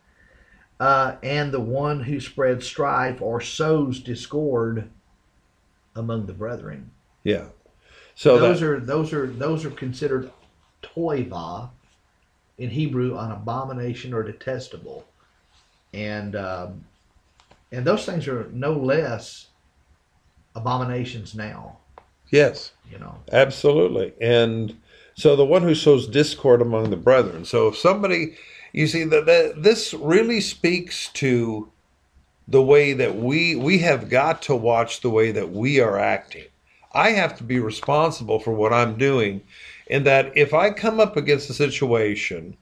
uh, 0.80 1.16
and 1.22 1.52
the 1.52 1.60
one 1.60 2.00
who 2.02 2.20
spreads 2.20 2.66
strife 2.66 3.22
or 3.22 3.40
sows 3.42 4.00
discord 4.00 4.90
among 5.96 6.26
the 6.26 6.34
brethren. 6.34 6.90
Yeah. 7.24 7.46
So 8.16 8.40
those 8.40 8.60
that, 8.62 8.70
are 8.70 8.80
those 8.80 9.14
are 9.14 9.28
those 9.28 9.66
are 9.66 9.70
considered 9.72 10.32
toiva 10.82 11.70
in 12.58 12.70
Hebrew, 12.70 13.18
an 13.18 13.32
abomination 13.32 14.14
or 14.14 14.24
detestable, 14.24 15.06
and 15.94 16.36
um, 16.36 16.86
and 17.72 17.86
those 17.86 18.06
things 18.06 18.28
are 18.28 18.48
no 18.52 18.74
less 18.74 19.48
abominations 20.56 21.34
now. 21.34 21.78
yes, 22.30 22.72
You 22.92 23.00
know, 23.00 23.16
absolutely. 23.32 24.14
And 24.22 24.80
so 25.16 25.36
the 25.36 25.46
one 25.46 25.64
who 25.64 25.76
sows 25.76 26.08
discord 26.08 26.62
among 26.62 26.90
the 26.90 26.98
brethren. 26.98 27.46
So 27.46 27.68
if 27.68 27.78
somebody, 27.78 28.38
you 28.72 28.88
see 28.88 29.04
that, 29.06 29.26
that 29.26 29.64
this 29.64 29.94
really 29.94 30.42
speaks 30.42 31.10
to 31.14 31.70
the 32.48 32.62
way 32.62 32.94
that 32.94 33.16
we 33.16 33.56
we 33.56 33.80
have 33.80 34.10
got 34.10 34.42
to 34.44 34.56
watch 34.56 35.02
the 35.02 35.10
way 35.10 35.32
that 35.32 35.52
we 35.52 35.80
are 35.80 35.98
acting. 35.98 36.46
I 36.94 37.12
have 37.12 37.38
to 37.38 37.44
be 37.44 37.60
responsible 37.60 38.40
for 38.40 38.54
what 38.54 38.74
I'm 38.74 38.98
doing, 38.98 39.42
in 39.88 40.04
that 40.04 40.36
if 40.38 40.54
I 40.54 40.72
come 40.72 41.00
up 41.00 41.18
against 41.18 41.50
a 41.50 41.54
situation 41.54 42.58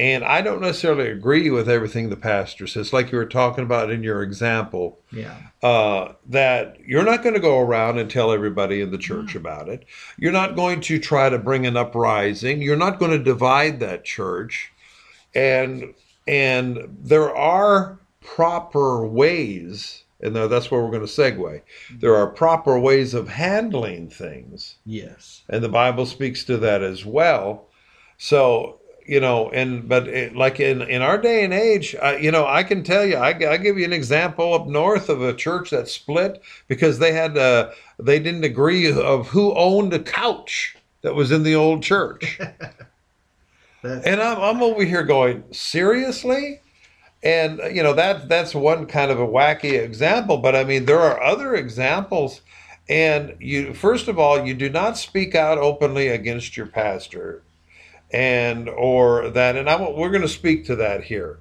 and 0.00 0.22
I 0.24 0.42
don't 0.42 0.60
necessarily 0.60 1.10
agree 1.10 1.50
with 1.50 1.68
everything 1.68 2.08
the 2.08 2.16
pastor 2.16 2.68
says, 2.68 2.92
like 2.92 3.10
you 3.10 3.18
were 3.18 3.26
talking 3.26 3.64
about 3.64 3.90
in 3.90 4.04
your 4.04 4.22
example, 4.22 5.00
yeah, 5.10 5.36
uh, 5.62 6.12
that 6.28 6.78
you're 6.86 7.04
not 7.04 7.22
going 7.22 7.34
to 7.34 7.40
go 7.40 7.58
around 7.58 7.98
and 7.98 8.08
tell 8.08 8.30
everybody 8.30 8.80
in 8.80 8.92
the 8.92 8.98
church 8.98 9.34
about 9.34 9.68
it. 9.68 9.84
You're 10.16 10.30
not 10.30 10.54
going 10.54 10.80
to 10.82 11.00
try 11.00 11.28
to 11.28 11.38
bring 11.38 11.66
an 11.66 11.76
uprising. 11.76 12.62
You're 12.62 12.76
not 12.76 13.00
going 13.00 13.10
to 13.10 13.18
divide 13.18 13.80
that 13.80 14.04
church, 14.04 14.70
and 15.34 15.94
and 16.28 16.96
there 17.00 17.34
are 17.34 17.98
proper 18.20 19.04
ways, 19.04 20.04
and 20.20 20.34
that's 20.34 20.70
where 20.70 20.82
we're 20.82 20.90
going 20.90 21.06
to 21.06 21.06
segue. 21.06 21.62
There 21.98 22.16
are 22.16 22.26
proper 22.26 22.78
ways 22.78 23.14
of 23.14 23.28
handling 23.28 24.10
things, 24.10 24.76
yes, 24.84 25.42
and 25.48 25.62
the 25.62 25.68
Bible 25.68 26.06
speaks 26.06 26.44
to 26.44 26.56
that 26.58 26.82
as 26.82 27.04
well. 27.04 27.68
So 28.16 28.80
you 29.08 29.20
know, 29.20 29.48
and 29.50 29.88
but 29.88 30.06
it, 30.06 30.36
like 30.36 30.60
in 30.60 30.82
in 30.82 31.00
our 31.00 31.16
day 31.16 31.42
and 31.42 31.54
age, 31.54 31.96
I, 31.96 32.16
you 32.18 32.30
know, 32.30 32.46
I 32.46 32.62
can 32.62 32.84
tell 32.84 33.06
you, 33.06 33.16
I, 33.16 33.28
I 33.28 33.56
give 33.56 33.78
you 33.78 33.86
an 33.86 33.92
example 33.92 34.52
up 34.52 34.66
north 34.66 35.08
of 35.08 35.22
a 35.22 35.32
church 35.32 35.70
that 35.70 35.88
split 35.88 36.42
because 36.68 36.98
they 36.98 37.12
had 37.12 37.38
uh, 37.38 37.70
they 37.98 38.18
didn't 38.18 38.44
agree 38.44 38.92
of 38.92 39.28
who 39.28 39.54
owned 39.54 39.94
a 39.94 39.98
couch 39.98 40.76
that 41.00 41.14
was 41.14 41.32
in 41.32 41.42
the 41.42 41.54
old 41.54 41.82
church, 41.82 42.38
and 43.82 44.20
I'm 44.20 44.38
I'm 44.38 44.62
over 44.62 44.84
here 44.84 45.04
going 45.04 45.42
seriously. 45.52 46.60
And 47.22 47.60
uh, 47.60 47.66
you 47.66 47.82
know 47.82 47.94
that 47.94 48.28
that's 48.28 48.54
one 48.54 48.86
kind 48.86 49.10
of 49.10 49.18
a 49.18 49.26
wacky 49.26 49.80
example, 49.82 50.38
but 50.38 50.54
I 50.54 50.64
mean 50.64 50.84
there 50.84 51.00
are 51.00 51.22
other 51.22 51.54
examples. 51.54 52.42
And 52.88 53.36
you 53.40 53.74
first 53.74 54.08
of 54.08 54.18
all, 54.18 54.46
you 54.46 54.54
do 54.54 54.68
not 54.70 54.96
speak 54.96 55.34
out 55.34 55.58
openly 55.58 56.08
against 56.08 56.56
your 56.56 56.66
pastor, 56.66 57.42
and 58.12 58.68
or 58.68 59.30
that. 59.30 59.56
And 59.56 59.68
I 59.68 59.90
we're 59.90 60.10
going 60.10 60.22
to 60.22 60.28
speak 60.28 60.64
to 60.66 60.76
that 60.76 61.04
here. 61.04 61.38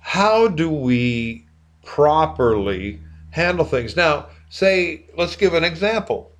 How 0.00 0.48
do 0.48 0.70
we 0.70 1.46
properly 1.84 3.00
handle 3.30 3.64
things? 3.64 3.96
Now, 3.96 4.28
say 4.48 5.06
let's 5.16 5.36
give 5.36 5.54
an 5.54 5.64
example. 5.64 6.32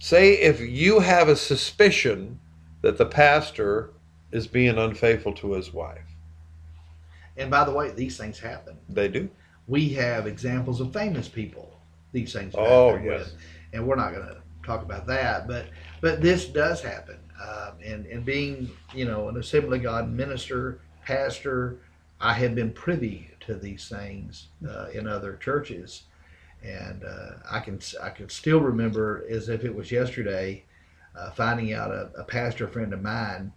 Say 0.00 0.34
if 0.34 0.60
you 0.60 1.00
have 1.00 1.28
a 1.28 1.36
suspicion 1.36 2.38
that 2.82 2.98
the 2.98 3.06
pastor 3.06 3.90
is 4.30 4.46
being 4.46 4.76
unfaithful 4.78 5.32
to 5.34 5.52
his 5.52 5.72
wife, 5.72 6.07
and 7.38 7.50
by 7.50 7.64
the 7.64 7.72
way, 7.72 7.90
these 7.90 8.18
things 8.18 8.38
happen. 8.38 8.76
they 8.88 9.08
do. 9.08 9.30
We 9.66 9.90
have 9.90 10.26
examples 10.26 10.80
of 10.80 10.92
famous 10.92 11.28
people. 11.28 11.72
These 12.12 12.32
things. 12.32 12.54
Oh, 12.56 12.96
yes. 12.96 13.04
with. 13.04 13.34
and 13.72 13.86
we're 13.86 13.96
not 13.96 14.12
going 14.12 14.26
to 14.26 14.38
talk 14.64 14.82
about 14.82 15.06
that, 15.06 15.46
but 15.46 15.66
but 16.00 16.20
this 16.20 16.46
does 16.46 16.80
happen. 16.80 17.18
Um, 17.40 17.74
and 17.84 18.06
and 18.06 18.24
being 18.24 18.70
you 18.94 19.04
know 19.04 19.28
an 19.28 19.36
Assembly 19.36 19.78
of 19.78 19.84
God 19.84 20.10
minister, 20.10 20.80
pastor, 21.04 21.78
I 22.20 22.32
have 22.34 22.54
been 22.54 22.72
privy 22.72 23.30
to 23.40 23.54
these 23.54 23.88
things 23.88 24.48
uh, 24.68 24.86
in 24.92 25.06
other 25.06 25.36
churches, 25.36 26.04
and 26.62 27.04
uh, 27.04 27.34
I 27.50 27.60
can 27.60 27.78
I 28.02 28.10
can 28.10 28.28
still 28.28 28.60
remember 28.60 29.24
as 29.30 29.48
if 29.48 29.64
it 29.64 29.74
was 29.74 29.92
yesterday, 29.92 30.64
uh, 31.16 31.30
finding 31.30 31.72
out 31.72 31.90
a, 31.90 32.10
a 32.16 32.24
pastor 32.24 32.66
friend 32.66 32.92
of 32.92 33.02
mine 33.02 33.52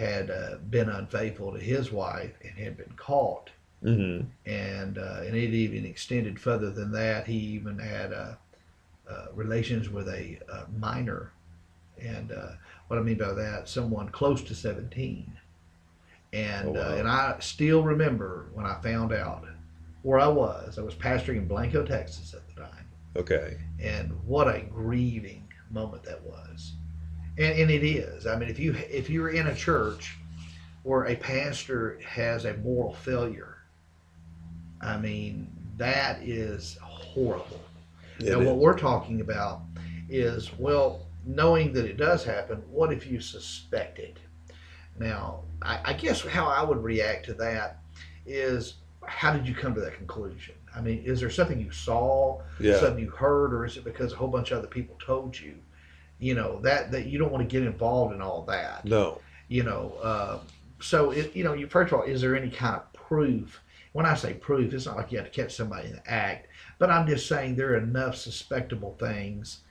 had 0.00 0.30
uh, 0.30 0.56
been 0.70 0.88
unfaithful 0.88 1.52
to 1.52 1.58
his 1.60 1.92
wife 1.92 2.32
and 2.42 2.58
had 2.58 2.76
been 2.76 2.92
caught 2.96 3.50
Mm-hmm. 3.82 4.26
and 4.44 4.98
uh, 4.98 5.20
and 5.24 5.34
it 5.34 5.54
even 5.54 5.86
extended 5.86 6.38
further 6.38 6.70
than 6.70 6.92
that. 6.92 7.26
He 7.26 7.36
even 7.56 7.78
had 7.78 8.12
uh, 8.12 8.34
uh, 9.08 9.26
relations 9.34 9.88
with 9.88 10.06
a, 10.08 10.38
uh 10.52 10.64
minor, 10.78 11.32
and 11.98 12.30
uh, 12.30 12.50
what 12.88 12.98
I 12.98 13.02
mean 13.02 13.16
by 13.16 13.32
that, 13.32 13.70
someone 13.70 14.10
close 14.10 14.42
to 14.42 14.54
seventeen. 14.54 15.32
And 16.34 16.68
Oh, 16.68 16.72
wow. 16.72 16.80
uh, 16.80 16.94
and 16.98 17.08
I 17.08 17.36
still 17.40 17.82
remember 17.82 18.50
when 18.52 18.66
I 18.66 18.78
found 18.82 19.14
out 19.14 19.46
where 20.02 20.20
I 20.20 20.28
was. 20.28 20.78
I 20.78 20.82
was 20.82 20.94
pastoring 20.94 21.38
in 21.38 21.48
Blanco, 21.48 21.82
Texas 21.86 22.34
at 22.34 22.46
the 22.54 22.60
time, 22.60 22.86
Okay. 23.16 23.56
and 23.80 24.10
what 24.26 24.46
a 24.54 24.60
grieving 24.60 25.48
moment 25.70 26.02
that 26.02 26.22
was. 26.22 26.74
And, 27.38 27.58
and 27.58 27.70
it 27.70 27.84
is. 27.84 28.26
I 28.26 28.36
mean, 28.36 28.48
if 28.48 28.58
you 28.58 28.74
if 28.90 29.08
you're 29.08 29.30
in 29.30 29.46
a 29.46 29.54
church 29.54 30.16
where 30.82 31.04
a 31.04 31.16
pastor 31.16 31.98
has 32.06 32.44
a 32.44 32.54
moral 32.58 32.94
failure, 32.94 33.58
I 34.80 34.96
mean 34.96 35.50
that 35.76 36.22
is 36.22 36.78
horrible. 36.82 37.60
Yeah, 38.18 38.34
now, 38.34 38.40
what 38.40 38.56
we're 38.56 38.78
talking 38.78 39.20
about 39.20 39.62
is 40.08 40.50
well, 40.58 41.06
knowing 41.24 41.72
that 41.72 41.86
it 41.86 41.96
does 41.96 42.24
happen. 42.24 42.62
What 42.70 42.92
if 42.92 43.06
you 43.06 43.20
suspect 43.20 43.98
it? 43.98 44.18
Now, 44.98 45.44
I, 45.62 45.80
I 45.84 45.92
guess 45.94 46.20
how 46.20 46.46
I 46.46 46.62
would 46.62 46.82
react 46.82 47.24
to 47.26 47.34
that 47.34 47.78
is, 48.26 48.74
how 49.06 49.32
did 49.32 49.46
you 49.46 49.54
come 49.54 49.74
to 49.74 49.80
that 49.80 49.94
conclusion? 49.94 50.54
I 50.74 50.80
mean, 50.80 51.02
is 51.04 51.20
there 51.20 51.30
something 51.30 51.60
you 51.60 51.70
saw? 51.70 52.42
yeah. 52.60 52.78
something 52.78 53.02
you 53.02 53.10
heard, 53.10 53.52
or 53.52 53.64
is 53.64 53.76
it 53.76 53.84
because 53.84 54.12
a 54.12 54.16
whole 54.16 54.28
bunch 54.28 54.50
of 54.50 54.58
other 54.58 54.68
people 54.68 54.96
told 55.04 55.38
you? 55.38 55.54
You 56.20 56.34
know 56.34 56.60
that 56.62 56.90
that 56.92 57.06
you 57.06 57.18
don't 57.18 57.32
want 57.32 57.48
to 57.48 57.52
get 57.52 57.66
involved 57.66 58.14
in 58.14 58.22
all 58.22 58.42
that. 58.42 58.84
no. 58.84 59.20
You 59.48 59.64
know, 59.64 59.94
uh, 60.00 60.38
so 60.80 61.10
it, 61.10 61.34
you 61.34 61.42
know, 61.42 61.54
you 61.54 61.66
first 61.66 61.92
of 61.92 61.98
all, 61.98 62.04
is 62.04 62.20
there 62.20 62.36
any 62.36 62.50
kind 62.50 62.76
of 62.76 62.92
proof? 62.92 63.60
When 63.92 64.06
I 64.06 64.14
say 64.14 64.34
proof, 64.34 64.72
it's 64.72 64.86
not 64.86 64.96
like 64.96 65.10
you 65.10 65.18
have 65.18 65.32
to 65.32 65.42
catch 65.42 65.56
somebody 65.56 65.88
in 65.88 65.94
the 65.94 66.10
act, 66.10 66.46
but 66.78 66.88
I'm 66.88 67.08
just 67.08 67.26
saying 67.26 67.56
there 67.56 67.72
are 67.72 67.78
enough 67.78 68.14
suspectable 68.14 68.96
things 68.98 69.62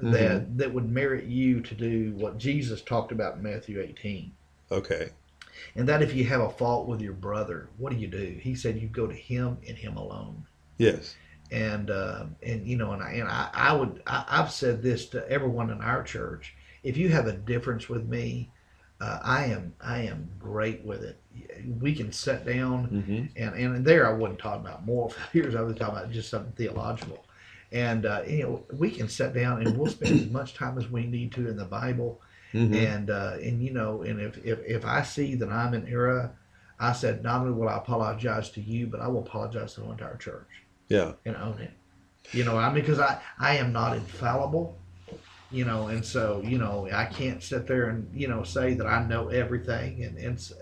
that 0.00 0.58
that 0.58 0.74
would 0.74 0.90
merit 0.90 1.26
you 1.26 1.60
to 1.60 1.74
do 1.74 2.12
what 2.16 2.38
Jesus 2.38 2.82
talked 2.82 3.12
about 3.12 3.36
in 3.36 3.42
Matthew 3.42 3.80
18. 3.80 4.32
Okay. 4.72 5.10
And 5.76 5.88
that 5.88 6.02
if 6.02 6.14
you 6.14 6.24
have 6.24 6.40
a 6.40 6.50
fault 6.50 6.88
with 6.88 7.00
your 7.00 7.12
brother, 7.12 7.68
what 7.78 7.92
do 7.92 7.98
you 7.98 8.06
do? 8.08 8.38
He 8.40 8.54
said 8.54 8.80
you 8.80 8.88
go 8.88 9.06
to 9.06 9.14
him 9.14 9.58
and 9.66 9.76
him 9.76 9.96
alone 9.96 10.46
Yes. 10.78 11.16
And 11.50 11.90
uh, 11.90 12.24
and 12.42 12.66
you 12.66 12.76
know, 12.76 12.92
and 12.92 13.02
I 13.02 13.12
and 13.12 13.28
I, 13.28 13.48
I 13.52 13.72
would 13.72 14.02
I, 14.06 14.24
I've 14.28 14.50
said 14.50 14.82
this 14.82 15.06
to 15.10 15.28
everyone 15.30 15.70
in 15.70 15.80
our 15.80 16.02
church. 16.02 16.54
If 16.82 16.96
you 16.96 17.08
have 17.10 17.26
a 17.26 17.32
difference 17.32 17.88
with 17.88 18.06
me, 18.08 18.50
uh, 19.00 19.18
I 19.22 19.44
am 19.46 19.74
I 19.80 20.00
am 20.02 20.30
great 20.38 20.84
with 20.84 21.02
it. 21.02 21.20
We 21.80 21.94
can 21.94 22.12
sit 22.12 22.44
down 22.44 22.88
Mm-hmm. 22.88 23.42
and 23.42 23.54
and 23.76 23.84
there 23.84 24.08
I 24.08 24.12
wasn't 24.12 24.40
talking 24.40 24.66
about 24.66 24.84
moral 24.86 25.10
failures. 25.32 25.54
I 25.54 25.62
was 25.62 25.76
talking 25.76 25.96
about 25.96 26.10
just 26.10 26.30
something 26.30 26.52
theological. 26.52 27.24
And 27.70 28.06
uh, 28.06 28.22
you 28.26 28.42
know, 28.42 28.64
we 28.72 28.90
can 28.90 29.08
sit 29.08 29.34
down 29.34 29.62
and 29.62 29.76
we'll 29.76 29.90
spend 29.90 30.18
as 30.20 30.30
much 30.30 30.54
time 30.54 30.78
as 30.78 30.90
we 30.90 31.06
need 31.06 31.32
to 31.32 31.48
in 31.48 31.56
the 31.56 31.64
Bible. 31.66 32.20
Mm-hmm. 32.54 32.74
And 32.74 33.10
uh, 33.10 33.36
and 33.42 33.62
you 33.62 33.72
know, 33.72 34.02
and 34.02 34.20
if, 34.20 34.38
if 34.44 34.58
if 34.66 34.84
I 34.86 35.02
see 35.02 35.34
that 35.34 35.50
I'm 35.50 35.74
in 35.74 35.86
error, 35.86 36.34
I 36.80 36.92
said 36.92 37.22
not 37.22 37.42
only 37.42 37.52
will 37.52 37.68
I 37.68 37.76
apologize 37.76 38.50
to 38.50 38.60
you, 38.62 38.86
but 38.86 39.00
I 39.00 39.08
will 39.08 39.20
apologize 39.20 39.74
to 39.74 39.82
the 39.82 39.90
entire 39.90 40.16
church 40.16 40.46
Yeah. 40.88 41.12
and 41.24 41.36
own 41.36 41.58
it. 41.58 41.70
You 42.32 42.44
know, 42.44 42.56
I 42.58 42.66
mean, 42.72 42.82
because 42.82 42.98
I 43.00 43.20
I 43.38 43.56
am 43.56 43.72
not 43.72 43.96
infallible. 43.96 44.76
You 45.50 45.64
know, 45.64 45.86
and 45.86 46.04
so 46.04 46.42
you 46.44 46.58
know 46.58 46.88
I 46.92 47.06
can't 47.06 47.42
sit 47.42 47.66
there 47.66 47.88
and 47.88 48.08
you 48.14 48.28
know 48.28 48.42
say 48.42 48.74
that 48.74 48.86
I 48.86 49.04
know 49.06 49.28
everything, 49.28 50.04
and 50.04 50.18
and 50.18 50.52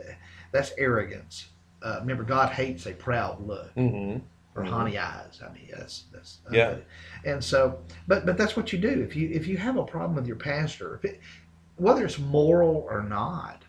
that's 0.52 0.72
arrogance. 0.78 1.48
Uh, 1.82 1.96
remember, 2.00 2.22
God 2.22 2.52
hates 2.52 2.86
a 2.86 2.92
proud 2.92 3.44
look 3.46 3.74
Mm-hmm. 3.74 4.20
or 4.58 4.64
Mhm. 4.64 4.68
honey 4.68 4.98
eyes. 4.98 5.40
I 5.44 5.52
mean, 5.52 5.68
that's 5.76 6.04
that's 6.12 6.38
Yeah. 6.52 6.76
And 7.24 7.42
so, 7.42 7.80
but 8.06 8.26
but 8.26 8.38
that's 8.38 8.56
what 8.56 8.72
you 8.72 8.78
do 8.78 9.02
if 9.02 9.16
you 9.16 9.28
if 9.30 9.48
you 9.48 9.56
have 9.56 9.76
a 9.76 9.84
problem 9.84 10.14
with 10.14 10.26
your 10.28 10.36
pastor, 10.36 10.94
if 10.96 11.04
it, 11.04 11.20
whether 11.76 12.04
it's 12.04 12.18
moral 12.20 12.86
or 12.88 13.02
not, 13.02 13.64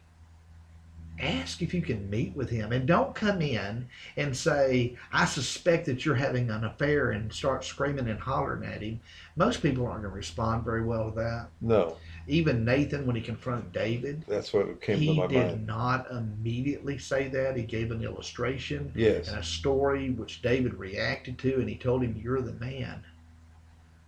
ask 1.20 1.62
if 1.62 1.74
you 1.74 1.82
can 1.82 2.10
meet 2.10 2.36
with 2.36 2.50
him, 2.50 2.72
and 2.72 2.88
don't 2.88 3.16
come 3.16 3.42
in 3.42 3.88
and 4.16 4.36
say, 4.36 4.96
"I 5.12 5.26
suspect 5.26 5.86
that 5.88 6.06
you're 6.06 6.16
having 6.16 6.50
an 6.50 6.64
affair," 6.64 7.12
and 7.12 7.32
start 7.32 7.64
screaming 7.64 8.08
and 8.08 8.20
hollering 8.20 8.64
at 8.64 8.82
him. 8.82 9.00
Most 9.36 9.62
people 9.62 9.86
aren't 9.86 10.02
going 10.02 10.12
to 10.12 10.16
respond 10.16 10.64
very 10.64 10.84
well 10.84 11.10
to 11.12 11.16
that. 11.18 11.48
No. 11.62 11.98
Even 12.28 12.66
Nathan, 12.66 13.06
when 13.06 13.16
he 13.16 13.22
confronted 13.22 13.72
David, 13.72 14.24
That's 14.28 14.52
what 14.54 14.82
came 14.82 15.00
to 15.00 15.04
he 15.06 15.18
my 15.20 15.28
did 15.28 15.48
mind. 15.48 15.68
not 15.68 16.12
immediately 16.12 16.98
say 16.98 17.28
that. 17.30 17.56
He 17.56 17.64
gave 17.64 17.92
an 17.92 18.04
illustration 18.04 18.92
Yes. 18.96 19.30
and 19.30 19.38
a 19.40 19.44
story 19.44 20.10
which 20.10 20.42
David 20.42 20.74
reacted 20.74 21.38
to, 21.40 21.56
and 21.60 21.70
he 21.70 21.76
told 21.78 22.04
him, 22.04 22.20
"You're 22.22 22.42
the 22.42 22.54
man." 22.54 23.04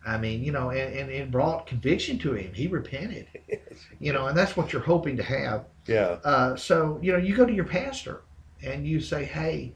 I 0.06 0.18
mean, 0.18 0.44
you 0.44 0.52
know, 0.52 0.70
and, 0.70 0.94
and 0.98 1.10
it 1.10 1.30
brought 1.32 1.68
conviction 1.68 2.18
to 2.20 2.34
him. 2.34 2.54
He 2.54 2.68
repented, 2.68 3.28
you 4.00 4.14
know, 4.14 4.28
and 4.28 4.38
that's 4.38 4.56
what 4.56 4.72
you're 4.72 4.82
hoping 4.82 5.18
to 5.18 5.24
have. 5.24 5.66
Yeah. 5.88 6.18
Uh, 6.24 6.56
so, 6.56 7.00
you 7.02 7.12
know, 7.12 7.18
you 7.18 7.36
go 7.36 7.46
to 7.46 7.54
your 7.54 7.66
pastor 7.66 8.22
and 8.64 8.88
you 8.88 9.02
say, 9.02 9.26
"Hey, 9.26 9.74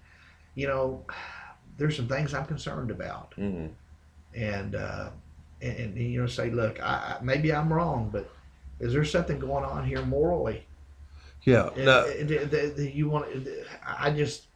you 0.55 0.67
know, 0.67 1.03
there's 1.77 1.95
some 1.97 2.07
things 2.07 2.33
I'm 2.33 2.45
concerned 2.45 2.89
about," 2.91 3.31
Mm-hmm. 3.37 3.67
and 4.35 4.75
uh, 4.75 5.09
and, 5.61 5.77
and 5.77 5.97
you 5.97 6.21
know, 6.21 6.27
say, 6.27 6.49
"Look, 6.51 6.81
I, 6.81 7.17
I- 7.19 7.23
maybe 7.23 7.53
I'm 7.53 7.71
wrong, 7.71 8.09
but 8.11 8.29
is 8.79 8.93
there 8.93 9.05
something 9.05 9.39
going 9.39 9.65
on 9.65 9.85
here 9.85 10.01
morally?" 10.03 10.65
Yeah. 11.43 11.67
And- 11.75 11.85
No. 11.85 12.05
and- 12.05 12.29
that- 12.29 12.75
that 12.77 12.91
you 12.95 13.09
want? 13.09 13.27
I 13.85 14.09
just 14.11 14.47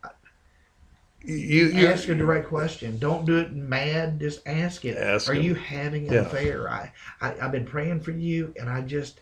You. 1.27 1.65
You. 1.67 1.87
ask 1.87 2.07
a 2.07 2.15
direct 2.15 2.47
question. 2.47 2.97
Don't 2.99 3.25
do 3.25 3.37
it 3.37 3.51
mad. 3.53 4.19
Just 4.19 4.41
ask 4.47 4.85
it. 4.85 4.97
Ask 4.97 5.29
Are 5.29 5.33
him. 5.33 5.43
you 5.43 5.55
having 5.55 6.07
an 6.07 6.13
Yeah. 6.13 6.19
affair? 6.21 6.69
I, 6.69 6.91
I 7.21 7.35
I've 7.41 7.51
been 7.51 7.65
praying 7.65 7.99
for 8.01 8.11
you, 8.11 8.53
and 8.59 8.69
I 8.69 8.81
just 8.81 9.19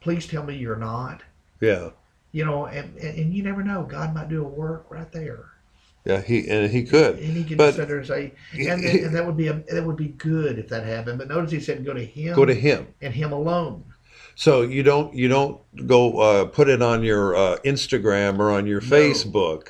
please 0.00 0.26
tell 0.26 0.42
me 0.44 0.54
you're 0.56 0.76
not. 0.76 1.22
Yeah. 1.60 1.90
You 2.32 2.44
know, 2.44 2.66
and, 2.66 2.94
and 2.98 3.18
and 3.18 3.34
you 3.34 3.42
never 3.42 3.62
know. 3.62 3.84
God 3.84 4.14
might 4.14 4.28
do 4.28 4.44
a 4.44 4.48
work 4.48 4.86
right 4.90 5.10
there, 5.12 5.46
Yeah. 6.04 6.20
He 6.20 6.46
and 6.48 6.70
he 6.70 6.82
could. 6.84 7.18
and 7.18 7.34
He 7.36 7.44
can 7.44 7.56
But- 7.56 7.74
sit 7.74 7.88
there 7.88 7.98
and 7.98 8.06
say, 8.06 8.32
and, 8.52 8.84
and, 8.84 8.84
and 8.84 9.14
that 9.16 9.24
would 9.24 9.36
be 9.36 9.48
a, 9.48 9.54
that 9.70 9.84
would 9.84 9.96
be 9.96 10.08
good 10.08 10.58
if 10.58 10.68
that 10.68 10.84
happened. 10.84 11.18
But 11.18 11.28
notice 11.28 11.52
He 11.52 11.60
said, 11.60 11.84
go 11.86 11.94
to 11.94 12.04
Him, 12.04 12.34
Go 12.36 12.44
to 12.44 12.54
him. 12.54 12.88
and 13.00 13.14
Him 13.14 13.32
alone. 13.32 13.84
So 14.36 14.62
you 14.62 14.82
don't 14.82 15.14
you 15.14 15.28
don't 15.28 15.60
go 15.86 16.18
uh, 16.18 16.44
put 16.46 16.68
it 16.68 16.82
on 16.82 17.02
your 17.04 17.34
uh, 17.36 17.56
Instagram 17.64 18.38
or 18.40 18.50
on 18.50 18.66
your 18.66 18.80
No. 18.82 18.86
Facebook. 18.88 19.68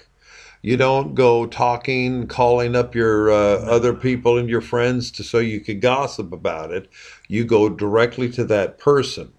You 0.64 0.78
don't 0.78 1.14
go 1.14 1.44
talking, 1.44 2.26
calling 2.26 2.74
up 2.74 2.94
your 2.94 3.30
uh, 3.30 3.58
other 3.66 3.92
people 3.92 4.38
and 4.38 4.48
your 4.48 4.62
friends 4.62 5.10
to 5.10 5.22
so 5.22 5.38
you 5.38 5.60
could 5.60 5.82
gossip 5.82 6.32
about 6.32 6.72
it. 6.72 6.88
You 7.28 7.44
go 7.44 7.68
directly 7.68 8.30
to 8.30 8.44
that 8.44 8.78
person. 8.78 9.34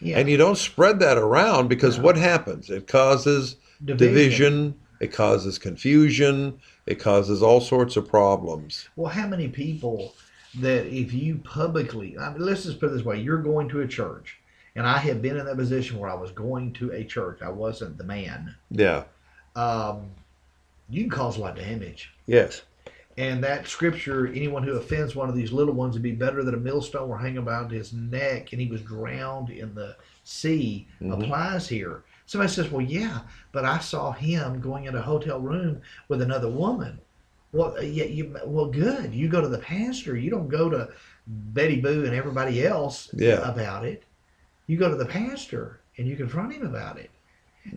Yeah. 0.00 0.18
And 0.18 0.28
you 0.28 0.36
don't 0.36 0.58
spread 0.58 0.98
that 0.98 1.18
around 1.18 1.68
because 1.68 1.98
No. 1.98 2.02
what 2.02 2.16
happens? 2.16 2.68
It 2.68 2.88
causes 2.88 3.54
division. 3.84 4.74
It 4.98 5.12
causes 5.12 5.56
confusion. 5.56 6.58
It 6.84 6.96
causes 6.96 7.44
all 7.44 7.60
sorts 7.60 7.96
of 7.96 8.08
problems. 8.08 8.88
Well, 8.96 9.12
how 9.12 9.28
many 9.28 9.46
people 9.46 10.14
that 10.58 10.86
if 10.86 11.12
you 11.12 11.36
publicly, 11.44 12.18
I 12.18 12.32
mean, 12.32 12.44
let's 12.44 12.64
just 12.64 12.80
put 12.80 12.90
it 12.90 12.94
this 12.94 13.04
way: 13.04 13.20
you're 13.20 13.38
going 13.38 13.68
to 13.68 13.82
a 13.82 13.86
church, 13.86 14.40
and 14.74 14.84
I 14.84 14.98
have 14.98 15.22
been 15.22 15.36
in 15.36 15.46
that 15.46 15.56
position 15.56 16.00
where 16.00 16.10
I 16.10 16.14
was 16.14 16.32
going 16.32 16.72
to 16.72 16.90
a 16.90 17.04
church. 17.04 17.40
I 17.40 17.50
wasn't 17.50 17.98
the 17.98 18.04
man. 18.04 18.56
Yeah. 18.72 19.04
Um, 19.54 20.10
you 20.88 21.02
can 21.02 21.10
cause 21.10 21.36
a 21.36 21.40
lot 21.40 21.58
of 21.58 21.64
damage. 21.64 22.12
Yes. 22.26 22.62
And 23.18 23.42
that 23.44 23.66
scripture, 23.66 24.26
anyone 24.26 24.62
who 24.62 24.76
offends 24.76 25.16
one 25.16 25.28
of 25.30 25.34
these 25.34 25.50
little 25.52 25.72
ones 25.72 25.94
would 25.94 26.02
be 26.02 26.12
better 26.12 26.44
than 26.44 26.54
a 26.54 26.58
millstone 26.58 27.08
were 27.08 27.16
hanging 27.16 27.38
about 27.38 27.70
his 27.70 27.92
neck 27.94 28.52
and 28.52 28.60
he 28.60 28.66
was 28.68 28.82
drowned 28.82 29.48
in 29.50 29.74
the 29.74 29.96
sea, 30.24 30.86
Mhm. 31.00 31.22
applies 31.24 31.66
here. 31.68 32.02
Somebody 32.26 32.52
says, 32.52 32.70
Well, 32.70 32.84
yeah, 32.84 33.20
but 33.52 33.64
I 33.64 33.78
saw 33.78 34.12
him 34.12 34.60
going 34.60 34.84
in 34.84 34.94
a 34.94 35.00
hotel 35.00 35.40
room 35.40 35.80
with 36.08 36.20
another 36.20 36.50
woman. 36.50 36.98
Well, 37.52 37.74
uh, 37.78 37.80
yeah, 37.80 38.04
you, 38.04 38.36
well, 38.44 38.66
good. 38.66 39.14
You 39.14 39.28
go 39.28 39.40
to 39.40 39.48
the 39.48 39.58
pastor. 39.58 40.14
You 40.16 40.30
don't 40.30 40.48
go 40.48 40.68
to 40.68 40.90
Betty 41.26 41.80
Boo 41.80 42.04
and 42.04 42.14
everybody 42.14 42.66
else 42.66 43.08
Yeah. 43.14 43.48
about 43.48 43.84
it. 43.86 44.02
You 44.66 44.76
go 44.76 44.90
to 44.90 44.96
the 44.96 45.06
pastor 45.06 45.80
and 45.96 46.06
you 46.06 46.16
confront 46.16 46.52
him 46.52 46.66
about 46.66 46.98
it. 46.98 47.08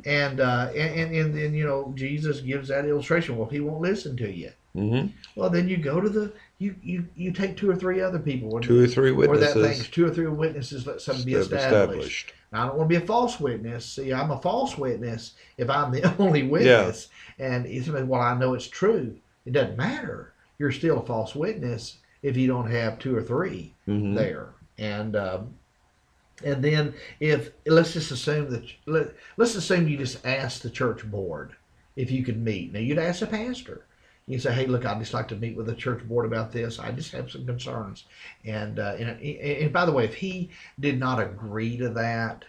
And, 0.06 0.40
uh, 0.40 0.72
and, 0.76 1.00
and, 1.00 1.16
and 1.16 1.38
then, 1.38 1.54
you 1.54 1.66
know, 1.66 1.94
Jesus 1.96 2.42
gives 2.42 2.70
that 2.70 2.86
illustration. 2.86 3.38
Well, 3.38 3.50
he 3.50 3.60
won't 3.60 3.82
listen 3.82 4.16
to 4.18 4.32
you, 4.32 4.52
hmm 4.74 5.08
well, 5.36 5.50
then 5.50 5.70
you 5.70 5.78
go 5.78 6.02
to 6.02 6.10
the 6.10 6.34
you 6.58 6.76
you 6.84 7.08
you 7.16 7.32
take 7.32 7.56
two 7.56 7.70
or 7.70 7.76
three 7.76 8.02
other 8.02 8.20
people, 8.20 8.52
or, 8.54 8.60
Two 8.62 8.84
or 8.84 8.88
three 8.88 9.12
or 9.12 9.38
that 9.38 9.56
witnesses 9.56 9.88
two 9.90 10.06
or 10.06 10.10
three 10.10 10.28
witnesses. 10.28 10.86
Let 10.86 11.00
something 11.02 11.26
be 11.26 11.34
established. 11.34 11.64
established. 11.64 12.34
Now, 12.52 12.64
I 12.64 12.68
don't 12.68 12.78
want 12.78 12.90
to 12.90 13.00
be 13.00 13.04
a 13.04 13.08
false 13.08 13.40
witness. 13.40 13.86
See, 13.86 14.12
I'm 14.12 14.32
a 14.32 14.42
false 14.42 14.78
witness 14.78 15.36
if 15.58 15.70
I'm 15.70 15.92
the 15.92 16.14
only 16.20 16.44
witness. 16.44 17.08
Yeah. 17.40 17.46
And 17.46 17.66
it's 17.66 17.88
well, 17.88 18.22
I 18.22 18.38
know 18.38 18.54
it's 18.54 18.68
true. 18.68 19.16
It 19.46 19.54
doesn't 19.54 19.78
matter. 19.78 20.34
You're 20.58 20.72
still 20.74 21.00
a 21.00 21.06
false 21.06 21.36
witness 21.36 22.00
if 22.22 22.36
you 22.36 22.48
don't 22.48 22.70
have 22.70 23.00
two 23.00 23.16
or 23.16 23.24
3 23.24 23.74
Mhm. 23.88 24.16
there. 24.16 24.50
And 24.78 25.16
um, 25.16 25.54
and 26.44 26.64
then 26.64 26.94
if 27.20 27.52
let's 27.66 27.94
just 27.94 28.12
assume 28.12 28.50
that 28.52 28.64
let, 28.86 29.16
let's 29.38 29.56
assume 29.56 29.88
you 29.88 29.98
just 29.98 30.26
ask 30.26 30.62
the 30.62 30.70
church 30.70 31.10
board 31.10 31.56
if 31.96 32.12
you 32.12 32.24
could 32.24 32.42
meet. 32.42 32.74
Now 32.74 32.80
you'd 32.80 32.98
ask 32.98 33.20
the 33.20 33.28
pastor. 33.28 33.86
You 34.28 34.38
say, 34.38 34.54
"Hey, 34.54 34.68
look, 34.68 34.86
I'd 34.86 35.00
just 35.00 35.14
like 35.14 35.28
to 35.30 35.36
meet 35.36 35.58
with 35.58 35.66
the 35.66 35.76
church 35.76 36.08
board 36.08 36.26
about 36.26 36.52
this. 36.52 36.78
I 36.78 36.92
just 36.92 37.12
have 37.14 37.32
some 37.32 37.46
concerns." 37.46 38.06
And 38.46 38.80
uh, 38.80 38.96
and, 39.00 39.20
and 39.20 39.74
by 39.74 39.86
the 39.86 39.92
way, 39.92 40.06
if 40.06 40.14
he 40.14 40.52
did 40.80 41.00
not 41.00 41.20
agree 41.20 41.78
to 41.78 41.90
that, 41.90 42.46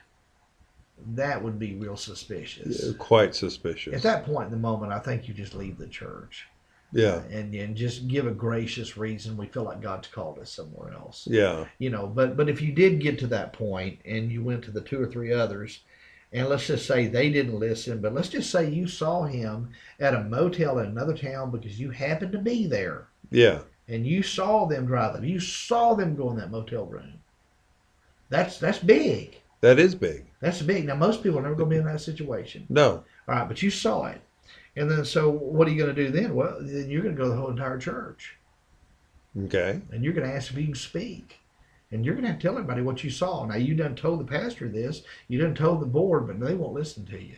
that 1.14 1.42
would 1.42 1.58
be 1.58 1.74
real 1.74 1.96
suspicious. 1.96 2.84
Yeah, 2.84 2.92
Quite 2.98 3.34
suspicious. 3.34 3.94
At 3.94 4.02
that 4.02 4.26
point 4.26 4.46
in 4.46 4.50
the 4.52 4.58
moment, 4.58 4.92
I 4.92 4.98
think 4.98 5.26
you 5.26 5.34
just 5.34 5.54
leave 5.54 5.78
the 5.78 5.86
church 5.86 6.46
Yeah. 6.92 7.22
and 7.30 7.54
and 7.54 7.76
just 7.76 8.08
give 8.08 8.26
a 8.26 8.32
gracious 8.32 8.96
reason. 8.96 9.36
We 9.36 9.46
feel 9.46 9.62
like 9.62 9.80
God's 9.80 10.08
called 10.08 10.38
us 10.38 10.50
somewhere 10.52 10.92
else 10.92 11.26
Yeah. 11.30 11.66
you 11.78 11.90
know 11.90 12.06
but 12.06 12.36
but 12.36 12.48
if 12.48 12.60
you 12.60 12.72
did 12.72 13.00
get 13.00 13.18
to 13.20 13.26
that 13.28 13.52
point 13.52 14.00
and 14.04 14.30
you 14.32 14.42
went 14.42 14.64
to 14.64 14.70
the 14.70 14.80
two 14.80 15.00
or 15.00 15.06
three 15.06 15.32
others 15.32 15.80
and 16.32 16.48
let's 16.48 16.66
just 16.66 16.86
say 16.86 17.06
they 17.06 17.30
didn't 17.30 17.58
listen 17.58 18.00
but 18.00 18.12
let's 18.14 18.28
just 18.28 18.50
say 18.50 18.68
you 18.68 18.86
saw 18.86 19.24
him 19.24 19.70
at 20.00 20.14
a 20.14 20.24
motel 20.24 20.78
in 20.80 20.86
another 20.86 21.16
town 21.16 21.50
because 21.50 21.78
you 21.78 21.90
happened 21.90 22.32
to 22.32 22.38
be 22.38 22.66
there 22.66 23.06
Yeah. 23.30 23.60
and 23.88 24.06
you 24.06 24.22
saw 24.22 24.66
them 24.66 24.86
driving 24.86 25.24
you 25.24 25.40
saw 25.40 25.94
them 25.94 26.14
go 26.16 26.30
in 26.30 26.36
that 26.38 26.50
motel 26.50 26.86
room 26.86 27.14
that's 28.28 28.58
that's 28.58 28.78
big 28.78 29.40
That 29.60 29.78
is 29.78 29.94
big. 29.94 30.24
that's 30.40 30.62
big 30.62 30.86
now 30.86 30.94
most 30.94 31.22
people 31.22 31.38
are 31.38 31.42
never 31.42 31.54
going 31.54 31.70
to 31.70 31.74
be 31.74 31.80
in 31.80 31.86
that 31.86 32.00
situation 32.00 32.66
No. 32.68 33.04
all 33.28 33.34
right 33.34 33.48
but 33.48 33.62
you 33.62 33.70
saw 33.70 34.06
it 34.06 34.20
and 34.76 34.90
then 34.90 35.04
so 35.04 35.28
what 35.30 35.66
are 35.66 35.70
you 35.70 35.82
going 35.82 35.94
to 35.94 36.04
do 36.04 36.10
then 36.10 36.34
well 36.34 36.56
then 36.60 36.88
you're 36.88 37.02
going 37.02 37.14
to 37.14 37.20
go 37.20 37.28
to 37.28 37.34
the 37.34 37.40
whole 37.40 37.50
entire 37.50 37.78
church 37.78 38.36
Okay. 39.44 39.80
and 39.92 40.02
you're 40.02 40.12
going 40.12 40.28
to 40.28 40.34
ask 40.34 40.50
if 40.50 40.58
you 40.58 40.64
can 40.66 40.74
speak. 40.74 41.38
And 41.92 42.04
you're 42.04 42.14
going 42.14 42.24
to 42.24 42.30
have 42.30 42.38
to 42.40 42.46
tell 42.46 42.56
everybody 42.56 42.82
what 42.82 43.02
you 43.02 43.10
saw. 43.10 43.44
Now, 43.44 43.56
you 43.56 43.74
done 43.74 43.96
told 43.96 44.20
the 44.20 44.24
pastor 44.24 44.68
this, 44.68 45.02
you 45.28 45.40
done 45.40 45.54
told 45.54 45.80
the 45.80 45.86
board, 45.86 46.26
but 46.28 46.38
they 46.38 46.54
won't 46.54 46.72
listen 46.72 47.04
to 47.06 47.20
you. 47.20 47.36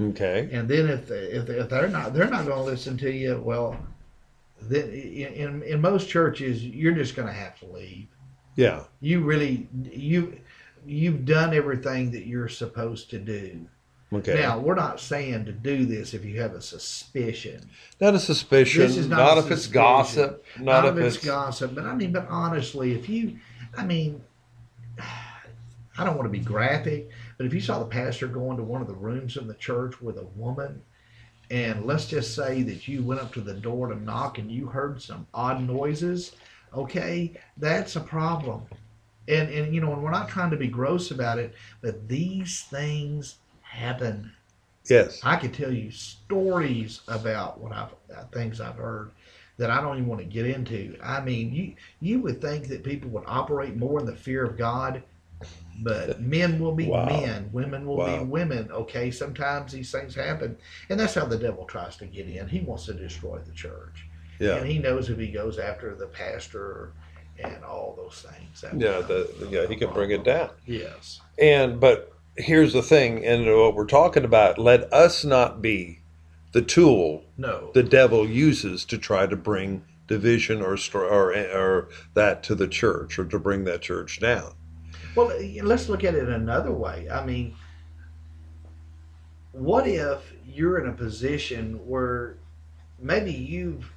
Okay. 0.00 0.48
And 0.52 0.68
then 0.68 0.88
if 0.88 1.10
if, 1.10 1.48
if 1.48 1.68
they're 1.68 1.88
not 1.88 2.14
they're 2.14 2.30
not 2.30 2.46
going 2.46 2.58
to 2.58 2.64
listen 2.64 2.96
to 2.98 3.10
you, 3.10 3.40
well, 3.44 3.76
then 4.62 4.88
in 4.90 5.34
in, 5.34 5.62
in 5.64 5.80
most 5.80 6.08
churches 6.08 6.64
you're 6.64 6.94
just 6.94 7.16
going 7.16 7.28
to 7.28 7.34
have 7.34 7.58
to 7.60 7.66
leave. 7.66 8.06
Yeah. 8.56 8.84
You 9.00 9.20
really 9.22 9.68
you 9.90 10.38
you've 10.86 11.24
done 11.24 11.52
everything 11.52 12.10
that 12.12 12.26
you're 12.26 12.48
supposed 12.48 13.10
to 13.10 13.18
do. 13.18 13.66
Okay. 14.12 14.34
Now, 14.34 14.58
we're 14.58 14.74
not 14.74 14.98
saying 14.98 15.44
to 15.44 15.52
do 15.52 15.86
this 15.86 16.14
if 16.14 16.24
you 16.24 16.40
have 16.40 16.52
a 16.54 16.60
suspicion. 16.60 17.70
not 18.00 18.14
a 18.14 18.18
suspicion. 18.18 18.82
This 18.82 18.96
is 18.96 19.06
not 19.06 19.36
not 19.36 19.38
if 19.38 19.50
it's 19.52 19.68
gossip. 19.68 20.44
Not, 20.58 20.84
Not 20.84 20.84
if 20.86 20.98
if 20.98 21.14
it's, 21.14 21.24
gossip, 21.24 21.74
but 21.76 21.84
I 21.84 21.94
mean, 21.94 22.10
but 22.10 22.26
honestly, 22.28 22.92
if 22.92 23.08
you, 23.08 23.38
I 23.76 23.84
mean, 23.84 24.20
I 24.98 26.04
don't 26.04 26.16
want 26.16 26.26
to 26.26 26.38
be 26.38 26.44
graphic, 26.44 27.08
but 27.36 27.46
if 27.46 27.54
you 27.54 27.60
saw 27.60 27.78
the 27.78 27.84
pastor 27.84 28.26
going 28.26 28.56
to 28.56 28.64
one 28.64 28.80
of 28.80 28.88
the 28.88 28.94
rooms 28.94 29.36
in 29.36 29.46
the 29.46 29.54
church 29.54 30.00
with 30.00 30.18
a 30.18 30.24
woman, 30.34 30.82
and 31.50 31.84
let's 31.84 32.06
just 32.06 32.34
say 32.34 32.62
that 32.62 32.88
you 32.88 33.02
went 33.04 33.20
up 33.20 33.32
to 33.34 33.40
the 33.40 33.54
door 33.54 33.88
to 33.88 33.96
knock 33.96 34.38
and 34.38 34.50
you 34.50 34.66
heard 34.66 35.02
some 35.02 35.26
odd 35.34 35.62
noises, 35.62 36.32
okay, 36.74 37.32
that's 37.58 37.94
a 37.94 38.00
problem. 38.00 38.62
And 39.28 39.50
and 39.50 39.74
you 39.74 39.80
know, 39.80 39.92
and 39.92 40.02
we're 40.02 40.10
not 40.10 40.28
trying 40.28 40.50
to 40.50 40.56
be 40.56 40.68
gross 40.68 41.12
about 41.12 41.38
it, 41.38 41.54
but 41.80 42.08
these 42.08 42.62
things 42.62 43.36
happen. 43.70 44.32
yes. 44.88 45.20
I 45.22 45.36
could 45.36 45.54
tell 45.54 45.72
you 45.72 45.90
stories 45.90 47.00
about 47.08 47.60
what 47.60 47.72
I've 47.72 47.94
uh, 48.16 48.24
things 48.32 48.60
I've 48.60 48.76
heard 48.76 49.10
that 49.58 49.70
I 49.70 49.80
don't 49.80 49.96
even 49.98 50.08
want 50.08 50.20
to 50.20 50.26
get 50.26 50.46
into. 50.46 50.96
I 51.02 51.20
mean, 51.20 51.52
you 51.52 51.74
you 52.00 52.20
would 52.20 52.40
think 52.40 52.68
that 52.68 52.82
people 52.82 53.10
would 53.10 53.24
operate 53.26 53.76
more 53.76 54.00
in 54.00 54.06
the 54.06 54.16
fear 54.16 54.44
of 54.44 54.56
God, 54.58 55.02
but 55.82 56.20
men 56.36 56.58
will 56.58 56.74
be 56.74 56.86
Wow. 56.86 57.06
men, 57.06 57.48
women 57.52 57.86
will 57.86 57.98
Wow. 57.98 58.18
be 58.18 58.24
women. 58.24 58.70
Okay, 58.72 59.10
sometimes 59.10 59.72
these 59.72 59.92
things 59.92 60.14
happen, 60.14 60.56
and 60.88 60.98
that's 60.98 61.14
how 61.14 61.26
the 61.26 61.38
devil 61.38 61.64
tries 61.64 61.96
to 61.98 62.06
get 62.06 62.26
in. 62.28 62.48
He 62.48 62.60
wants 62.60 62.86
to 62.86 62.94
destroy 62.94 63.38
the 63.38 63.52
church, 63.52 64.06
Yeah. 64.40 64.56
and 64.56 64.66
he 64.66 64.78
knows 64.78 65.10
if 65.10 65.18
he 65.18 65.28
goes 65.28 65.58
after 65.58 65.94
the 65.94 66.06
pastor 66.06 66.92
and 67.38 67.62
all 67.64 67.94
those 67.96 68.26
things. 68.28 68.64
Yeah. 68.82 69.00
The, 69.00 69.48
yeah. 69.50 69.66
He 69.66 69.76
can 69.76 69.92
bring 69.92 70.10
it 70.10 70.24
down. 70.24 70.50
Yes. 70.66 71.20
And 71.38 71.78
but 71.80 72.09
here's 72.36 72.72
the 72.72 72.82
thing, 72.82 73.24
and 73.24 73.46
what 73.46 73.74
we're 73.74 73.86
talking 73.86 74.24
about. 74.24 74.58
Let 74.58 74.92
us 74.92 75.24
not 75.24 75.60
be 75.62 76.00
the 76.52 76.62
tool 76.62 77.24
No. 77.36 77.70
the 77.74 77.82
devil 77.82 78.28
uses 78.28 78.84
to 78.86 78.98
try 78.98 79.26
to 79.26 79.36
bring 79.36 79.84
division 80.06 80.60
or 80.60 80.76
or 80.94 81.32
or 81.32 81.88
that 82.14 82.42
to 82.42 82.54
the 82.54 82.66
church 82.66 83.18
or 83.18 83.24
to 83.24 83.38
bring 83.38 83.64
that 83.64 83.80
church 83.82 84.18
down. 84.20 84.54
Well, 85.14 85.32
let's 85.62 85.88
look 85.88 86.04
at 86.04 86.14
it 86.14 86.28
another 86.28 86.72
way. 86.72 87.08
I 87.10 87.24
mean, 87.24 87.54
what 89.52 89.86
if 89.86 90.32
you're 90.46 90.78
in 90.78 90.88
a 90.88 90.92
position 90.92 91.86
where 91.86 92.36
maybe 92.98 93.32
you've, 93.32 93.90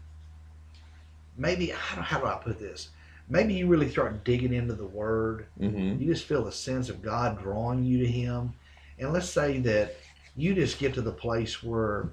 maybe, 1.38 1.68
how 1.68 1.96
do, 1.96 2.02
how 2.02 2.20
do 2.20 2.26
I 2.26 2.36
put 2.36 2.60
this? 2.60 2.90
Maybe 3.30 3.54
you 3.54 3.68
really 3.68 3.90
start 3.90 4.24
digging 4.24 4.54
into 4.54 4.74
the 4.74 4.86
Word. 4.86 5.46
Mm-hmm. 5.60 6.02
You 6.02 6.14
just 6.14 6.26
feel 6.26 6.44
the 6.44 6.52
sense 6.52 6.90
of 6.90 7.02
God 7.02 7.42
drawing 7.42 7.84
you 7.84 8.00
to 8.00 8.08
Him. 8.08 8.54
And 9.00 9.12
let's 9.14 9.30
say 9.30 9.60
that 9.60 9.96
you 10.36 10.54
just 10.54 10.80
get 10.80 10.94
to 10.96 11.02
the 11.02 11.12
place 11.12 11.64
where, 11.64 12.10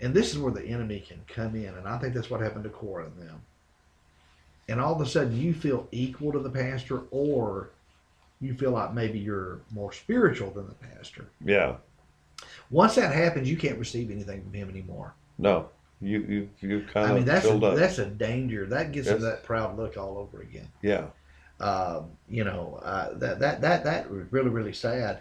and 0.00 0.12
this 0.12 0.32
is 0.32 0.38
where 0.38 0.52
the 0.52 0.64
enemy 0.66 1.00
can 1.00 1.20
come 1.26 1.54
in. 1.54 1.74
And 1.74 1.86
I 1.86 1.98
think 1.98 2.14
that's 2.14 2.30
what 2.30 2.40
happened 2.40 2.64
to 2.64 2.70
Korah 2.70 3.06
and 3.06 3.28
them. 3.28 3.40
And 4.68 4.80
all 4.80 4.94
of 4.94 5.00
a 5.00 5.06
sudden 5.06 5.40
you 5.40 5.52
feel 5.52 5.88
equal 5.90 6.32
to 6.32 6.38
the 6.38 6.50
pastor, 6.50 7.02
or 7.10 7.70
you 8.40 8.54
feel 8.54 8.70
like 8.70 8.94
maybe 8.94 9.18
you're 9.18 9.60
more 9.72 9.92
spiritual 9.92 10.50
than 10.50 10.66
the 10.66 10.74
pastor. 10.74 11.26
Yeah. 11.44 11.76
Once 12.70 12.94
that 12.94 13.14
happens, 13.14 13.50
you 13.50 13.56
can't 13.56 13.78
receive 13.78 14.10
anything 14.10 14.42
from 14.42 14.52
him 14.52 14.70
anymore. 14.70 15.12
No. 15.38 15.68
You 16.00 16.20
you 16.20 16.48
you 16.60 16.86
kind 16.92 17.10
I 17.10 17.14
mean, 17.14 17.24
that's 17.24 17.44
a, 17.46 17.54
up. 17.56 17.76
that's 17.76 17.98
a 17.98 18.06
danger. 18.06 18.66
That 18.66 18.92
gets 18.92 19.06
Yes. 19.06 19.16
into 19.16 19.26
that 19.26 19.42
proud 19.44 19.76
look 19.76 19.96
all 19.98 20.16
over 20.18 20.40
again. 20.40 20.68
yeah. 20.82 21.06
um, 21.60 22.10
you 22.28 22.42
know 22.44 22.80
uh, 22.82 23.12
that 23.18 23.38
that 23.40 23.60
that 23.60 23.84
that 23.84 24.10
was 24.10 24.24
really 24.32 24.48
really 24.48 24.72
sad 24.72 25.20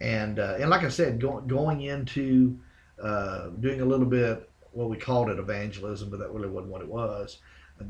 and 0.00 0.38
uh, 0.38 0.56
and 0.58 0.70
like 0.70 0.82
I 0.82 0.88
said 0.88 1.20
going 1.20 1.46
going 1.46 1.82
into 1.82 2.58
uh, 3.02 3.48
doing 3.60 3.80
a 3.82 3.84
little 3.84 4.06
bit 4.06 4.48
well 4.72 4.88
we 4.88 4.96
called 4.96 5.28
it 5.28 5.38
evangelism 5.38 6.08
but 6.10 6.18
that 6.20 6.30
really 6.32 6.48
wasn't 6.48 6.72
what 6.72 6.80
it 6.80 6.88
was 6.88 7.38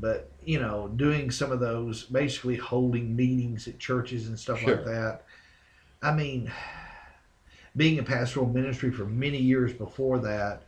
but 0.01 0.31
you 0.45 0.59
know 0.59 0.89
doing 0.97 1.31
some 1.31 1.53
of 1.53 1.61
those 1.61 2.03
basically 2.05 2.57
holding 2.57 3.15
meetings 3.15 3.69
at 3.69 3.79
churches 3.79 4.27
and 4.29 4.37
stuff 4.39 4.59
Sure. 4.61 4.77
like 4.77 4.85
that 4.87 5.23
I 6.03 6.13
mean 6.13 6.51
being 7.77 7.99
a 7.99 8.03
pastoral 8.03 8.47
ministry 8.47 8.91
for 8.91 9.05
many 9.05 9.39
years 9.39 9.73
before 9.73 10.19
that 10.21 10.64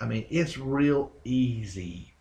I 0.00 0.06
mean 0.06 0.26
it's 0.30 0.58
real 0.58 1.12
easy 1.24 2.14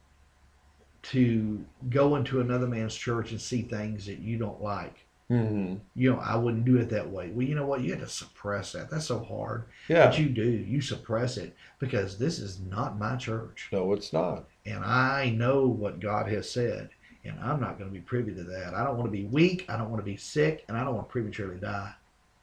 to 1.03 1.63
go 1.89 2.15
into 2.15 2.41
another 2.41 2.67
man's 2.67 2.95
church 2.95 3.31
and 3.31 3.39
see 3.39 3.61
things 3.61 4.05
that 4.07 4.19
you 4.19 4.37
don't 4.37 4.61
like 4.61 5.05
hmm 5.27 5.75
You 5.95 6.13
know, 6.13 6.19
I 6.19 6.35
wouldn't 6.35 6.65
do 6.65 6.77
it 6.77 6.89
that 6.89 7.09
way. 7.09 7.31
Well, 7.31 7.47
you 7.47 7.55
know 7.55 7.65
what? 7.65 7.81
You 7.81 7.91
have 7.93 8.01
to 8.01 8.07
suppress 8.07 8.73
that. 8.73 8.91
That's 8.91 9.07
so 9.07 9.19
hard. 9.23 9.65
Yeah. 9.87 10.07
But 10.07 10.19
you 10.19 10.29
do. 10.29 10.43
You 10.43 10.81
suppress 10.81 11.37
it 11.37 11.55
because 11.79 12.17
this 12.17 12.37
is 12.37 12.59
not 12.59 12.99
my 12.99 13.15
church. 13.15 13.69
no, 13.71 13.91
it's 13.93 14.13
not. 14.13 14.45
And 14.67 14.83
I 14.83 15.31
know 15.31 15.65
what 15.67 15.99
God 15.99 16.27
has 16.29 16.49
said. 16.49 16.89
And 17.23 17.39
I'm 17.39 17.59
not 17.59 17.79
going 17.79 17.89
to 17.89 17.93
be 17.93 18.01
privy 18.01 18.35
to 18.35 18.43
that. 18.43 18.75
I 18.75 18.83
don't 18.83 18.97
want 18.97 19.11
to 19.11 19.17
be 19.17 19.25
weak. 19.25 19.65
I 19.67 19.77
don't 19.77 19.89
want 19.89 19.99
to 19.99 20.11
be 20.11 20.17
sick. 20.17 20.63
And 20.67 20.77
I 20.77 20.83
don't 20.83 20.93
want 20.93 21.07
to 21.07 21.11
prematurely 21.11 21.57
die. 21.59 21.91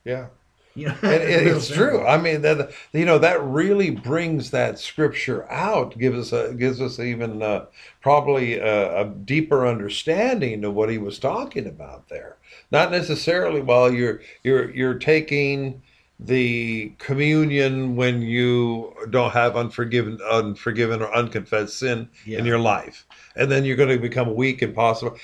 Yeah. 0.05 0.27
You 0.75 0.89
know, 0.89 0.97
real 1.37 1.57
it's 1.57 1.67
simple. 1.69 2.01
true. 2.01 2.07
I 2.07 2.17
mean, 2.19 2.43
that 2.43 2.73
you 2.93 3.05
know 3.05 3.19
that 3.19 3.43
really 3.43 3.91
brings 3.91 4.51
that 4.53 4.79
scripture 4.79 5.51
out, 5.51 5.99
gives 5.99 6.33
us 6.33 6.51
a, 6.51 6.55
gives 6.55 6.81
us 6.81 6.99
even 6.99 7.43
uh, 7.43 7.67
probably 8.01 8.55
a, 8.59 9.01
a 9.03 9.05
deeper 9.05 9.67
understanding 9.67 10.65
of 10.65 10.75
what 10.75 10.89
he 10.89 10.99
was 10.99 11.19
talking 11.19 11.67
about 11.67 12.09
there. 12.09 12.37
Not 12.71 12.91
necessarily 12.91 13.61
while 13.61 13.93
you're 13.93 14.21
you're 14.43 14.71
you're 14.71 14.99
taking 14.99 15.83
the 16.19 16.93
communion 16.99 17.97
when 17.97 18.23
you 18.23 18.95
don't 19.11 19.33
have 19.33 19.57
unforgiven 19.57 20.19
unforgiven 20.31 21.03
or 21.03 21.13
unconfessed 21.15 21.79
sin 21.79 22.09
Yeah. 22.25 22.39
in 22.39 22.47
your 22.47 22.59
life, 22.61 23.07
and 23.37 23.51
then 23.51 23.65
you're 23.65 23.77
going 23.77 23.89
to 23.89 23.99
become 23.99 24.35
weak 24.35 24.63
and 24.63 24.75
possible. 24.75 25.17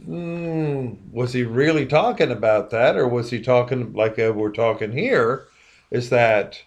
Mm, 0.00 1.10
was 1.12 1.32
he 1.32 1.44
really 1.44 1.86
talking 1.86 2.30
about 2.30 2.70
that, 2.70 2.96
or 2.96 3.08
was 3.08 3.30
he 3.30 3.40
talking 3.40 3.92
like 3.92 4.18
uh, 4.18 4.32
we're 4.34 4.52
talking 4.52 4.92
here? 4.92 5.46
Is 5.90 6.10
that 6.10 6.62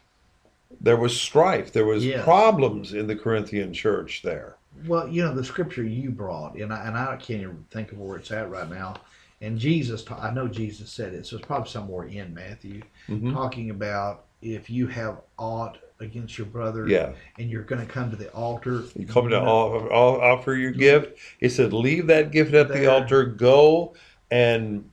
there 0.82 0.98
was 0.98 1.20
strife, 1.20 1.74
there 1.74 1.86
was 1.86 2.06
problems 2.24 2.94
in 2.94 3.08
the 3.08 3.16
Corinthian 3.16 3.74
church 3.74 4.22
there. 4.24 4.56
Well, 4.86 5.08
you 5.08 5.24
know, 5.24 5.34
the 5.34 5.44
scripture 5.44 5.84
you 5.84 6.12
brought, 6.12 6.56
and 6.56 6.72
I, 6.72 6.86
and 6.86 6.98
I 6.98 7.16
can't 7.16 7.42
even 7.42 7.66
think 7.72 7.92
of 7.92 8.00
where 8.00 8.18
it's 8.18 8.32
at 8.32 8.50
right 8.50 8.70
now. 8.70 8.96
And 9.42 9.58
Jesus, 9.58 10.04
I 10.12 10.32
know 10.32 10.48
Jesus 10.48 10.92
said 10.92 11.14
it, 11.14 11.26
so 11.26 11.38
it's 11.38 11.46
probably 11.46 11.70
somewhere 11.70 12.08
in 12.08 12.34
Matthew, 12.34 12.82
Mhm. 13.10 13.34
talking 13.34 13.70
about 13.70 14.26
if 14.42 14.70
you 14.70 14.88
have 14.88 15.22
aught 15.38 15.78
against 16.00 16.38
your 16.38 16.48
brother, 16.48 16.88
Yeah, 16.88 17.14
and 17.40 17.50
you're 17.50 17.64
going 17.64 17.86
to 17.86 17.92
come 17.92 18.10
to 18.12 18.16
the 18.16 18.30
altar. 18.34 18.84
you 18.96 19.06
come 19.08 19.30
to 19.30 19.40
all, 19.42 19.88
all, 19.90 20.22
offer 20.22 20.54
your 20.56 20.72
gift. 20.72 21.18
He 21.40 21.50
said, 21.50 21.74
"Leave 21.74 22.08
that 22.08 22.32
gift 22.32 22.54
at 22.54 22.70
the 22.70 22.92
altar. 22.92 23.26
Go 23.26 23.96
and 24.32 24.90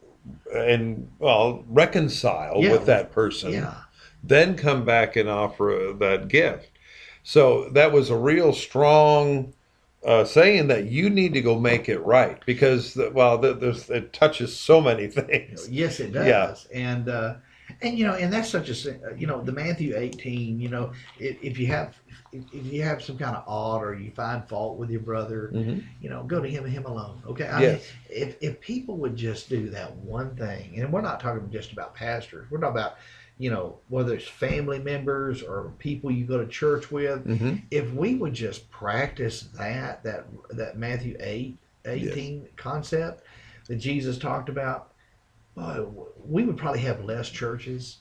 and 0.55 1.09
well 1.19 1.65
reconcile 1.69 2.63
Yeah. 2.63 2.73
with 2.73 2.87
that 2.87 3.13
person. 3.13 3.53
Yeah, 3.53 3.75
then 4.23 4.57
come 4.57 4.85
back 4.85 5.17
and 5.17 5.29
offer 5.29 5.95
that 5.99 6.29
gift. 6.29 6.71
So 7.23 7.69
that 7.71 7.93
was 7.93 8.11
a 8.11 8.17
real 8.17 8.53
strong 8.53 9.53
uh, 10.05 10.25
saying 10.25 10.69
that 10.69 10.85
you 10.85 11.09
need 11.09 11.33
to 11.33 11.41
go 11.41 11.59
make 11.59 11.89
it 11.89 11.99
right 12.01 12.39
because 12.45 12.93
the, 12.93 13.11
well, 13.11 13.39
the, 13.39 13.55
there's, 13.55 13.89
it 13.89 14.13
touches 14.13 14.55
so 14.55 14.79
many 14.81 15.07
things. 15.21 15.67
yes, 15.71 16.01
it 16.01 16.13
does. 16.13 16.27
Yeah. 16.71 16.79
And 16.79 17.09
uh, 17.09 17.35
and 17.85 17.99
you 17.99 18.07
know, 18.07 18.15
and 18.15 18.33
that's 18.33 18.49
such 18.51 18.69
a 18.69 18.91
uh, 18.93 19.15
you 19.17 19.27
know 19.27 19.43
the 19.43 19.53
Matthew 19.53 19.97
18. 19.97 20.61
You 20.61 20.69
know, 20.69 20.93
if, 21.17 21.37
if 21.43 21.59
you 21.59 21.67
have 21.69 21.97
if, 22.33 22.43
if 22.53 22.67
you 22.67 22.83
have 22.83 23.03
some 23.03 23.19
kind 23.19 23.37
of 23.37 23.45
odd 23.47 23.83
or 23.83 23.95
you 23.95 24.11
find 24.11 24.47
fault 24.49 24.79
with 24.79 24.91
your 24.91 25.01
brother, 25.01 25.51
hmm 25.53 25.81
you 26.01 26.11
know, 26.11 26.23
go 26.25 26.41
to 26.41 26.49
him 26.49 26.65
and 26.65 26.73
him 26.73 26.85
alone. 26.85 27.23
Okay. 27.27 27.47
I 27.49 27.61
Yes. 27.61 27.81
mean, 28.11 28.27
if 28.27 28.37
if 28.41 28.61
people 28.61 28.97
would 28.99 29.17
just 29.17 29.49
do 29.49 29.71
that 29.71 29.95
one 29.97 30.37
thing, 30.37 30.81
and 30.81 30.93
we're 30.93 31.01
not 31.01 31.21
talking 31.21 31.51
just 31.51 31.73
about 31.73 31.95
pastors, 31.95 32.51
we're 32.51 32.59
talking 32.59 32.77
about, 32.77 32.97
you 33.39 33.51
know, 33.51 33.79
whether 33.89 34.15
it's 34.15 34.27
family 34.29 34.79
members 34.79 35.43
or 35.43 35.73
people 35.79 36.11
you 36.11 36.25
go 36.27 36.39
to 36.39 36.47
church 36.47 36.91
with. 36.91 37.25
hmm 37.27 37.57
If 37.71 37.93
we 37.93 38.15
would 38.17 38.35
just 38.35 38.71
practice 38.71 39.43
that 39.57 40.03
that 40.05 40.27
that 40.51 40.79
Matthew 40.79 41.17
8, 41.21 41.59
18 41.87 42.49
concept 42.57 43.23
that 43.69 43.77
Jesus 43.77 44.19
talked 44.19 44.49
about, 44.49 44.93
boy, 45.57 45.87
we 46.27 46.45
would 46.45 46.57
probably 46.57 46.81
have 46.81 47.05
less 47.05 47.31
churches 47.31 47.99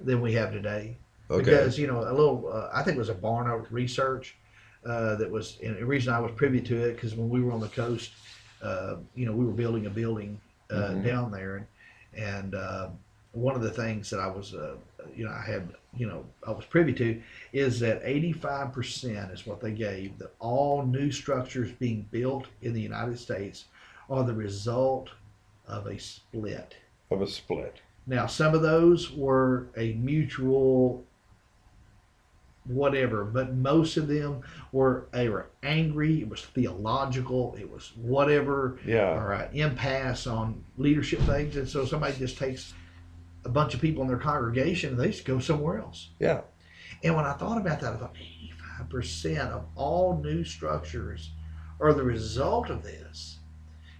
than 0.00 0.20
we 0.20 0.32
have 0.32 0.52
today 0.52 0.96
Okay. 1.30 1.44
because 1.44 1.78
you 1.78 1.86
know 1.86 2.00
a 2.00 2.12
little 2.12 2.50
uh, 2.52 2.68
i 2.72 2.82
think 2.82 2.96
it 2.96 2.98
was 2.98 3.08
a 3.10 3.14
barna 3.14 3.64
research 3.70 4.36
uh, 4.86 5.16
that 5.16 5.30
was 5.30 5.58
and 5.62 5.76
the 5.76 5.84
reason 5.84 6.12
i 6.14 6.18
was 6.20 6.32
privy 6.36 6.60
to 6.60 6.76
it 6.84 6.94
because 6.94 7.14
when 7.14 7.28
we 7.28 7.40
were 7.42 7.52
on 7.52 7.60
the 7.60 7.68
coast 7.68 8.12
uh, 8.62 8.96
you 9.14 9.26
know 9.26 9.32
we 9.32 9.44
were 9.44 9.52
building 9.52 9.86
a 9.86 9.90
building 9.90 10.40
uh, 10.70 10.94
Mhm. 10.94 11.02
down 11.04 11.30
there 11.30 11.56
and 11.56 11.66
and 12.16 12.54
uh, 12.54 12.88
one 13.32 13.54
of 13.54 13.62
the 13.62 13.70
things 13.70 14.08
that 14.10 14.20
i 14.20 14.26
was 14.26 14.54
uh, 14.54 14.76
you 15.14 15.24
know 15.24 15.30
i 15.32 15.42
had 15.42 15.68
you 15.96 16.06
know 16.06 16.24
i 16.46 16.50
was 16.50 16.64
privy 16.64 16.92
to 16.92 17.20
is 17.52 17.78
that 17.80 18.02
85% 18.04 19.32
is 19.32 19.46
what 19.46 19.60
they 19.60 19.72
gave 19.72 20.18
that 20.18 20.32
all 20.38 20.84
new 20.84 21.10
structures 21.10 21.70
being 21.72 22.06
built 22.10 22.46
in 22.62 22.72
the 22.72 22.80
united 22.80 23.18
states 23.18 23.64
are 24.08 24.24
the 24.24 24.32
result 24.34 25.10
of 25.68 25.86
a 25.86 25.98
split 25.98 26.74
Of 27.10 27.22
a 27.22 27.26
split. 27.26 27.80
now, 28.06 28.26
some 28.26 28.54
of 28.54 28.62
those 28.62 29.12
were 29.12 29.68
a 29.76 29.92
mutual 29.94 31.04
whatever, 32.64 33.24
but 33.24 33.54
most 33.54 33.96
of 33.96 34.08
them 34.08 34.42
were 34.72 35.06
they 35.12 35.28
were 35.28 35.46
angry. 35.62 36.20
It 36.20 36.28
was 36.28 36.42
theological. 36.42 37.56
It 37.58 37.70
was 37.70 37.92
whatever, 37.96 38.78
Yeah. 38.84 39.14
or 39.14 39.32
an 39.32 39.54
impasse 39.54 40.26
on 40.26 40.64
leadership 40.76 41.20
things. 41.20 41.56
And 41.56 41.66
so 41.68 41.86
somebody 41.86 42.18
just 42.18 42.36
takes 42.36 42.74
a 43.46 43.48
bunch 43.48 43.72
of 43.74 43.80
people 43.80 44.02
in 44.02 44.08
their 44.08 44.18
congregation 44.18 44.90
and 44.90 45.00
they 45.00 45.10
just 45.10 45.24
go 45.24 45.38
somewhere 45.38 45.78
else. 45.78 46.10
Yeah. 46.18 46.42
And 47.02 47.16
when 47.16 47.24
I 47.24 47.32
thought 47.32 47.58
about 47.58 47.80
that, 47.80 47.94
I 47.94 47.96
thought 47.96 48.14
85% 48.90 49.48
of 49.50 49.64
all 49.74 50.20
new 50.22 50.44
structures 50.44 51.30
are 51.80 51.94
the 51.94 52.02
result 52.02 52.68
of 52.68 52.82
this. 52.82 53.37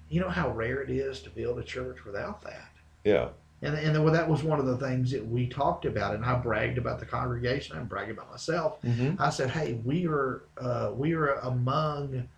You 0.09 0.21
know 0.21 0.29
how 0.29 0.51
rare 0.51 0.81
it 0.83 0.91
is 0.91 1.21
to 1.23 1.31
build 1.31 1.59
a 1.59 1.63
church 1.63 2.05
without 2.05 2.43
that. 2.43 2.71
Yeah. 3.05 3.29
And, 3.61 3.75
and 3.77 4.05
well, 4.05 4.13
that 4.13 4.29
was 4.29 4.43
one 4.45 4.61
of 4.61 4.67
the 4.67 4.77
things 4.79 5.11
that 5.11 5.27
we 5.27 5.49
talked 5.49 5.85
about, 5.85 6.15
and 6.15 6.25
I 6.25 6.37
bragged 6.37 6.79
about 6.79 7.01
the 7.01 7.07
congregation. 7.07 7.77
I 7.77 7.81
bragged 7.83 8.11
about 8.13 8.31
myself. 8.31 8.81
hmm 8.83 9.15
I 9.19 9.31
said, 9.31 9.51
"Hey, 9.51 9.75
we 9.85 10.07
are 10.07 10.43
uh, 10.59 10.93
we 10.95 11.13
are 11.15 11.33
among 11.35 12.29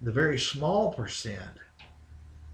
the 0.00 0.12
very 0.12 0.38
small 0.38 0.92
percent 0.92 1.58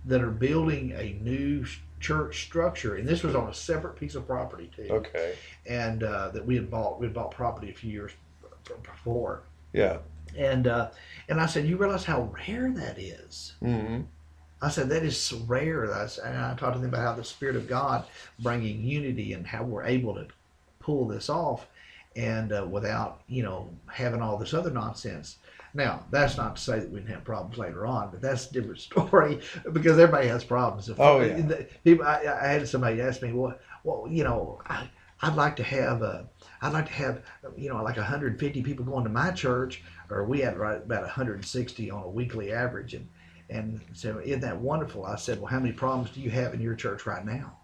that 0.05 0.21
are 0.21 0.31
building 0.31 0.93
a 0.93 1.17
new 1.23 1.65
church 2.01 2.45
structure, 2.45 2.97
and 2.97 3.07
this 3.07 3.23
was 3.23 3.35
on 3.35 3.49
a 3.49 3.55
separate 3.55 3.97
piece 3.97 4.15
of 4.17 4.27
property 4.27 4.71
too, 4.75 4.89
Okay. 4.91 5.35
and 5.67 6.03
uh, 6.03 6.29
that 6.31 6.45
we 6.45 6.57
had 6.57 6.69
bought. 6.71 6.99
We 6.99 7.07
had 7.07 7.15
bought 7.15 7.31
property 7.31 7.71
a 7.71 7.75
few 7.75 7.91
years 7.93 8.13
before, 8.83 9.45
Yeah. 9.73 9.99
and 10.37 10.67
uh, 10.67 10.91
and 11.29 11.41
I 11.41 11.47
said, 11.47 11.67
"You 11.67 11.77
realize 11.77 12.05
how 12.05 12.33
rare 12.49 12.71
that 12.73 12.99
is." 12.99 13.55
hmm 13.61 14.01
I 14.61 14.69
said 14.71 14.89
that 14.89 15.05
is 15.05 15.33
rare. 15.47 15.87
That's, 15.87 16.19
and 16.19 16.37
I 16.37 16.55
talked 16.55 16.75
to 16.75 16.81
them 16.81 16.89
about 16.89 17.03
how 17.03 17.15
the 17.15 17.25
Spirit 17.25 17.57
of 17.57 17.69
God 17.69 18.05
bringing 18.41 18.83
unity 18.83 19.33
and 19.33 19.47
how 19.47 19.63
we're 19.63 19.85
able 19.85 20.15
to 20.17 20.27
pull 20.81 21.07
this 21.07 21.29
off, 21.29 21.67
and 22.17 22.53
uh, 22.53 22.67
without 22.69 23.21
you 23.29 23.43
know 23.43 23.71
having 23.87 24.21
all 24.23 24.37
this 24.37 24.55
other 24.55 24.71
nonsense. 24.71 25.37
Now 25.75 26.05
that's 26.11 26.37
not 26.37 26.57
to 26.57 26.63
say 26.63 26.79
that 26.81 26.91
we 26.91 26.99
didn't 27.01 27.15
have 27.15 27.25
problems 27.25 27.59
later 27.59 27.87
on, 27.87 28.11
but 28.11 28.21
that's 28.21 28.49
a 28.51 28.53
different 28.53 28.81
story 28.91 29.41
because 29.73 29.99
everybody 29.99 30.27
has 30.29 30.43
problems. 30.43 30.89
If, 30.89 30.99
Oh, 30.99 31.21
yeah. 31.21 31.41
the- 31.41 31.67
People, 31.85 32.07
I, 32.07 32.23
I 32.41 32.47
had 32.49 32.67
somebody 32.69 33.01
ask 33.01 33.23
me, 33.23 33.33
well, 33.33 33.55
well, 33.85 34.07
you 34.11 34.25
know, 34.25 34.61
I, 34.67 34.89
I'd 35.23 35.35
like 35.37 35.57
to 35.57 35.63
have 35.63 36.03
a, 36.03 36.27
I'd 36.63 36.73
like 36.73 36.87
to 36.87 36.93
have, 36.93 37.23
you 37.57 37.69
know, 37.69 37.83
like 37.83 37.97
150 37.97 38.63
people 38.63 38.85
going 38.85 39.05
to 39.05 39.11
my 39.11 39.31
church, 39.31 39.83
or 40.11 40.25
we 40.25 40.41
had 40.41 40.57
right 40.57 40.79
about 40.79 41.03
160 41.03 41.91
on 41.91 42.03
a 42.03 42.09
weekly 42.09 42.51
average, 42.53 42.95
and 42.95 43.07
and 43.51 43.81
so, 43.95 44.19
isn't 44.25 44.41
that 44.41 44.59
wonderful? 44.59 45.05
I 45.07 45.17
said, 45.17 45.39
well, 45.39 45.47
how 45.47 45.59
many 45.59 45.73
problems 45.73 46.11
do 46.11 46.21
you 46.21 46.31
have 46.31 46.53
in 46.55 46.61
your 46.61 46.75
church 46.75 47.07
right 47.07 47.25
now? 47.25 47.55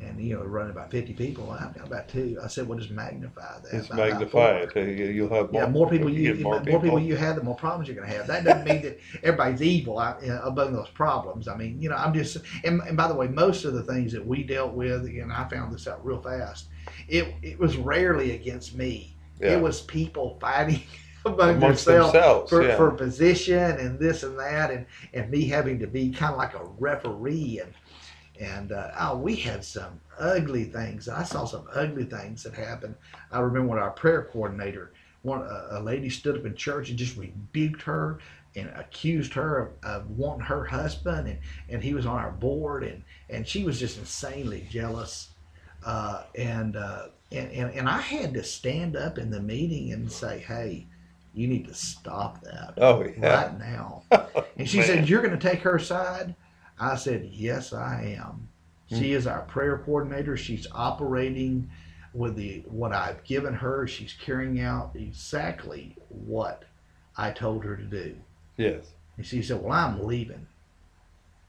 And 0.00 0.20
you 0.20 0.34
know, 0.36 0.42
running 0.44 0.72
about 0.72 0.90
50 0.90 1.12
people. 1.14 1.50
I've 1.52 1.72
got 1.74 1.86
about 1.86 2.08
two. 2.08 2.36
I 2.42 2.48
said, 2.48 2.66
well, 2.66 2.76
just 2.76 2.90
magnify 2.90 3.60
that. 3.62 3.72
It's 3.72 3.92
magnify 3.92 4.58
it. 4.62 4.74
You- 4.76 5.06
You'll 5.06 5.28
have 5.28 5.52
more. 5.52 5.62
Yeah, 5.62 5.68
more 5.68 5.88
people 5.88 6.10
you 6.10 6.34
more 6.42 6.60
people. 6.60 6.98
you 6.98 7.14
have, 7.16 7.36
the 7.36 7.44
more 7.44 7.54
problems 7.54 7.88
you're 7.88 7.96
going 7.96 8.10
to 8.10 8.16
have. 8.16 8.26
That 8.26 8.42
doesn't 8.44 8.64
mean 8.64 8.82
that 8.82 8.98
everybody's 9.22 9.62
evil 9.62 10.00
out, 10.00 10.20
you 10.20 10.28
know, 10.30 10.42
among 10.42 10.72
those 10.74 10.88
problems. 10.90 11.46
I 11.46 11.56
mean, 11.56 11.80
you 11.80 11.88
know, 11.88 11.96
I'm 11.96 12.12
just. 12.12 12.38
And, 12.64 12.80
and 12.82 12.96
by 12.96 13.06
the 13.06 13.14
way, 13.14 13.28
most 13.28 13.64
of 13.64 13.72
the 13.72 13.84
things 13.84 14.12
that 14.12 14.26
we 14.26 14.42
dealt 14.42 14.72
with, 14.74 15.04
and 15.06 15.32
I 15.32 15.48
found 15.48 15.72
this 15.72 15.86
out 15.86 16.04
real 16.04 16.20
fast, 16.20 16.66
it 17.08 17.32
it 17.42 17.58
was 17.58 17.76
rarely 17.76 18.32
against 18.32 18.74
me. 18.74 19.16
Yeah. 19.40 19.52
It 19.56 19.62
was 19.62 19.80
people 19.82 20.38
fighting 20.40 20.82
among 21.24 21.60
themselves 21.60 22.12
themselves. 22.12 22.50
for, 22.50 22.62
yeah. 22.62 22.76
for 22.76 22.90
position 22.90 23.78
and 23.78 23.98
this 23.98 24.22
and 24.22 24.38
that 24.38 24.70
and 24.70 24.86
and 25.12 25.30
me 25.30 25.46
having 25.46 25.78
to 25.78 25.86
be 25.86 26.10
kind 26.10 26.32
of 26.32 26.38
like 26.38 26.54
a 26.54 26.64
referee 26.78 27.60
and 27.62 27.72
and 28.40 28.72
uh, 28.72 28.90
oh 28.98 29.16
we 29.16 29.36
had 29.36 29.64
some 29.64 30.00
ugly 30.18 30.64
things 30.64 31.08
i 31.08 31.22
saw 31.22 31.44
some 31.44 31.66
ugly 31.74 32.04
things 32.04 32.42
that 32.42 32.54
happened 32.54 32.94
i 33.32 33.38
remember 33.38 33.68
when 33.68 33.78
our 33.78 33.90
prayer 33.90 34.28
coordinator 34.32 34.92
one 35.22 35.40
a, 35.42 35.78
a 35.78 35.80
lady 35.80 36.10
stood 36.10 36.36
up 36.36 36.44
in 36.44 36.54
church 36.54 36.90
and 36.90 36.98
just 36.98 37.16
rebuked 37.16 37.82
her 37.82 38.18
and 38.56 38.70
accused 38.76 39.32
her 39.32 39.58
of, 39.58 39.72
of 39.82 40.10
wanting 40.10 40.44
her 40.44 40.64
husband 40.64 41.28
and 41.28 41.38
and 41.68 41.82
he 41.82 41.94
was 41.94 42.06
on 42.06 42.18
our 42.18 42.32
board 42.32 42.84
and 42.84 43.02
and 43.30 43.46
she 43.46 43.64
was 43.64 43.80
just 43.80 43.98
insanely 43.98 44.66
jealous 44.70 45.30
uh, 45.84 46.24
and, 46.34 46.76
uh, 46.76 47.06
and 47.32 47.50
and 47.52 47.70
and 47.72 47.88
i 47.88 48.00
had 48.00 48.34
to 48.34 48.42
stand 48.42 48.96
up 48.96 49.18
in 49.18 49.30
the 49.30 49.40
meeting 49.40 49.92
and 49.92 50.10
say 50.10 50.38
hey 50.38 50.86
you 51.34 51.46
need 51.48 51.66
to 51.66 51.74
stop 51.74 52.40
that 52.42 52.74
oh 52.78 53.04
yeah. 53.04 53.44
right 53.44 53.58
now. 53.58 54.02
And 54.56 54.68
she 54.68 54.78
Man. 54.78 54.86
said, 54.86 55.08
You're 55.08 55.20
going 55.22 55.36
to 55.36 55.48
take 55.50 55.60
her 55.62 55.78
side? 55.80 56.34
I 56.78 56.94
said, 56.96 57.28
Yes, 57.32 57.72
I 57.72 58.16
am. 58.18 58.48
She 58.88 59.12
is 59.12 59.26
our 59.26 59.40
prayer 59.42 59.78
coordinator. 59.78 60.36
She's 60.36 60.68
operating 60.72 61.68
with 62.12 62.36
the 62.36 62.62
what 62.68 62.92
I've 62.92 63.24
given 63.24 63.52
her. 63.54 63.88
She's 63.88 64.12
carrying 64.12 64.60
out 64.60 64.92
exactly 64.94 65.96
what 66.08 66.64
I 67.16 67.32
told 67.32 67.64
her 67.64 67.76
to 67.76 67.82
do. 67.82 68.14
Yes. 68.56 68.84
And 69.16 69.26
she 69.26 69.42
said, 69.42 69.60
"Well, 69.62 69.72
I'm 69.72 70.04
leaving," 70.04 70.46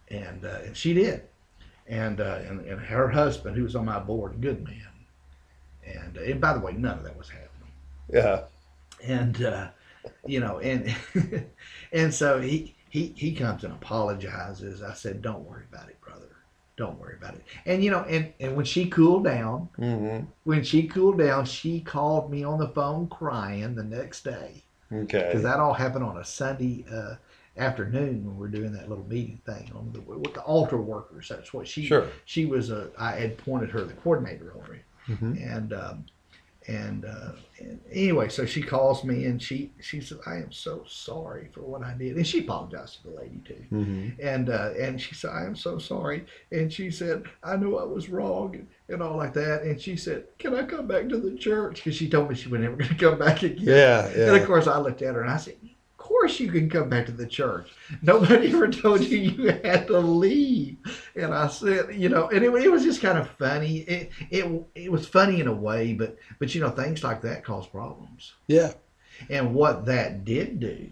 and 0.09 0.43
uh, 0.43 0.59
and 0.65 0.75
she 0.75 0.93
did, 0.93 1.23
and, 1.87 2.19
uh, 2.21 2.39
and 2.47 2.61
and 2.65 2.79
her 2.81 3.09
husband, 3.09 3.55
who 3.57 3.63
was 3.63 3.75
on 3.75 3.85
my 3.85 3.99
board, 3.99 4.41
good 4.41 4.63
man, 4.63 4.87
and 5.85 6.17
uh, 6.17 6.21
and 6.21 6.41
by 6.41 6.53
the 6.53 6.59
way, 6.59 6.73
none 6.73 6.97
of 6.97 7.03
that 7.03 7.17
was 7.17 7.29
happening, 7.29 7.71
Yeah. 8.11 8.41
and 9.03 9.43
uh, 9.43 9.67
you 10.25 10.39
know, 10.39 10.59
and 10.59 10.93
and 11.91 12.13
so 12.13 12.39
he 12.41 12.75
he 12.89 13.13
he 13.15 13.33
comes 13.33 13.63
and 13.63 13.73
apologizes. 13.73 14.81
I 14.81 14.93
said, 14.93 15.21
"Don't 15.21 15.43
worry 15.45 15.63
about 15.71 15.89
it, 15.89 15.99
brother. 16.01 16.35
Don't 16.77 16.99
worry 16.99 17.15
about 17.17 17.35
it." 17.35 17.43
And 17.65 17.83
you 17.83 17.91
know, 17.91 18.01
and 18.09 18.33
and 18.39 18.55
when 18.55 18.65
she 18.65 18.87
cooled 18.89 19.25
down, 19.25 19.69
Mm-hmm. 19.79 20.25
when 20.43 20.63
she 20.63 20.87
cooled 20.87 21.19
down, 21.19 21.45
she 21.45 21.81
called 21.81 22.31
me 22.31 22.43
on 22.43 22.59
the 22.59 22.69
phone 22.69 23.07
crying 23.07 23.75
the 23.75 23.83
next 23.83 24.23
day 24.23 24.63
Okay. 24.91 25.19
because 25.27 25.43
that 25.43 25.59
all 25.59 25.73
happened 25.73 26.03
on 26.05 26.17
a 26.17 26.25
Sunday 26.25 26.85
uh, 26.91 27.15
afternoon 27.57 28.25
when 28.25 28.37
we 28.37 28.45
are 28.47 28.49
doing 28.49 28.71
that 28.73 28.89
little 28.89 29.05
meeting 29.07 29.41
thing 29.45 29.71
on 29.75 29.91
the 29.93 30.01
with 30.01 30.33
the 30.33 30.41
altar 30.41 30.77
workers. 30.77 31.29
That's 31.29 31.53
what 31.53 31.67
she 31.67 31.85
Sure. 31.85 32.07
she 32.25 32.45
was. 32.45 32.71
A, 32.71 32.89
I 32.97 33.11
had 33.13 33.37
pointed 33.37 33.69
her 33.71 33.83
the 33.83 33.93
coordinator 33.93 34.53
over 34.55 34.75
it, 34.75 34.83
Mhm. 35.09 35.53
and 35.53 35.73
um, 35.73 36.05
and, 36.67 37.05
uh, 37.05 37.31
and 37.59 37.79
anyway, 37.91 38.29
so 38.29 38.45
she 38.45 38.61
calls 38.61 39.03
me 39.03 39.25
and 39.25 39.41
she 39.41 39.71
she 39.79 40.01
said, 40.01 40.17
"I 40.25 40.35
am 40.35 40.51
so 40.51 40.83
sorry 40.87 41.49
for 41.53 41.61
what 41.61 41.83
I 41.83 41.93
did," 41.93 42.15
and 42.17 42.25
she 42.25 42.39
apologized 42.39 43.01
to 43.01 43.09
the 43.09 43.15
lady 43.15 43.41
too. 43.45 43.63
Mm-hmm. 43.71 44.09
And 44.21 44.49
uh, 44.49 44.71
and 44.79 44.99
she 44.99 45.15
said, 45.15 45.31
I 45.31 45.45
am 45.45 45.55
so 45.55 45.77
sorry. 45.77 46.25
And 46.51 46.71
she 46.71 46.91
said, 46.91 47.23
I 47.43 47.55
knew 47.55 47.77
I 47.77 47.83
was 47.83 48.09
wrong 48.09 48.55
and, 48.55 48.67
and 48.89 49.01
all 49.01 49.17
like 49.17 49.33
that. 49.33 49.63
And 49.63 49.79
she 49.79 49.95
said, 49.95 50.25
Can 50.37 50.55
I 50.55 50.63
come 50.63 50.87
back 50.87 51.09
to 51.09 51.17
the 51.17 51.37
church? 51.37 51.83
Because 51.83 51.95
she 51.95 52.09
told 52.09 52.29
me 52.29 52.35
she 52.35 52.49
was 52.49 52.61
never 52.61 52.75
going 52.75 52.89
to 52.95 52.95
come 52.95 53.19
back 53.19 53.43
again. 53.43 53.65
Yeah. 53.65 54.09
yeah. 54.15 54.27
And 54.27 54.37
of 54.37 54.45
course, 54.45 54.67
I 54.67 54.79
looked 54.79 55.01
at 55.01 55.15
her 55.15 55.21
and 55.21 55.31
I 55.31 55.37
said, 55.37 55.57
course 56.19 56.39
you 56.39 56.51
can 56.51 56.69
come 56.69 56.89
back 56.89 57.05
to 57.05 57.11
the 57.11 57.25
church. 57.27 57.69
Nobody 58.01 58.47
ever 58.53 58.67
told 58.67 59.01
you 59.01 59.17
you 59.17 59.47
had 59.63 59.87
to 59.87 59.99
leave. 59.99 60.77
And 61.15 61.33
I 61.33 61.47
said, 61.47 61.93
you 61.95 62.09
know, 62.09 62.29
and 62.29 62.43
it, 62.43 62.53
it 62.53 62.71
was 62.71 62.83
just 62.83 63.01
kind 63.01 63.17
of 63.17 63.29
funny. 63.31 63.79
It, 63.79 64.11
it 64.29 64.65
it 64.75 64.91
was 64.91 65.07
funny 65.07 65.39
in 65.41 65.47
a 65.47 65.53
way, 65.53 65.93
but 65.93 66.17
but 66.39 66.53
you 66.55 66.61
know, 66.61 66.69
things 66.69 67.03
like 67.03 67.21
that 67.21 67.43
cause 67.43 67.67
problems. 67.67 68.33
Yeah. 68.47 68.73
And 69.29 69.53
what 69.53 69.85
that 69.85 70.25
did 70.25 70.59
do 70.59 70.89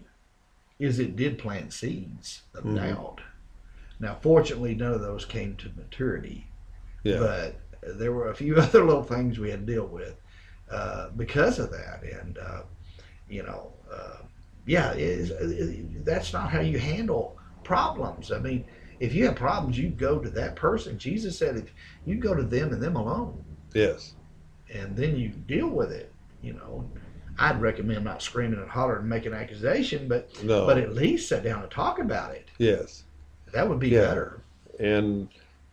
is 0.78 0.98
it 0.98 1.16
did 1.16 1.38
plant 1.38 1.72
seeds 1.72 2.42
of 2.54 2.64
Mhm. 2.64 2.76
doubt. 2.76 3.20
Now, 4.00 4.16
fortunately, 4.20 4.74
none 4.74 4.92
of 4.92 5.00
those 5.00 5.24
came 5.24 5.56
to 5.56 5.70
maturity, 5.76 6.46
Yeah. 7.04 7.18
but 7.18 7.60
there 7.98 8.12
were 8.12 8.30
a 8.30 8.34
few 8.34 8.56
other 8.60 8.84
little 8.84 9.02
things 9.04 9.38
we 9.38 9.50
had 9.50 9.66
to 9.66 9.72
deal 9.72 9.86
with 9.86 10.16
uh, 10.70 11.10
because 11.16 11.58
of 11.58 11.70
that. 11.70 12.02
And, 12.02 12.38
uh, 12.38 12.62
you 13.28 13.42
know, 13.42 13.72
uh, 13.92 14.16
yeah, 14.66 14.92
it 14.92 15.30
uh, 15.30 15.36
it, 15.40 16.04
that's 16.04 16.32
not 16.32 16.50
how 16.50 16.60
you 16.60 16.78
handle 16.78 17.36
problems. 17.62 18.32
I 18.32 18.38
mean, 18.38 18.64
if 19.00 19.14
you 19.14 19.26
have 19.26 19.36
problems, 19.36 19.78
you 19.78 19.88
go 19.88 20.18
to 20.18 20.30
that 20.30 20.56
person. 20.56 20.98
Jesus 20.98 21.38
said, 21.38 21.56
if 21.56 21.72
you 22.04 22.16
go 22.16 22.34
to 22.34 22.42
them 22.42 22.72
and 22.72 22.82
them 22.82 22.96
alone, 22.96 23.44
yes. 23.74 24.14
and 24.72 24.96
then 24.96 25.16
you 25.16 25.28
deal 25.28 25.68
with 25.68 25.92
it. 25.92 26.12
You 26.42 26.54
know, 26.54 26.90
I'd 27.38 27.60
recommend 27.60 28.04
not 28.04 28.22
screaming 28.22 28.60
and 28.60 28.68
hollering 28.68 29.00
and 29.00 29.08
making 29.08 29.32
an 29.32 29.38
accusation, 29.38 30.08
but 30.08 30.30
No. 30.44 30.66
but 30.66 30.78
at 30.78 30.94
least 30.94 31.28
sit 31.28 31.42
down 31.42 31.62
and 31.62 31.70
talk 31.70 31.98
about 31.98 32.34
it. 32.34 32.50
yes. 32.58 33.04
That 33.52 33.68
would 33.68 33.78
be 33.78 33.90
Yeah. 33.90 34.00
better. 34.00 34.40
And 34.80 35.28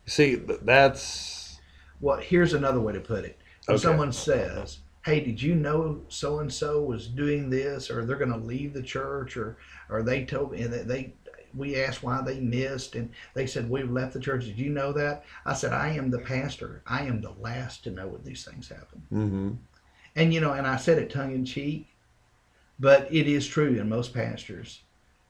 see, 0.05 0.35
that's 0.35 1.59
Well, 1.99 2.17
here's 2.17 2.53
another 2.53 2.79
way 2.79 2.93
to 2.93 2.99
put 2.99 3.25
it. 3.25 3.39
When 3.65 3.75
Okay. 3.75 3.81
someone 3.81 4.11
says, 4.11 4.79
"Hey, 5.03 5.19
did 5.21 5.41
you 5.41 5.55
know 5.55 6.01
so 6.09 6.39
and 6.39 6.51
so 6.51 6.81
was 6.81 7.07
doing 7.07 7.49
this, 7.49 7.89
or 7.89 8.05
they're 8.05 8.17
going 8.17 8.31
to 8.31 8.37
leave 8.37 8.73
the 8.73 8.83
church, 8.83 9.37
or 9.37 9.57
or 9.89 10.03
they 10.03 10.25
told 10.25 10.51
me 10.51 10.61
and 10.61 10.73
they." 10.73 10.83
they 10.83 11.13
we 11.53 11.75
asked 11.75 12.03
why 12.03 12.21
they 12.21 12.39
missed, 12.39 12.95
and 12.95 13.11
they 13.33 13.45
said 13.45 13.69
we've 13.69 13.91
left 13.91 14.13
the 14.13 14.19
church. 14.19 14.45
Did 14.45 14.57
you 14.57 14.69
know 14.69 14.93
that? 14.93 15.25
I 15.45 15.53
said 15.53 15.73
I 15.73 15.89
am 15.89 16.09
the 16.09 16.19
pastor. 16.19 16.81
I 16.85 17.03
am 17.03 17.21
the 17.21 17.31
last 17.31 17.83
to 17.83 17.91
know 17.91 18.07
when 18.07 18.23
these 18.23 18.45
things 18.45 18.69
happen. 18.69 19.03
mm-hmm. 19.11 19.51
And 20.15 20.33
you 20.33 20.41
know, 20.41 20.53
and 20.53 20.67
I 20.67 20.77
said 20.77 20.97
it 20.97 21.09
tongue 21.09 21.33
in 21.33 21.45
cheek, 21.45 21.87
but 22.79 23.07
it 23.13 23.27
is 23.27 23.47
true 23.47 23.79
in 23.79 23.87
most 23.87 24.13
pastors. 24.13 24.81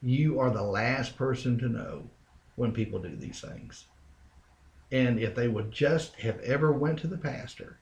You 0.01 0.39
are 0.39 0.49
the 0.49 0.63
last 0.63 1.15
person 1.15 1.59
to 1.59 1.69
know 1.69 2.09
when 2.55 2.71
people 2.71 2.99
do 2.99 3.15
these 3.15 3.41
things. 3.41 3.85
And 4.91 5.19
if 5.19 5.35
they 5.35 5.47
would 5.47 5.71
just 5.71 6.15
have 6.15 6.39
ever 6.39 6.71
went 6.71 6.99
to 6.99 7.07
the 7.07 7.17
pastor 7.17 7.77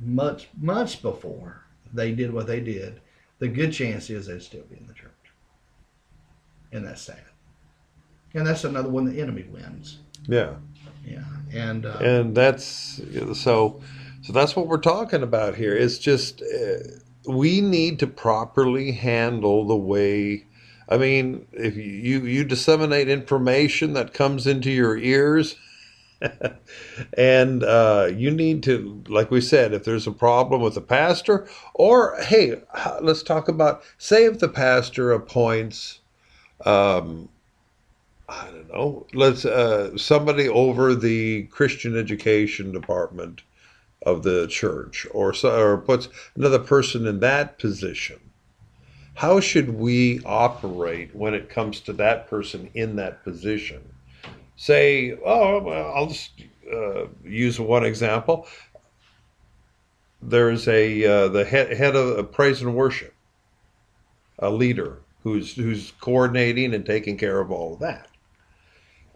months 0.00 0.46
months 0.60 0.96
before 0.96 1.62
they 1.92 2.12
did 2.12 2.32
what 2.32 2.46
they 2.46 2.60
did, 2.60 3.00
the 3.38 3.48
good 3.48 3.72
chance 3.72 4.10
is 4.10 4.26
they'd 4.26 4.42
still 4.42 4.64
be 4.70 4.76
in 4.76 4.86
the 4.86 4.94
church. 4.94 5.10
And 6.72 6.86
that's 6.86 7.02
sad. 7.02 7.20
And 8.34 8.46
that's 8.46 8.64
another 8.64 8.88
one 8.88 9.04
the 9.04 9.20
enemy 9.20 9.44
wins. 9.44 9.98
yeah. 10.26 10.54
Yeah. 11.04 11.22
And 11.52 11.86
uh, 11.86 11.98
and 12.00 12.34
that's 12.34 13.00
so 13.34 13.80
so 14.22 14.32
that's 14.32 14.56
what 14.56 14.66
we're 14.66 14.78
talking 14.78 15.22
about 15.22 15.54
here 15.54 15.76
it's 15.76 15.98
just 15.98 16.42
uh, 16.42 16.78
we 17.26 17.60
need 17.60 18.00
to 18.00 18.06
properly 18.08 18.90
handle 18.92 19.66
the 19.66 19.76
way 19.76 20.44
i 20.88 20.96
mean 20.96 21.46
if 21.52 21.76
you 21.76 22.24
you 22.24 22.44
disseminate 22.44 23.08
information 23.08 23.92
that 23.92 24.12
comes 24.12 24.46
into 24.46 24.70
your 24.70 24.98
ears 24.98 25.54
and 27.18 27.62
uh, 27.62 28.08
you 28.14 28.30
need 28.30 28.62
to 28.62 29.02
like 29.08 29.30
we 29.30 29.40
said 29.40 29.74
if 29.74 29.84
there's 29.84 30.06
a 30.06 30.12
problem 30.12 30.62
with 30.62 30.74
the 30.74 30.80
pastor 30.80 31.46
or 31.74 32.16
hey 32.22 32.60
let's 33.00 33.22
talk 33.22 33.48
about 33.48 33.82
say 33.98 34.24
if 34.24 34.38
the 34.38 34.48
pastor 34.48 35.12
appoints 35.12 36.00
um, 36.64 37.28
I 38.28 38.46
don't 38.50 38.68
know. 38.72 39.06
Let's 39.14 39.44
uh, 39.44 39.96
somebody 39.96 40.48
over 40.48 40.94
the 40.94 41.44
Christian 41.44 41.96
education 41.96 42.72
department 42.72 43.42
of 44.02 44.22
the 44.22 44.46
church, 44.48 45.06
or 45.12 45.34
or 45.44 45.78
puts 45.78 46.08
another 46.34 46.58
person 46.58 47.06
in 47.06 47.20
that 47.20 47.58
position. 47.58 48.18
How 49.14 49.40
should 49.40 49.70
we 49.70 50.20
operate 50.24 51.14
when 51.14 51.34
it 51.34 51.48
comes 51.48 51.80
to 51.82 51.92
that 51.94 52.28
person 52.28 52.68
in 52.74 52.96
that 52.96 53.22
position? 53.24 53.95
Say, 54.56 55.16
oh, 55.24 55.60
well, 55.60 55.92
I'll 55.94 56.06
just 56.06 56.30
uh, 56.72 57.06
use 57.22 57.60
one 57.60 57.84
example. 57.84 58.46
There's 60.22 60.66
a 60.66 61.04
uh, 61.04 61.28
the 61.28 61.44
head, 61.44 61.76
head 61.76 61.94
of 61.94 62.32
praise 62.32 62.62
and 62.62 62.74
worship, 62.74 63.14
a 64.38 64.50
leader 64.50 64.98
who's 65.22 65.54
who's 65.54 65.92
coordinating 66.00 66.74
and 66.74 66.86
taking 66.86 67.18
care 67.18 67.38
of 67.38 67.50
all 67.50 67.74
of 67.74 67.80
that. 67.80 68.08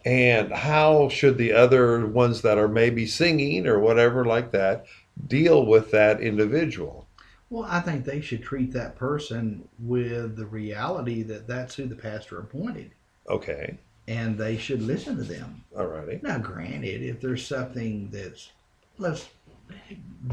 And 0.04 0.52
how 0.52 1.08
should 1.08 1.36
the 1.36 1.52
other 1.52 2.06
ones 2.06 2.42
that 2.42 2.58
are 2.58 2.68
maybe 2.68 3.06
singing 3.06 3.66
or 3.66 3.78
whatever 3.78 4.24
like 4.24 4.50
that 4.52 4.86
deal 5.26 5.64
with 5.64 5.90
that 5.90 6.20
individual? 6.20 7.06
Well, 7.48 7.66
I 7.68 7.80
think 7.80 8.04
they 8.04 8.20
should 8.20 8.42
treat 8.42 8.72
that 8.72 8.96
person 8.96 9.68
with 9.78 10.36
the 10.36 10.46
reality 10.46 11.22
that 11.24 11.46
that's 11.48 11.74
who 11.74 11.86
the 11.86 11.96
pastor 11.96 12.38
appointed, 12.38 12.92
okay 13.28 13.78
and 14.10 14.36
they 14.36 14.56
should 14.56 14.82
listen 14.82 15.16
to 15.16 15.22
them. 15.22 15.64
alrighty 15.76 16.20
Now, 16.22 16.36
granted, 16.38 17.00
if 17.02 17.20
there's 17.20 17.46
something 17.46 18.10
that's 18.10 18.50
less 18.98 19.28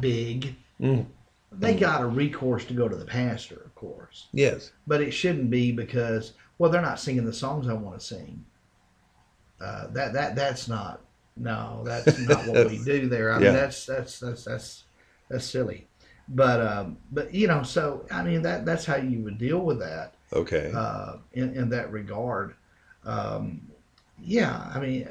big, 0.02 0.56
Mm. 0.82 1.06
they 1.52 1.76
got 1.76 2.02
a 2.02 2.06
recourse 2.08 2.66
to 2.66 2.74
go 2.74 2.88
to 2.90 2.96
the 2.96 3.06
pastor, 3.06 3.56
of 3.66 3.74
course. 3.76 4.28
yes 4.34 4.72
But 4.88 5.02
it 5.02 5.12
shouldn't 5.12 5.50
be 5.50 5.72
because 5.72 6.34
well, 6.58 6.72
they're 6.72 6.82
not 6.82 7.00
singing 7.00 7.24
the 7.26 7.34
songs 7.34 7.68
I 7.68 7.74
want 7.74 8.00
to 8.00 8.06
sing. 8.06 8.44
Uh, 9.62 9.88
that 9.88 10.14
that 10.14 10.36
that's 10.36 10.68
not 10.68 11.02
no, 11.36 11.84
that's 11.86 12.18
not 12.20 12.48
what 12.48 12.68
we 12.70 12.78
do 12.84 13.08
there. 13.08 13.32
I 13.32 13.38
Yeah. 13.40 13.46
mean, 13.46 13.54
that's 13.54 13.86
that's 13.86 14.20
that's 14.20 14.44
that's 14.44 14.84
that's 15.30 15.46
silly. 15.46 15.88
But 16.30 16.62
um, 16.62 16.98
but 17.12 17.32
you 17.34 17.48
know, 17.48 17.62
so 17.64 18.06
I 18.12 18.24
mean 18.24 18.42
that 18.42 18.66
that's 18.66 18.86
how 18.86 18.96
you 18.98 19.20
would 19.20 19.38
deal 19.38 19.60
with 19.60 19.80
that 19.80 20.16
okay 20.34 20.72
uh, 20.76 21.18
in 21.34 21.56
in 21.56 21.70
that 21.70 21.92
regard. 21.92 22.56
Um, 23.08 23.62
yeah, 24.22 24.70
I 24.74 24.80
mean, 24.80 25.08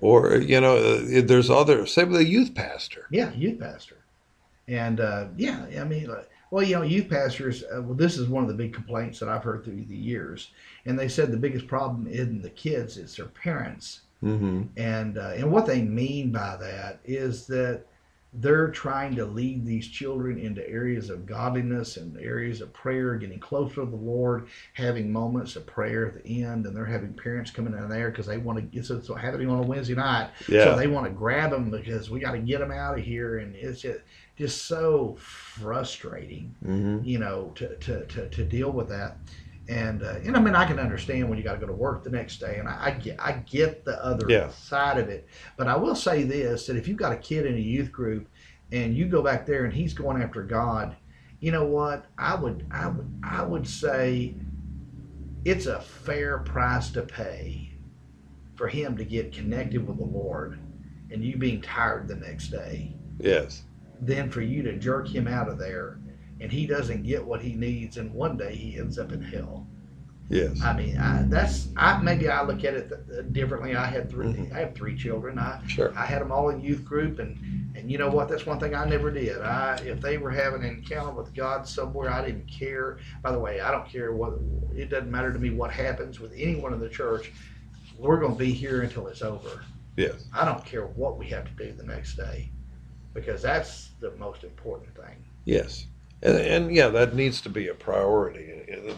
or 0.00 0.36
you 0.36 0.60
know 0.60 0.76
uh, 0.76 1.22
there's 1.24 1.50
other 1.50 1.86
say 1.86 2.04
with 2.04 2.20
a 2.20 2.24
youth 2.24 2.54
pastor 2.54 3.06
yeah, 3.10 3.32
youth 3.34 3.60
pastor, 3.60 3.98
and 4.66 5.00
uh, 5.00 5.26
yeah, 5.36 5.66
I 5.78 5.84
mean, 5.84 6.10
well, 6.50 6.64
you 6.64 6.76
know, 6.76 6.82
youth 6.82 7.08
pastors. 7.08 7.62
Uh, 7.62 7.82
well, 7.82 7.94
this 7.94 8.16
is 8.16 8.28
one 8.28 8.42
of 8.42 8.48
the 8.48 8.54
big 8.54 8.72
complaints 8.72 9.20
that 9.20 9.28
I've 9.28 9.44
heard 9.44 9.64
through 9.64 9.84
the 9.84 9.96
years, 9.96 10.50
and 10.86 10.98
they 10.98 11.08
said 11.08 11.30
the 11.30 11.36
biggest 11.36 11.66
problem 11.66 12.06
isn't 12.06 12.42
the 12.42 12.50
kids; 12.50 12.96
it's 12.96 13.16
their 13.16 13.26
parents. 13.26 14.00
mm-hmm. 14.22 14.62
And 14.76 15.18
uh, 15.18 15.32
and 15.36 15.50
what 15.50 15.66
they 15.66 15.82
mean 15.82 16.32
by 16.32 16.56
that 16.56 17.00
is 17.04 17.46
that 17.48 17.84
they're 18.32 18.68
trying 18.68 19.16
to 19.16 19.24
lead 19.24 19.66
these 19.66 19.88
children 19.88 20.38
into 20.38 20.66
areas 20.68 21.10
of 21.10 21.26
godliness 21.26 21.96
and 21.96 22.16
areas 22.18 22.60
of 22.60 22.72
prayer, 22.72 23.16
getting 23.16 23.40
closer 23.40 23.76
to 23.76 23.86
the 23.86 23.96
Lord, 23.96 24.46
having 24.74 25.12
moments 25.12 25.56
of 25.56 25.66
prayer 25.66 26.06
at 26.06 26.22
the 26.22 26.44
end, 26.44 26.64
and 26.64 26.76
they're 26.76 26.84
having 26.84 27.12
parents 27.12 27.50
coming 27.50 27.72
in 27.74 27.88
there 27.88 28.10
because 28.10 28.26
they 28.26 28.38
want 28.38 28.56
to 28.58 28.62
get 28.62 28.86
so 28.86 28.96
it's 28.96 29.08
happening 29.08 29.50
on 29.50 29.58
a 29.58 29.66
Wednesday 29.66 29.94
night, 29.96 30.30
Yeah. 30.48 30.64
so 30.64 30.76
they 30.76 30.86
want 30.86 31.06
to 31.06 31.12
grab 31.12 31.50
them 31.50 31.70
because 31.70 32.08
we 32.08 32.20
got 32.20 32.32
to 32.32 32.38
get 32.38 32.60
them 32.60 32.70
out 32.70 32.96
of 32.98 33.04
here, 33.04 33.38
and 33.38 33.56
it's 33.56 33.80
just 33.80 34.00
just 34.38 34.66
so 34.66 35.16
frustrating, 35.18 36.54
hmm 36.64 36.98
you 37.02 37.18
know, 37.18 37.52
to 37.56 37.74
to 37.76 38.04
to, 38.06 38.28
to 38.28 38.44
deal 38.44 38.70
with 38.70 38.88
that. 38.88 39.18
And, 39.70 40.02
uh, 40.02 40.16
and 40.24 40.36
I 40.36 40.40
mean, 40.40 40.56
I 40.56 40.64
can 40.64 40.80
understand 40.80 41.28
when 41.28 41.38
you 41.38 41.44
got 41.44 41.52
to 41.52 41.60
go 41.60 41.66
to 41.68 41.72
work 41.72 42.02
the 42.02 42.10
next 42.10 42.40
day, 42.40 42.58
and 42.58 42.68
I, 42.68 42.86
I 42.86 42.90
get 42.90 43.20
I 43.20 43.32
get 43.32 43.84
the 43.84 44.04
other 44.04 44.28
Yeah. 44.28 44.48
side 44.48 44.98
of 44.98 45.08
it. 45.08 45.28
But 45.56 45.68
I 45.68 45.76
will 45.76 45.94
say 45.94 46.24
this: 46.24 46.66
that 46.66 46.76
if 46.76 46.88
you've 46.88 46.96
got 46.98 47.12
a 47.12 47.16
kid 47.16 47.46
in 47.46 47.54
a 47.54 47.60
youth 47.60 47.92
group, 47.92 48.26
and 48.72 48.96
you 48.96 49.06
go 49.06 49.22
back 49.22 49.46
there 49.46 49.64
and 49.64 49.72
he's 49.72 49.94
going 49.94 50.20
after 50.20 50.42
God, 50.42 50.96
you 51.38 51.52
know 51.52 51.64
what? 51.64 52.06
I 52.18 52.34
would 52.34 52.66
I 52.72 52.88
would 52.88 53.08
I 53.22 53.44
would 53.44 53.64
say 53.68 54.34
it's 55.44 55.66
a 55.66 55.80
fair 55.80 56.38
price 56.38 56.90
to 56.90 57.02
pay 57.02 57.70
for 58.56 58.66
him 58.66 58.96
to 58.96 59.04
get 59.04 59.32
connected 59.32 59.86
with 59.86 59.98
the 59.98 60.04
Lord, 60.04 60.58
and 61.12 61.24
you 61.24 61.36
being 61.36 61.62
tired 61.62 62.08
the 62.08 62.16
next 62.16 62.50
day, 62.50 62.96
Yes. 63.20 63.62
then 64.00 64.30
for 64.30 64.40
you 64.40 64.64
to 64.64 64.76
jerk 64.80 65.06
him 65.06 65.28
out 65.28 65.48
of 65.48 65.58
there, 65.60 65.99
and 66.40 66.50
he 66.50 66.66
doesn't 66.66 67.02
get 67.02 67.24
what 67.24 67.40
he 67.40 67.54
needs, 67.54 67.96
and 67.96 68.12
one 68.14 68.36
day 68.36 68.54
he 68.54 68.78
ends 68.78 68.98
up 68.98 69.12
in 69.12 69.22
hell. 69.22 69.66
Yes. 70.28 70.62
I 70.62 70.76
mean, 70.76 70.96
I, 70.96 71.24
that's 71.26 71.68
I 71.76 72.00
maybe 72.00 72.28
I 72.28 72.42
look 72.44 72.62
at 72.64 72.74
it 72.74 72.88
th- 72.88 73.32
differently. 73.32 73.74
I 73.74 73.86
had 73.86 74.08
3 74.08 74.26
Mhm. 74.26 74.52
I 74.52 74.60
have 74.60 74.74
three 74.76 74.96
children. 74.96 75.40
I 75.40 75.60
Sure. 75.66 75.92
I 75.98 76.06
had 76.06 76.20
them 76.22 76.30
all 76.30 76.50
in 76.50 76.60
youth 76.60 76.84
group, 76.84 77.18
and 77.18 77.36
and 77.74 77.90
you 77.90 77.98
know 77.98 78.08
what? 78.08 78.28
That's 78.28 78.46
one 78.46 78.60
thing 78.60 78.72
I 78.74 78.84
never 78.84 79.10
did. 79.10 79.40
I 79.42 79.76
if 79.78 80.00
they 80.00 80.18
were 80.18 80.30
having 80.30 80.62
an 80.62 80.70
encounter 80.70 81.10
with 81.10 81.34
God 81.34 81.66
somewhere, 81.66 82.10
I 82.10 82.24
didn't 82.24 82.46
care. 82.46 82.98
By 83.22 83.32
the 83.32 83.40
way, 83.40 83.60
I 83.60 83.72
don't 83.72 83.88
care 83.88 84.12
what. 84.12 84.34
It 84.76 84.88
doesn't 84.88 85.10
matter 85.10 85.32
to 85.32 85.38
me 85.40 85.50
what 85.50 85.72
happens 85.72 86.20
with 86.20 86.32
anyone 86.36 86.72
in 86.72 86.78
the 86.78 86.88
church. 86.88 87.32
We're 87.98 88.20
going 88.20 88.32
to 88.34 88.38
be 88.38 88.52
here 88.52 88.82
until 88.82 89.08
it's 89.08 89.22
over. 89.22 89.64
Yes. 89.96 90.26
I 90.32 90.44
don't 90.44 90.64
care 90.64 90.86
what 90.86 91.18
we 91.18 91.26
have 91.30 91.44
to 91.44 91.64
do 91.64 91.72
the 91.72 91.82
next 91.82 92.14
day, 92.16 92.48
because 93.14 93.42
that's 93.42 93.90
the 94.00 94.12
most 94.12 94.44
important 94.44 94.94
thing. 94.94 95.16
Yes. 95.44 95.86
And, 96.22 96.36
and 96.36 96.74
yeah, 96.74 96.88
that 96.88 97.14
needs 97.14 97.40
to 97.42 97.48
be 97.48 97.68
a 97.68 97.74
priority. 97.74 98.46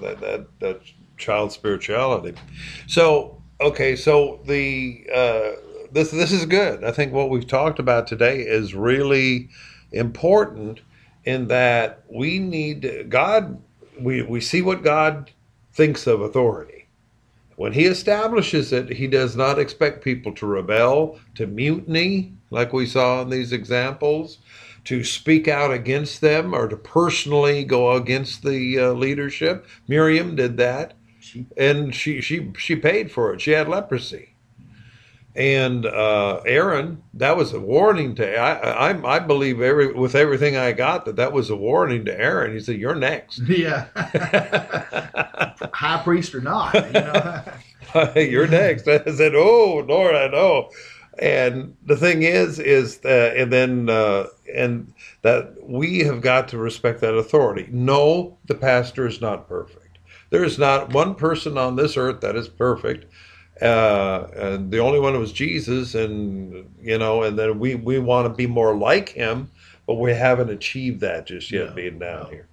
That 0.00 0.20
that 0.20 0.46
that 0.60 0.80
child 1.16 1.52
spirituality. 1.52 2.34
So 2.86 3.40
okay, 3.60 3.96
so 3.96 4.40
the 4.44 5.06
uh, 5.14 5.50
this 5.92 6.10
this 6.10 6.32
is 6.32 6.46
good. 6.46 6.84
I 6.84 6.92
think 6.92 7.12
what 7.12 7.30
we've 7.30 7.46
talked 7.46 7.78
about 7.78 8.06
today 8.06 8.40
is 8.40 8.74
really 8.74 9.48
important 9.92 10.80
in 11.24 11.48
that 11.48 12.02
we 12.08 12.38
need 12.38 13.06
God. 13.08 13.62
We 14.00 14.22
we 14.22 14.40
see 14.40 14.62
what 14.62 14.82
God 14.82 15.30
thinks 15.72 16.06
of 16.06 16.20
authority. 16.20 16.86
When 17.56 17.72
He 17.72 17.84
establishes 17.84 18.72
it, 18.72 18.88
He 18.88 19.06
does 19.06 19.36
not 19.36 19.58
expect 19.58 20.02
people 20.02 20.32
to 20.32 20.46
rebel, 20.46 21.20
to 21.36 21.46
mutiny, 21.46 22.32
like 22.50 22.72
we 22.72 22.86
saw 22.86 23.22
in 23.22 23.30
these 23.30 23.52
examples 23.52 24.38
to 24.84 25.04
speak 25.04 25.48
out 25.48 25.72
against 25.72 26.20
them 26.20 26.54
or 26.54 26.68
to 26.68 26.76
personally 26.76 27.64
go 27.64 27.92
against 27.92 28.42
the 28.42 28.78
uh, 28.78 28.92
leadership. 28.92 29.66
Miriam 29.88 30.34
did 30.36 30.56
that, 30.56 30.94
She, 31.20 31.46
and 31.56 31.94
she 31.94 32.20
she 32.20 32.50
she 32.58 32.76
paid 32.76 33.10
for 33.10 33.32
it. 33.32 33.40
She 33.40 33.52
had 33.52 33.68
leprosy, 33.68 34.34
and 35.34 35.86
uh, 35.86 36.40
Aaron 36.44 37.02
that 37.14 37.36
was 37.36 37.52
a 37.52 37.60
warning 37.60 38.14
to. 38.16 38.36
I, 38.36 38.90
I 38.90 39.16
I 39.16 39.18
believe 39.20 39.60
every 39.60 39.92
with 39.92 40.14
everything 40.14 40.56
I 40.56 40.72
got 40.72 41.04
that 41.06 41.16
that 41.16 41.32
was 41.32 41.48
a 41.50 41.56
warning 41.56 42.04
to 42.06 42.20
Aaron. 42.20 42.52
He 42.52 42.60
said, 42.60 42.76
"You're 42.78 42.94
next." 42.94 43.38
yeah, 43.48 43.86
high 45.72 46.02
priest 46.02 46.34
or 46.34 46.40
not, 46.40 46.74
you 46.74 46.92
know. 46.92 47.42
You're 48.16 48.48
next. 48.48 48.88
I 48.88 49.04
said, 49.04 49.34
"Oh 49.34 49.84
Lord, 49.86 50.14
I 50.14 50.28
know." 50.28 50.70
And 51.18 51.76
the 51.84 51.96
thing 51.96 52.22
is, 52.22 52.58
is 52.58 52.98
that, 52.98 53.36
and 53.36 53.52
then, 53.52 53.90
uh, 53.90 54.26
and 54.54 54.92
that 55.22 55.54
we 55.62 56.00
have 56.00 56.20
got 56.20 56.48
to 56.48 56.58
respect 56.58 57.00
that 57.00 57.14
authority. 57.14 57.68
No, 57.70 58.38
the 58.46 58.54
pastor 58.54 59.06
is 59.06 59.20
not 59.20 59.48
perfect. 59.48 59.98
There 60.30 60.44
is 60.44 60.58
not 60.58 60.92
one 60.92 61.14
person 61.14 61.58
on 61.58 61.76
this 61.76 61.96
earth 61.96 62.20
that 62.22 62.36
is 62.36 62.48
perfect. 62.48 63.06
Uh, 63.60 64.28
and 64.34 64.70
the 64.70 64.78
only 64.78 64.98
one 64.98 65.18
was 65.18 65.32
Jesus, 65.32 65.94
and 65.94 66.68
you 66.80 66.98
know, 66.98 67.22
and 67.22 67.38
then 67.38 67.58
we 67.58 67.74
we 67.74 67.98
want 67.98 68.26
to 68.26 68.34
be 68.34 68.46
more 68.46 68.74
like 68.74 69.10
him, 69.10 69.50
but 69.86 69.94
we 69.94 70.12
haven't 70.12 70.50
achieved 70.50 71.00
that 71.00 71.26
just 71.26 71.52
yet, 71.52 71.68
No, 71.68 71.74
being 71.74 71.98
down 71.98 72.24
no. 72.24 72.30
here. 72.30 72.48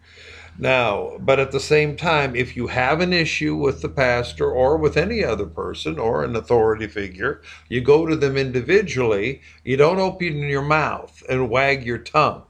Now, 0.58 1.18
but 1.20 1.40
at 1.40 1.52
the 1.52 1.60
same 1.60 1.96
time, 1.96 2.36
if 2.36 2.58
you 2.58 2.68
have 2.68 3.00
an 3.00 3.14
issue 3.14 3.56
with 3.56 3.82
the 3.82 3.90
pastor 3.90 4.50
or 4.50 4.78
with 4.78 4.98
any 4.98 5.24
other 5.24 5.46
person 5.46 5.98
or 5.98 6.24
an 6.24 6.36
authority 6.36 6.88
figure, 6.88 7.42
you 7.68 7.82
go 7.82 8.06
to 8.06 8.16
them 8.16 8.36
individually. 8.36 9.42
You 9.64 9.78
don't 9.78 10.00
open 10.00 10.38
your 10.40 10.62
mouth 10.62 11.24
and 11.30 11.50
wag 11.50 11.86
your 11.86 11.98
tongue. 11.98 12.44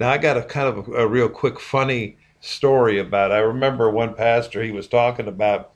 Now, 0.00 0.10
I 0.10 0.18
got 0.18 0.36
a 0.36 0.42
kind 0.42 0.68
of 0.68 0.88
a, 0.88 0.92
a 0.92 1.06
real 1.06 1.28
quick, 1.28 1.60
funny 1.60 2.16
story 2.40 2.98
about. 2.98 3.30
It. 3.30 3.34
I 3.34 3.38
remember 3.38 3.90
one 3.90 4.14
pastor 4.14 4.62
he 4.62 4.72
was 4.72 4.88
talking 4.88 5.28
about. 5.28 5.72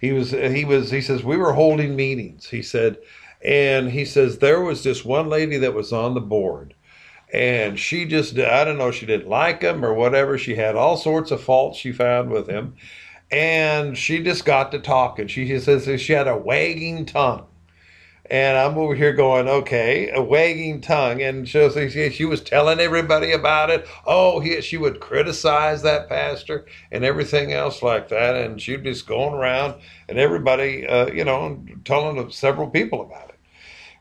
He 0.00 0.12
was 0.12 0.32
he 0.32 0.64
was 0.64 0.90
he 0.90 1.00
says 1.00 1.22
we 1.22 1.36
were 1.36 1.52
holding 1.52 1.94
meetings. 1.94 2.48
He 2.48 2.62
said, 2.62 2.98
and 3.44 3.90
he 3.90 4.04
says 4.04 4.38
there 4.38 4.60
was 4.60 4.82
this 4.82 5.04
one 5.04 5.28
lady 5.28 5.56
that 5.58 5.74
was 5.74 5.92
on 5.92 6.14
the 6.14 6.20
board 6.20 6.74
and 7.32 7.78
she 7.78 8.04
just 8.04 8.38
i 8.38 8.62
don't 8.62 8.78
know 8.78 8.90
she 8.90 9.06
didn't 9.06 9.28
like 9.28 9.62
him 9.62 9.84
or 9.84 9.94
whatever. 9.94 10.36
She 10.36 10.54
had 10.54 10.76
all 10.76 10.96
sorts 10.96 11.30
of 11.30 11.42
faults 11.42 11.78
she 11.78 11.92
found 11.92 12.30
with 12.30 12.48
him. 12.48 12.74
And 13.30 13.96
she 13.96 14.22
just 14.22 14.44
got 14.44 14.72
to 14.72 14.78
talking. 14.78 15.26
She 15.26 15.58
says 15.58 16.00
she 16.00 16.12
had 16.12 16.28
a 16.28 16.36
wagging 16.36 17.06
tongue. 17.06 17.46
And 18.30 18.56
i'm 18.56 18.78
over 18.78 18.94
here 18.94 19.12
going 19.12 19.48
okay 19.48 20.10
a 20.14 20.22
wagging 20.22 20.80
tongue. 20.80 21.22
And 21.22 21.48
she, 21.48 22.10
she 22.10 22.24
was 22.24 22.42
telling 22.42 22.80
everybody 22.80 23.32
about 23.32 23.70
it. 23.70 23.86
Oh 24.06 24.40
he, 24.40 24.60
she 24.60 24.76
would 24.76 25.00
criticize 25.00 25.82
that 25.82 26.08
pastor 26.08 26.66
and 26.90 27.04
everything 27.04 27.52
else 27.52 27.82
like 27.82 28.08
that. 28.08 28.36
And 28.36 28.60
she'd 28.60 28.84
just 28.84 29.06
going 29.06 29.34
around 29.34 29.80
and 30.08 30.18
everybody 30.18 30.86
uh, 30.86 31.10
you 31.10 31.24
know 31.24 31.64
telling 31.84 32.30
several 32.30 32.68
people 32.68 33.02
about 33.02 33.30
it 33.30 33.31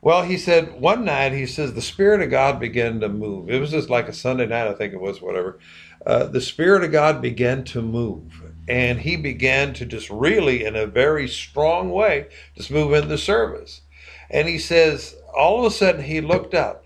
well, 0.01 0.23
he 0.23 0.37
said 0.37 0.79
one 0.81 1.05
night, 1.05 1.31
he 1.31 1.45
says, 1.45 1.73
the 1.73 1.81
Spirit 1.81 2.21
of 2.21 2.31
God 2.31 2.59
began 2.59 2.99
to 3.01 3.09
move. 3.09 3.49
It 3.49 3.59
was 3.59 3.71
just 3.71 3.89
like 3.89 4.07
a 4.07 4.13
Sunday 4.13 4.47
night, 4.47 4.67
I 4.67 4.73
think 4.73 4.93
it 4.93 5.01
was, 5.01 5.21
whatever. 5.21 5.59
Uh, 6.05 6.23
the 6.25 6.41
Spirit 6.41 6.83
of 6.83 6.91
God 6.91 7.21
began 7.21 7.63
to 7.65 7.81
move. 7.81 8.41
And 8.67 8.99
he 8.99 9.15
began 9.15 9.73
to 9.73 9.85
just 9.85 10.09
really, 10.09 10.63
in 10.63 10.75
a 10.75 10.87
very 10.87 11.27
strong 11.27 11.91
way, 11.91 12.27
just 12.55 12.71
move 12.71 12.93
in 12.93 13.09
the 13.09 13.17
service. 13.17 13.81
And 14.29 14.47
he 14.47 14.57
says, 14.57 15.15
all 15.35 15.59
of 15.59 15.71
a 15.71 15.75
sudden, 15.75 16.03
he 16.03 16.21
looked 16.21 16.53
up. 16.53 16.85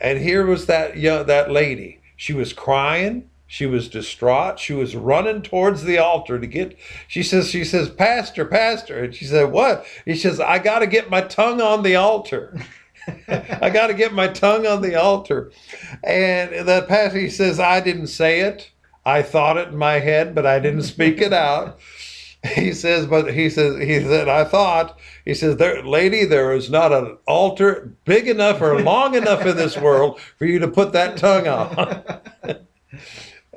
And 0.00 0.18
here 0.18 0.46
was 0.46 0.66
that 0.66 0.96
young, 0.96 1.26
that 1.26 1.50
lady. 1.50 2.00
She 2.16 2.32
was 2.32 2.52
crying. 2.52 3.27
She 3.50 3.64
was 3.64 3.88
distraught. 3.88 4.58
She 4.58 4.74
was 4.74 4.94
running 4.94 5.40
towards 5.40 5.82
the 5.82 5.96
altar 5.96 6.38
to 6.38 6.46
get. 6.46 6.78
She 7.08 7.22
says, 7.22 7.48
"She 7.48 7.64
says, 7.64 7.88
Pastor, 7.88 8.44
Pastor," 8.44 9.04
and 9.04 9.14
she 9.14 9.24
said, 9.24 9.50
"What?" 9.50 9.86
He 10.04 10.16
says, 10.16 10.38
"I 10.38 10.58
got 10.58 10.80
to 10.80 10.86
get 10.86 11.08
my 11.08 11.22
tongue 11.22 11.62
on 11.62 11.82
the 11.82 11.96
altar. 11.96 12.60
I 13.28 13.70
got 13.70 13.86
to 13.86 13.94
get 13.94 14.12
my 14.12 14.28
tongue 14.28 14.66
on 14.66 14.82
the 14.82 14.96
altar." 14.96 15.50
And 16.04 16.68
the 16.68 16.84
pastor, 16.86 17.18
he 17.18 17.30
says, 17.30 17.58
"I 17.58 17.80
didn't 17.80 18.08
say 18.08 18.40
it. 18.40 18.70
I 19.06 19.22
thought 19.22 19.56
it 19.56 19.68
in 19.68 19.78
my 19.78 19.98
head, 20.00 20.34
but 20.34 20.44
I 20.44 20.58
didn't 20.58 20.82
speak 20.82 21.22
it 21.22 21.32
out." 21.32 21.80
He 22.54 22.72
says, 22.72 23.04
but 23.04 23.34
he 23.34 23.50
says, 23.50 23.80
he 23.80 24.00
said, 24.00 24.28
I 24.28 24.44
thought, 24.44 24.96
he 25.24 25.34
says, 25.34 25.56
there, 25.56 25.82
lady, 25.82 26.24
there 26.24 26.52
is 26.52 26.70
not 26.70 26.92
an 26.92 27.18
altar 27.26 27.92
big 28.04 28.28
enough 28.28 28.62
or 28.62 28.80
long 28.80 29.16
enough 29.16 29.44
in 29.44 29.56
this 29.56 29.76
world 29.76 30.20
for 30.38 30.44
you 30.44 30.60
to 30.60 30.68
put 30.68 30.92
that 30.92 31.16
tongue 31.16 31.48
on. 31.48 32.04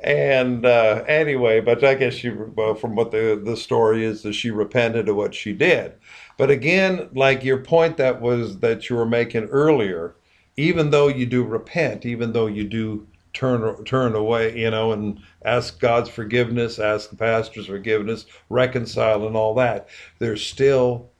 and 0.02 0.66
uh, 0.66 1.04
anyway, 1.06 1.60
but 1.60 1.84
I 1.84 1.94
guess 1.94 2.14
she, 2.14 2.30
well, 2.30 2.74
from 2.74 2.96
what 2.96 3.12
the, 3.12 3.40
the 3.42 3.56
story 3.56 4.04
is, 4.04 4.22
that 4.22 4.32
she 4.34 4.50
repented 4.50 5.08
of 5.08 5.16
what 5.16 5.34
she 5.34 5.52
did. 5.52 5.94
But 6.36 6.50
again, 6.50 7.08
like 7.14 7.44
your 7.44 7.58
point 7.58 7.96
that 7.98 8.20
was 8.20 8.58
that 8.58 8.90
you 8.90 8.96
were 8.96 9.06
making 9.06 9.44
earlier, 9.44 10.16
even 10.56 10.90
though 10.90 11.08
you 11.08 11.26
do 11.26 11.44
repent, 11.44 12.04
even 12.04 12.32
though 12.32 12.46
you 12.46 12.64
do 12.64 13.06
turn 13.32 13.84
turn 13.84 14.14
away, 14.14 14.58
you 14.58 14.70
know, 14.70 14.92
and 14.92 15.20
ask 15.44 15.78
God's 15.78 16.08
forgiveness, 16.08 16.78
ask 16.78 17.10
the 17.10 17.16
pastor's 17.16 17.66
forgiveness, 17.66 18.26
reconcile, 18.50 19.26
and 19.26 19.36
all 19.36 19.54
that, 19.54 19.88
there's 20.18 20.44
still 20.44 21.10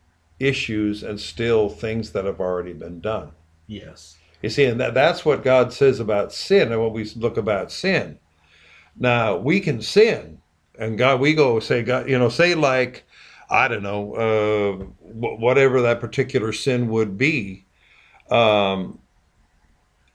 issues 0.40 1.04
and 1.04 1.20
still 1.20 1.68
things 1.68 2.10
that 2.10 2.24
have 2.24 2.40
already 2.40 2.72
been 2.72 3.00
done. 3.00 3.30
yes. 3.66 4.18
You 4.42 4.50
see, 4.50 4.64
and 4.64 4.80
that, 4.80 4.92
that's 4.92 5.24
what 5.24 5.44
God 5.44 5.72
says 5.72 6.00
about 6.00 6.32
sin 6.32 6.72
and 6.72 6.82
what 6.82 6.92
we 6.92 7.04
look 7.14 7.36
about 7.36 7.70
sin. 7.70 8.18
Now, 8.98 9.36
we 9.36 9.60
can 9.60 9.80
sin, 9.82 10.40
and 10.78 10.98
God, 10.98 11.20
we 11.20 11.34
go 11.34 11.60
say, 11.60 11.82
God, 11.82 12.08
you 12.08 12.18
know, 12.18 12.28
say 12.28 12.54
like, 12.54 13.04
I 13.50 13.68
don't 13.68 13.82
know, 13.82 14.14
uh, 14.14 14.84
whatever 15.00 15.82
that 15.82 16.00
particular 16.00 16.52
sin 16.52 16.88
would 16.88 17.18
be. 17.18 17.66
Um, 18.30 18.98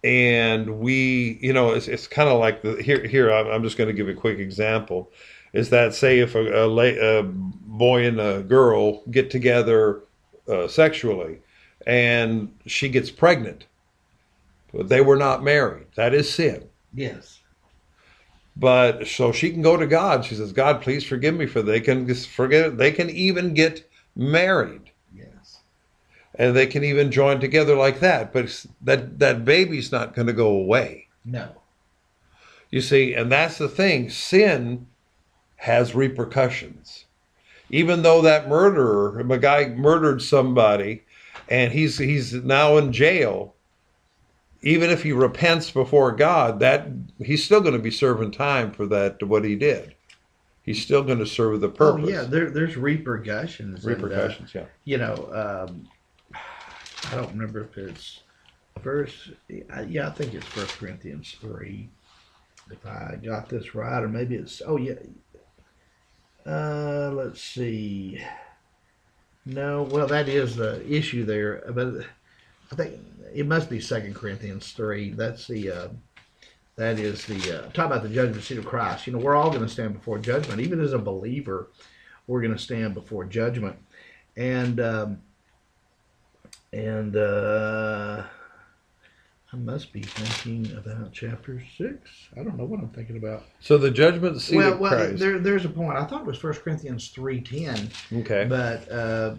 and 0.04 0.80
we, 0.80 1.38
you 1.42 1.54
know, 1.54 1.72
it's, 1.72 1.88
it's 1.88 2.08
kind 2.08 2.30
of 2.30 2.40
like 2.40 2.62
the 2.62 2.82
here. 2.82 3.06
Here, 3.06 3.32
I'm, 3.32 3.48
I'm 3.48 3.64
just 3.64 3.78
going 3.78 3.88
to 3.88 3.94
give 3.94 4.08
a 4.08 4.14
quick 4.14 4.40
example. 4.40 5.12
Is 5.54 5.70
that 5.70 5.94
say 5.94 6.20
if 6.20 6.36
a, 6.36 6.66
a, 6.66 6.68
la- 6.68 6.84
a 6.84 7.24
boy 7.24 8.06
and 8.06 8.20
a 8.20 8.42
girl 8.44 9.04
get 9.12 9.30
together 9.30 10.04
uh, 10.48 10.68
sexually, 10.68 11.40
and 11.86 12.54
she 12.66 12.90
gets 12.90 13.12
pregnant, 13.12 13.66
but 14.74 14.90
they 14.90 15.02
were 15.02 15.16
not 15.16 15.44
married. 15.44 15.88
That 15.96 16.14
is 16.14 16.32
sin. 16.32 16.70
Yes. 16.94 17.37
But 18.60 19.08
so 19.08 19.32
she 19.32 19.52
can 19.52 19.62
go 19.62 19.78
to 19.78 19.86
God. 19.86 20.26
She 20.26 20.36
says, 20.36 20.52
"God, 20.52 20.82
please 20.82 21.04
forgive 21.04 21.36
me 21.36 21.46
for 21.46 21.62
they 21.62 21.80
can 21.80 22.14
forget. 22.16 22.78
They 22.78 22.92
can 22.92 23.10
even 23.10 23.54
get 23.54 23.90
married." 24.16 24.92
Yes. 25.14 25.60
and 26.36 26.56
they 26.56 26.68
can 26.68 26.84
even 26.84 27.12
join 27.12 27.40
together 27.40 27.76
like 27.76 28.00
that. 28.00 28.34
But 28.34 28.66
that 28.82 29.20
that 29.20 29.46
baby's 29.46 29.92
not 29.92 30.16
going 30.16 30.28
to 30.28 30.34
go 30.34 30.50
away. 30.50 31.08
No. 31.26 31.50
You 32.70 32.82
see, 32.82 33.14
and 33.14 33.32
that's 33.32 33.58
the 33.58 33.70
thing. 33.70 34.10
Sin 34.10 34.88
has 35.58 35.96
repercussions. 35.96 37.06
Even 37.70 38.02
though 38.02 38.22
that 38.22 38.48
murderer, 38.48 39.20
a 39.20 39.38
guy 39.38 39.68
murdered 39.68 40.22
somebody, 40.22 41.04
and 41.50 41.74
he's 41.74 41.98
he's 41.98 42.34
now 42.34 42.78
in 42.78 42.94
jail. 42.94 43.54
Even 44.62 44.90
if 44.90 45.04
he 45.04 45.12
repents 45.12 45.70
before 45.72 46.12
God, 46.12 46.60
that 46.60 46.88
he's 47.20 47.44
still 47.44 47.62
going 47.62 47.74
to 47.74 47.80
be 47.80 47.92
serving 47.92 48.32
time 48.32 48.72
for 48.72 48.86
that 48.88 49.22
what 49.24 49.44
he 49.44 49.56
did. 49.56 49.94
He's 50.64 50.82
still 50.82 51.04
going 51.04 51.20
to 51.20 51.26
serve 51.26 51.62
the 51.62 51.70
purpose. 51.70 51.80
Oh 51.82 51.96
purpose. 51.96 52.10
yeah, 52.10 52.24
there, 52.24 52.50
there's 52.50 52.76
repercussions. 52.76 53.86
and, 53.86 53.94
uh, 53.94 53.96
repercussions. 53.96 54.54
yeah. 54.54 54.66
you 54.84 54.98
know, 54.98 55.64
um, 55.66 55.88
I 56.34 57.16
don't 57.16 57.30
remember 57.30 57.62
if 57.62 57.78
it's 57.78 58.22
first. 58.82 59.32
Yeah, 59.48 60.08
I 60.08 60.12
think 60.12 60.34
it's 60.34 60.46
First 60.46 60.78
Corinthians 60.78 61.36
three. 61.40 61.90
If 62.70 62.86
I 62.86 63.18
got 63.24 63.48
this 63.48 63.76
right, 63.76 64.04
or 64.04 64.10
maybe 64.10 64.36
it's 64.36 64.62
oh 64.66 64.78
yeah. 64.78 64.96
Uh, 66.46 67.12
let's 67.14 67.42
see. 67.42 68.22
No, 69.46 69.84
well 69.84 70.08
that 70.08 70.28
is 70.28 70.58
the 70.58 70.86
issue 70.94 71.24
there, 71.24 71.64
but 71.70 72.06
I 72.72 72.76
think 72.76 73.00
it 73.34 73.48
must 73.48 73.70
be 73.70 73.80
Second 73.80 74.16
Corinthians 74.16 74.72
three. 74.72 75.12
That's 75.12 75.48
the. 75.48 75.72
Uh, 75.72 75.88
that 76.78 77.00
is 77.00 77.26
the 77.26 77.58
uh, 77.58 77.70
talk 77.72 77.88
about 77.88 78.04
the 78.04 78.10
judgment 78.10 78.44
seat 78.44 78.60
of 78.60 78.66
Christ. 78.66 79.08
You 79.08 79.14
know, 79.14 79.20
we're 79.20 79.36
all 79.36 79.50
going 79.50 79.64
to 79.64 79.68
stand 79.68 79.94
before 79.94 80.20
judgment. 80.20 80.62
Even 80.62 80.80
as 80.80 80.94
a 80.94 81.00
believer, 81.00 81.70
we're 82.28 82.40
going 82.40 82.54
to 82.54 82.60
stand 82.60 82.94
before 82.94 83.26
judgment, 83.26 83.78
and 84.36 84.80
um, 84.80 85.22
and 86.72 87.16
uh, 87.16 88.22
I 89.52 89.56
must 89.56 89.92
be 89.92 90.04
thinking 90.04 90.78
about 90.78 91.14
chapter 91.14 91.64
six. 91.78 92.12
I 92.40 92.44
don't 92.44 92.58
know 92.58 92.66
what 92.66 92.80
I'm 92.80 92.90
thinking 92.90 93.18
about. 93.18 93.46
So 93.60 93.80
the 93.80 93.90
judgment 93.90 94.40
seat 94.40 94.58
well, 94.58 94.74
of 94.74 94.80
well, 94.80 94.92
Christ. 94.92 95.18
there, 95.18 95.40
there's 95.40 95.66
a 95.66 95.70
point. 95.70 95.98
I 95.98 96.06
thought 96.06 96.22
it 96.22 96.28
was 96.28 96.38
First 96.38 96.62
Corinthians 96.62 97.08
three 97.08 97.42
ten, 97.42 97.90
okay. 98.14 98.46
but 98.48 98.88
uh, 98.92 99.34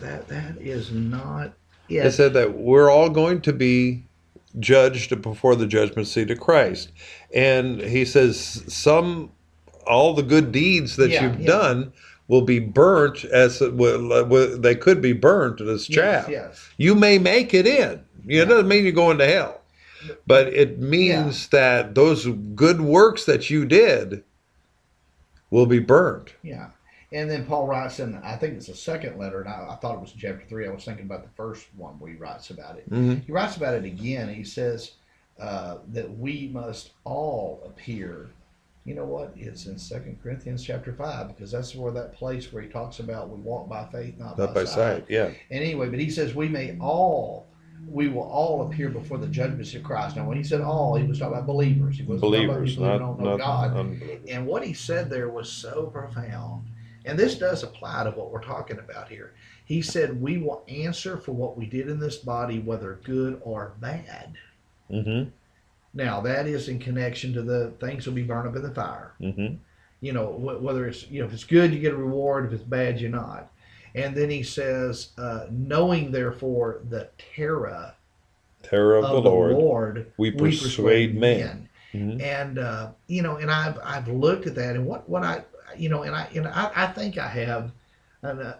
that 0.00 0.26
that 0.28 0.56
is 0.58 0.90
not. 0.90 1.52
It 1.88 2.12
said 2.12 2.34
that 2.34 2.54
we're 2.58 2.90
all 2.90 3.08
going 3.10 3.40
to 3.42 3.52
be 3.52 4.04
judged 4.58 5.20
before 5.22 5.56
the 5.56 5.66
judgment 5.66 6.08
seat 6.08 6.30
of 6.30 6.40
Christ. 6.40 6.90
And 7.34 7.80
he 7.80 8.04
says 8.04 8.64
some 8.72 9.30
all 9.86 10.14
the 10.14 10.22
good 10.22 10.52
deeds 10.52 10.96
that 10.96 11.10
Yeah, 11.10 11.24
you've 11.24 11.40
yeah. 11.40 11.46
done 11.46 11.92
will 12.28 12.42
be 12.42 12.58
burnt 12.58 13.24
as 13.24 13.60
well, 13.60 14.12
uh, 14.12 14.24
well, 14.24 14.58
they 14.58 14.74
could 14.74 15.00
be 15.00 15.14
burnt 15.14 15.60
as 15.62 15.86
chaff. 15.86 16.28
Yes, 16.28 16.48
yes. 16.50 16.68
You 16.76 16.94
may 16.94 17.18
make 17.18 17.54
it 17.54 17.66
in. 17.66 18.04
It 18.26 18.44
doesn't 18.44 18.68
mean 18.68 18.84
you're 18.84 18.92
going 18.92 19.18
to 19.18 19.26
hell. 19.26 19.62
But 20.26 20.48
it 20.48 20.78
means 20.78 21.48
that 21.48 21.94
those 21.94 22.26
good 22.54 22.80
works 22.82 23.24
that 23.24 23.50
you 23.50 23.64
did 23.64 24.22
will 25.50 25.66
be 25.66 25.78
burnt. 25.80 26.34
Yeah. 26.42 26.70
And 27.12 27.30
then 27.30 27.46
Paul 27.46 27.66
writes 27.66 28.00
in, 28.00 28.16
I 28.22 28.36
think 28.36 28.54
it's 28.54 28.66
the 28.66 28.74
second 28.74 29.18
letter, 29.18 29.40
and 29.40 29.48
I, 29.48 29.68
I 29.70 29.76
thought 29.76 29.94
it 29.94 30.00
was 30.00 30.12
in 30.12 30.18
chapter 30.18 30.44
three. 30.46 30.66
I 30.66 30.70
was 30.70 30.84
thinking 30.84 31.06
about 31.06 31.22
the 31.22 31.30
first 31.36 31.66
one 31.74 31.94
where 31.98 32.10
he 32.10 32.16
writes 32.16 32.50
about 32.50 32.76
it. 32.76 32.90
Mhm. 32.90 33.24
He 33.24 33.32
writes 33.32 33.56
about 33.56 33.74
it 33.74 33.84
again. 33.84 34.28
He 34.32 34.44
says 34.44 34.92
uh, 35.40 35.78
that 35.88 36.18
we 36.18 36.50
must 36.52 36.90
all 37.04 37.62
appear. 37.64 38.28
You 38.84 38.94
know 38.94 39.04
what? 39.04 39.32
It's 39.36 39.66
in 39.66 39.78
Second 39.78 40.18
Corinthians 40.22 40.64
chapter 40.64 40.92
five 40.92 41.28
because 41.28 41.50
that's 41.52 41.74
where 41.74 41.92
that 41.92 42.12
place 42.14 42.52
where 42.52 42.62
he 42.62 42.68
talks 42.68 42.98
about 43.00 43.28
we 43.30 43.38
walk 43.40 43.68
by 43.68 43.84
faith, 43.86 44.18
not, 44.18 44.36
Not 44.36 44.52
by 44.54 44.64
sight. 44.64 45.04
Yeah. 45.08 45.26
And 45.50 45.62
anyway, 45.62 45.88
but 45.88 45.98
he 46.00 46.10
says 46.10 46.34
we 46.34 46.48
may 46.48 46.76
all, 46.80 47.46
we 47.88 48.08
will 48.08 48.22
all 48.22 48.66
appear 48.66 48.88
before 48.88 49.18
the 49.18 49.28
judgment 49.28 49.66
seat 49.66 49.78
of 49.78 49.84
Christ. 49.84 50.16
Now, 50.16 50.26
when 50.26 50.36
he 50.36 50.42
said 50.42 50.60
all, 50.60 50.94
he 50.96 51.06
was 51.06 51.18
talking 51.20 51.34
about 51.34 51.46
believers. 51.46 51.96
He 51.98 52.04
wasn't 52.04 52.22
talking 52.32 52.44
about 52.44 52.54
Believers, 52.56 52.70
people 52.76 52.84
who 52.84 52.90
not, 52.90 52.98
don't 52.98 53.20
know 53.20 53.36
not 53.36 53.74
God. 53.74 54.00
And 54.28 54.46
what 54.46 54.64
he 54.66 54.72
said 54.74 55.08
there 55.08 55.28
was 55.28 55.50
so 55.50 55.86
profound. 55.86 56.64
And 57.08 57.18
this 57.18 57.36
does 57.36 57.62
apply 57.62 58.04
to 58.04 58.10
what 58.10 58.30
we're 58.30 58.42
talking 58.42 58.78
about 58.78 59.08
here. 59.08 59.32
He 59.64 59.80
said, 59.80 60.20
We 60.20 60.36
will 60.36 60.62
answer 60.68 61.16
for 61.16 61.32
what 61.32 61.56
we 61.56 61.64
did 61.64 61.88
in 61.88 61.98
this 61.98 62.16
body, 62.16 62.58
whether 62.58 63.00
good 63.02 63.40
or 63.42 63.72
bad. 63.80 64.34
Mm-hmm. 64.90 65.30
Now, 65.94 66.20
that 66.20 66.46
is 66.46 66.68
in 66.68 66.78
connection 66.78 67.32
to 67.32 67.40
the 67.40 67.72
things 67.80 68.06
will 68.06 68.12
be 68.12 68.22
burned 68.24 68.46
up 68.46 68.56
in 68.56 68.62
the 68.62 68.70
fire. 68.74 69.14
Mm-hmm. 69.22 69.54
You 70.02 70.12
know, 70.12 70.26
wh- 70.34 70.62
whether 70.62 70.86
it's, 70.86 71.10
you 71.10 71.20
know, 71.20 71.26
if 71.26 71.32
it's 71.32 71.44
good, 71.44 71.72
you 71.72 71.80
get 71.80 71.94
a 71.94 71.96
reward. 71.96 72.44
If 72.44 72.52
it's 72.52 72.62
bad, 72.62 73.00
you're 73.00 73.10
not. 73.10 73.50
And 73.94 74.14
then 74.14 74.28
he 74.28 74.42
says, 74.42 75.08
uh, 75.16 75.46
knowing 75.50 76.12
therefore 76.12 76.82
the 76.90 77.08
terror 77.34 77.94
Terror 78.62 78.96
of, 78.96 79.04
of 79.04 79.24
the 79.24 79.30
Lord. 79.30 80.12
we 80.18 80.30
we 80.32 80.50
persuade 80.50 81.16
men. 81.16 81.68
Mhm. 81.94 82.20
and 82.20 82.58
uh, 82.58 82.90
you 83.06 83.22
know, 83.22 83.36
and 83.36 83.50
I've 83.50 83.78
I've 83.82 84.08
looked 84.08 84.46
at 84.46 84.54
that, 84.56 84.76
and 84.76 84.84
what 84.84 85.08
what 85.08 85.22
I 85.22 85.42
you 85.78 85.88
know, 85.88 86.02
and 86.02 86.14
I 86.14 86.28
and 86.34 86.46
I, 86.46 86.70
I 86.74 86.86
think 86.88 87.18
I 87.18 87.28
have 87.28 87.72
an, 88.22 88.40
uh, 88.40 88.56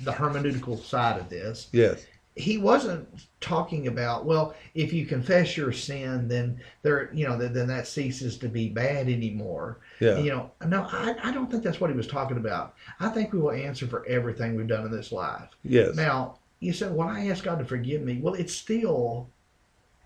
the 0.00 0.12
hermeneutical 0.12 0.82
side 0.82 1.18
of 1.20 1.28
this. 1.28 1.68
Yes. 1.72 2.06
He 2.34 2.58
wasn't 2.58 3.08
talking 3.40 3.86
about 3.86 4.26
well, 4.26 4.54
if 4.74 4.92
you 4.92 5.06
confess 5.06 5.56
your 5.56 5.72
sin, 5.72 6.28
then 6.28 6.60
there 6.82 7.10
you 7.14 7.26
know 7.26 7.38
then, 7.38 7.52
then 7.52 7.68
that 7.68 7.86
ceases 7.86 8.36
to 8.38 8.48
be 8.48 8.68
bad 8.68 9.08
anymore. 9.08 9.78
Yeah. 10.00 10.18
You 10.18 10.30
know, 10.30 10.50
no, 10.66 10.82
I, 10.90 11.16
I 11.22 11.32
don't 11.32 11.50
think 11.50 11.62
that's 11.62 11.80
what 11.80 11.90
he 11.90 11.96
was 11.96 12.06
talking 12.06 12.36
about. 12.36 12.74
I 13.00 13.08
think 13.08 13.32
we 13.32 13.38
will 13.38 13.52
answer 13.52 13.86
for 13.86 14.04
everything 14.06 14.54
we've 14.54 14.66
done 14.66 14.84
in 14.84 14.90
this 14.90 15.12
life. 15.12 15.48
Yes. 15.64 15.96
Now, 15.96 16.38
you 16.60 16.72
said, 16.72 16.94
well, 16.94 17.08
I 17.08 17.28
asked 17.28 17.44
God 17.44 17.58
to 17.58 17.64
forgive 17.64 18.02
me. 18.02 18.18
Well, 18.20 18.34
it's 18.34 18.54
still 18.54 19.28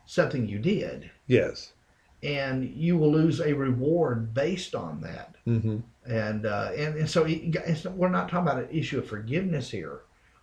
something 0.07 0.47
you 0.49 0.59
did, 0.59 1.11
yes. 1.26 1.72
And 2.23 2.68
you 2.75 2.97
will 2.97 3.11
lose 3.11 3.41
a 3.41 3.53
reward 3.53 4.35
based 4.35 4.75
on 4.75 5.01
that. 5.01 5.35
Mm-hmm. 5.47 5.79
And 6.07 6.47
uh, 6.47 6.71
and, 6.77 6.97
and 6.97 7.09
so 7.09 7.27
we're 7.95 8.09
not 8.09 8.29
talking 8.29 8.49
about 8.49 8.62
an 8.62 8.71
issue 8.71 8.99
of 8.99 9.09
forgiveness 9.09 9.71
here. 9.71 10.01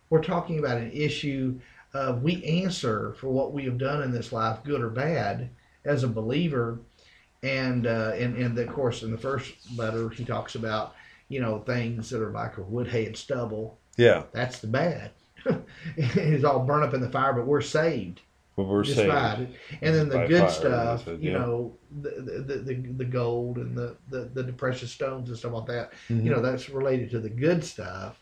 We're 0.10 0.24
talking 0.24 0.60
about 0.60 0.78
an 0.78 0.92
issue 0.92 1.60
of 1.94 2.24
we 2.24 2.44
answer 2.44 3.14
for 3.20 3.28
what 3.30 3.54
we 3.54 3.66
have 3.66 3.78
done 3.78 4.04
in 4.04 4.12
this 4.12 4.32
life, 4.32 4.60
good 4.64 4.82
or 4.82 4.90
bad, 4.90 5.50
as 5.84 6.04
a 6.04 6.08
believer. 6.08 6.80
And 7.44 7.86
uh, 7.86 8.14
and 8.16 8.38
and 8.38 8.58
of 8.58 8.70
course, 8.70 9.04
in 9.04 9.12
the 9.12 9.18
first 9.18 9.54
letter, 9.76 10.10
he 10.10 10.26
talks 10.26 10.56
about 10.56 10.96
you 11.30 11.42
know 11.42 11.60
things 11.60 12.10
that 12.10 12.22
are 12.22 12.32
like 12.32 12.58
a 12.58 12.62
wood, 12.62 12.88
hay, 12.88 13.06
and 13.06 13.18
stubble. 13.18 13.78
Yeah. 13.98 14.24
That's 14.32 14.60
the 14.60 14.68
bad. 14.68 15.12
it's 15.98 16.44
all 16.44 16.60
burned 16.60 16.84
up 16.84 16.94
in 16.94 17.02
the 17.02 17.10
fire, 17.10 17.34
but 17.34 17.48
we're 17.48 17.62
saved. 17.62 18.22
But 18.58 18.64
we're 18.64 18.84
Just 18.84 18.97
saved. 18.97 19.12
fine. 19.14 19.53
And 19.84 19.95
then 19.95 20.10
the 20.10 20.26
good 20.28 20.39
fire, 20.39 20.49
stuff, 20.49 21.05
said, 21.05 21.22
you 21.22 21.32
know, 21.32 21.78
the, 22.01 22.10
the, 22.10 22.55
the, 22.58 22.74
the 22.74 23.05
gold 23.05 23.58
and 23.58 23.78
the, 23.78 23.95
the, 24.10 24.41
the 24.41 24.51
precious 24.51 24.91
stones 24.91 25.30
and 25.30 25.38
stuff 25.38 25.53
like 25.53 25.68
that, 25.68 25.93
Mhm. 26.10 26.24
you 26.24 26.32
know, 26.32 26.41
that's 26.41 26.68
related 26.68 27.12
to 27.12 27.20
the 27.20 27.30
good 27.30 27.64
stuff 27.64 28.20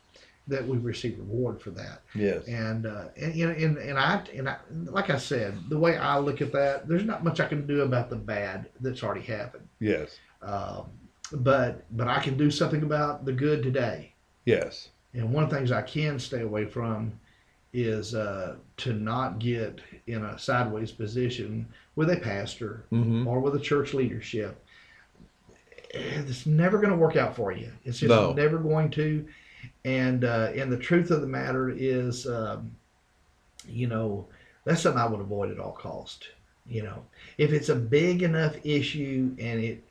that 0.48 0.68
we 0.68 0.78
receive 0.78 1.18
reward 1.18 1.62
for 1.62 1.72
that. 1.72 2.02
Yes. 2.14 2.46
And, 2.50 2.86
uh, 2.86 3.06
and, 3.16 3.34
you 3.34 3.48
know, 3.48 3.54
and, 3.54 3.78
and 3.78 3.98
I, 3.98 4.24
and 4.36 4.50
I, 4.50 4.58
like 4.70 5.10
I 5.10 5.18
said, 5.18 5.58
the 5.70 5.80
way 5.80 5.98
I 5.98 6.20
look 6.20 6.42
at 6.42 6.52
that, 6.52 6.86
there's 6.88 7.06
not 7.06 7.24
much 7.24 7.40
I 7.40 7.48
can 7.48 7.66
do 7.66 7.82
about 7.84 8.10
the 8.10 8.18
bad 8.18 8.68
that's 8.82 9.04
already 9.04 9.26
happened. 9.26 9.68
Yes. 9.80 10.20
Um, 10.42 10.88
but, 11.32 11.86
but 11.96 12.10
I 12.10 12.20
can 12.20 12.36
do 12.36 12.52
something 12.52 12.84
about 12.84 13.24
the 13.24 13.32
good 13.32 13.64
today. 13.64 14.14
Yes. 14.44 14.90
And 15.14 15.32
one 15.32 15.46
of 15.46 15.50
the 15.50 15.56
things 15.56 15.72
I 15.72 15.82
can 15.82 16.20
stay 16.20 16.42
away 16.42 16.66
from 16.66 17.14
is 17.74 18.14
uh, 18.14 18.56
to 18.78 18.94
not 18.94 19.40
get 19.40 19.80
in 20.08 20.24
a 20.24 20.38
sideways 20.38 20.92
position 20.92 21.68
with 21.96 22.10
a 22.10 22.18
pastor 22.18 22.84
Mm-hmm. 22.92 23.28
or 23.28 23.40
with 23.40 23.56
a 23.56 23.60
church 23.60 23.94
leadership. 23.94 24.62
It's 25.90 26.46
never 26.46 26.78
going 26.78 26.92
to 26.92 26.98
work 26.98 27.16
out 27.16 27.36
for 27.36 27.52
you. 27.52 27.72
It's 27.86 28.00
just 28.00 28.10
No. 28.10 28.34
never 28.34 28.58
going 28.58 28.90
to. 28.92 29.26
And 29.84 30.24
uh, 30.26 30.52
and 30.56 30.72
the 30.72 30.78
truth 30.78 31.10
of 31.10 31.22
the 31.22 31.28
matter 31.28 31.70
is, 31.70 32.28
um, 32.28 32.76
you 33.68 33.88
know, 33.88 34.28
that's 34.64 34.82
something 34.82 35.02
I 35.02 35.06
would 35.08 35.22
avoid 35.22 35.52
at 35.52 35.60
all 35.60 35.72
cost. 35.72 36.28
You 36.68 36.84
know, 36.84 37.06
if 37.38 37.52
it's 37.52 37.70
a 37.70 37.76
big 37.76 38.22
enough 38.24 38.56
issue 38.66 39.36
and 39.40 39.60
it 39.60 39.84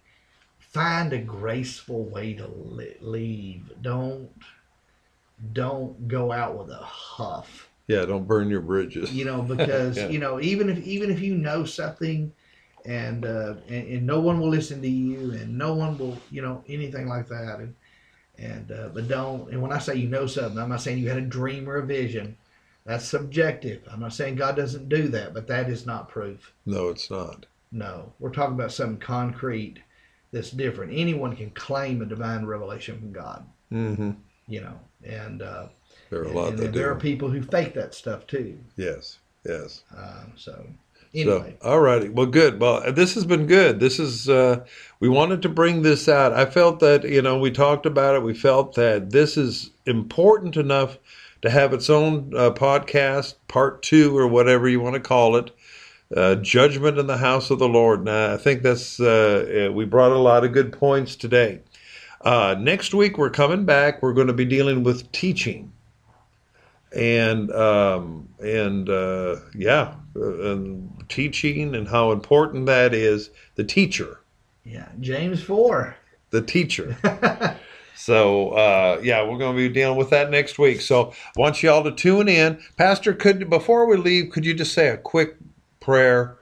find 0.58 1.12
a 1.12 1.18
graceful 1.18 2.04
way 2.04 2.34
to 2.34 2.46
leave. 3.00 3.72
Don't 3.82 4.28
don't 5.52 6.06
go 6.08 6.30
out 6.32 6.56
with 6.58 6.70
a 6.70 6.76
huff 6.76 7.68
Yeah, 7.86 8.04
don't 8.04 8.26
burn 8.26 8.48
your 8.48 8.60
bridges. 8.60 9.10
You 9.12 9.24
know, 9.24 9.42
because 9.54 9.96
Yeah. 9.96 10.08
you 10.08 10.18
know, 10.18 10.40
even 10.40 10.68
if 10.68 10.82
even 10.84 11.10
if 11.10 11.20
you 11.20 11.34
know 11.34 11.64
something, 11.64 12.32
and, 12.86 13.24
uh, 13.24 13.54
and 13.68 13.88
and 13.88 14.06
no 14.06 14.20
one 14.20 14.40
will 14.40 14.48
listen 14.50 14.82
to 14.82 14.88
you, 14.88 15.32
and 15.32 15.56
no 15.56 15.74
one 15.74 15.98
will, 15.98 16.16
you 16.30 16.42
know, 16.42 16.62
anything 16.68 17.08
like 17.08 17.28
that, 17.28 17.58
and 17.58 17.74
and 18.38 18.72
uh, 18.72 18.88
but 18.92 19.08
don't. 19.08 19.50
And 19.50 19.62
when 19.62 19.72
I 19.72 19.78
say 19.78 19.96
you 19.96 20.08
know 20.08 20.26
something, 20.26 20.58
I'm 20.58 20.68
not 20.70 20.80
saying 20.80 20.98
you 20.98 21.08
had 21.08 21.18
a 21.18 21.22
dream 21.22 21.68
or 21.68 21.76
a 21.76 21.86
vision. 21.86 22.36
That's 22.84 23.06
subjective. 23.08 23.82
I'm 23.90 24.00
not 24.00 24.12
saying 24.12 24.36
God 24.36 24.56
doesn't 24.56 24.90
do 24.90 25.08
that, 25.08 25.32
but 25.32 25.46
that 25.46 25.70
is 25.70 25.86
not 25.86 26.10
proof. 26.10 26.52
No, 26.66 26.88
it's 26.88 27.10
not. 27.10 27.46
No, 27.72 28.12
we're 28.18 28.30
talking 28.30 28.54
about 28.54 28.72
something 28.72 28.98
concrete 28.98 29.78
that's 30.32 30.50
different. 30.50 30.92
Anyone 30.92 31.34
can 31.34 31.50
claim 31.50 32.02
a 32.02 32.06
divine 32.06 32.44
revelation 32.44 32.98
from 32.98 33.12
God, 33.12 33.46
hmm 33.70 34.10
you 34.46 34.60
know, 34.60 34.78
and 35.02 35.40
uh, 35.40 35.68
There 36.10 36.20
are 36.20 36.24
a 36.24 36.32
lot 36.32 36.50
and, 36.50 36.58
that 36.58 36.72
do. 36.72 36.78
there 36.78 36.90
are 36.90 36.96
people 36.96 37.28
who 37.28 37.42
fake 37.42 37.74
that 37.74 37.94
stuff 37.94 38.26
too. 38.26 38.58
yes, 38.76 39.18
yes. 39.44 39.82
Um, 39.96 40.32
so 40.36 40.66
anyway, 41.14 41.56
So, 41.60 41.68
all 41.68 41.80
righty. 41.80 42.08
Well, 42.08 42.26
good. 42.26 42.60
Well, 42.60 42.92
this 42.92 43.14
has 43.14 43.24
been 43.24 43.46
good. 43.46 43.80
This 43.80 43.98
is, 43.98 44.28
uh, 44.28 44.64
we 45.00 45.08
wanted 45.08 45.42
to 45.42 45.48
bring 45.48 45.82
this 45.82 46.08
out. 46.08 46.32
I 46.32 46.46
felt 46.46 46.80
that, 46.80 47.04
you 47.04 47.22
know, 47.22 47.38
we 47.38 47.50
talked 47.50 47.86
about 47.86 48.16
it. 48.16 48.22
We 48.22 48.34
felt 48.34 48.74
that 48.74 49.10
this 49.10 49.36
is 49.36 49.70
important 49.86 50.56
enough 50.56 50.98
to 51.42 51.50
have 51.50 51.72
its 51.72 51.90
own 51.90 52.32
uh, 52.36 52.50
podcast, 52.50 53.34
part 53.48 53.82
two, 53.82 54.16
or 54.16 54.26
whatever 54.26 54.68
you 54.68 54.80
want 54.80 54.94
to 54.94 55.00
call 55.00 55.36
it. 55.36 55.50
Uh, 56.14 56.36
judgment 56.36 56.98
in 56.98 57.06
the 57.06 57.16
house 57.16 57.50
of 57.50 57.58
the 57.58 57.68
Lord. 57.68 58.04
Now, 58.04 58.32
I 58.32 58.36
think 58.36 58.62
that's, 58.62 59.00
uh, 59.00 59.70
we 59.72 59.84
brought 59.84 60.12
a 60.12 60.18
lot 60.18 60.44
of 60.44 60.52
good 60.52 60.72
points 60.72 61.16
today. 61.16 61.60
Uh, 62.20 62.54
next 62.58 62.94
week, 62.94 63.18
we're 63.18 63.30
coming 63.30 63.64
back. 63.64 64.02
We're 64.02 64.12
going 64.12 64.28
to 64.28 64.32
be 64.32 64.44
dealing 64.44 64.82
with 64.82 65.10
teaching 65.12 65.72
and 66.94 67.50
um, 67.52 68.28
and 68.40 68.88
uh, 68.88 69.36
yeah, 69.54 69.94
uh, 70.16 70.52
and 70.52 71.04
teaching 71.08 71.74
and 71.74 71.88
how 71.88 72.12
important 72.12 72.66
that 72.66 72.94
is. 72.94 73.30
The 73.56 73.64
teacher, 73.64 74.20
yeah, 74.64 74.88
James 75.00 75.42
four. 75.42 75.96
the 76.30 76.42
teacher. 76.42 76.96
so 77.96 78.50
uh, 78.50 79.00
yeah, 79.02 79.22
we're 79.22 79.38
going 79.38 79.56
to 79.56 79.68
be 79.68 79.72
dealing 79.72 79.98
with 79.98 80.10
that 80.10 80.30
next 80.30 80.58
week. 80.58 80.80
So 80.80 81.10
I 81.10 81.40
want 81.40 81.62
y'all 81.62 81.84
to 81.84 81.92
tune 81.92 82.28
in. 82.28 82.60
Pastor, 82.76 83.12
could 83.12 83.50
before 83.50 83.86
we 83.86 83.96
leave, 83.96 84.30
could 84.30 84.46
you 84.46 84.54
just 84.54 84.72
say 84.72 84.88
a 84.88 84.96
quick 84.96 85.36
prayer 85.80 86.36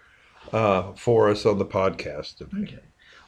uh, 0.52 0.92
for 0.92 1.30
us 1.30 1.46
on 1.46 1.58
the 1.58 1.66
podcast? 1.66 2.42
Okay. 2.62 2.78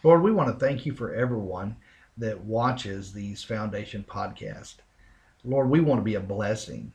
Lord, 0.03 0.23
we 0.23 0.33
want 0.33 0.53
to 0.53 0.65
thank 0.65 0.85
you 0.85 0.93
for 0.93 1.15
everyone 1.15 1.77
that 2.19 2.45
watches 2.45 3.13
these 3.13 3.43
foundation 3.43 4.05
podcasts. 4.07 4.77
Lord, 5.45 5.69
we 5.71 5.81
want 5.81 6.01
to 6.01 6.05
be 6.05 6.15
a 6.15 6.21
blessing. 6.21 6.93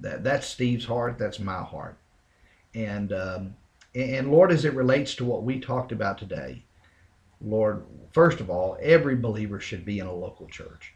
That 0.00 0.24
that's 0.24 0.46
Steve's 0.46 0.84
heart. 0.84 1.18
That's 1.18 1.38
my 1.38 1.62
heart. 1.62 1.96
And 2.74 3.12
um, 3.12 3.54
and 3.94 4.30
Lord, 4.30 4.52
as 4.52 4.64
it 4.64 4.74
relates 4.74 5.14
to 5.16 5.24
what 5.24 5.42
we 5.44 5.60
talked 5.60 5.92
about 5.92 6.18
today, 6.18 6.62
Lord, 7.40 7.84
first 8.12 8.40
of 8.40 8.50
all, 8.50 8.76
every 8.80 9.16
believer 9.16 9.60
should 9.60 9.84
be 9.84 9.98
in 9.98 10.06
a 10.06 10.12
local 10.12 10.46
church, 10.48 10.92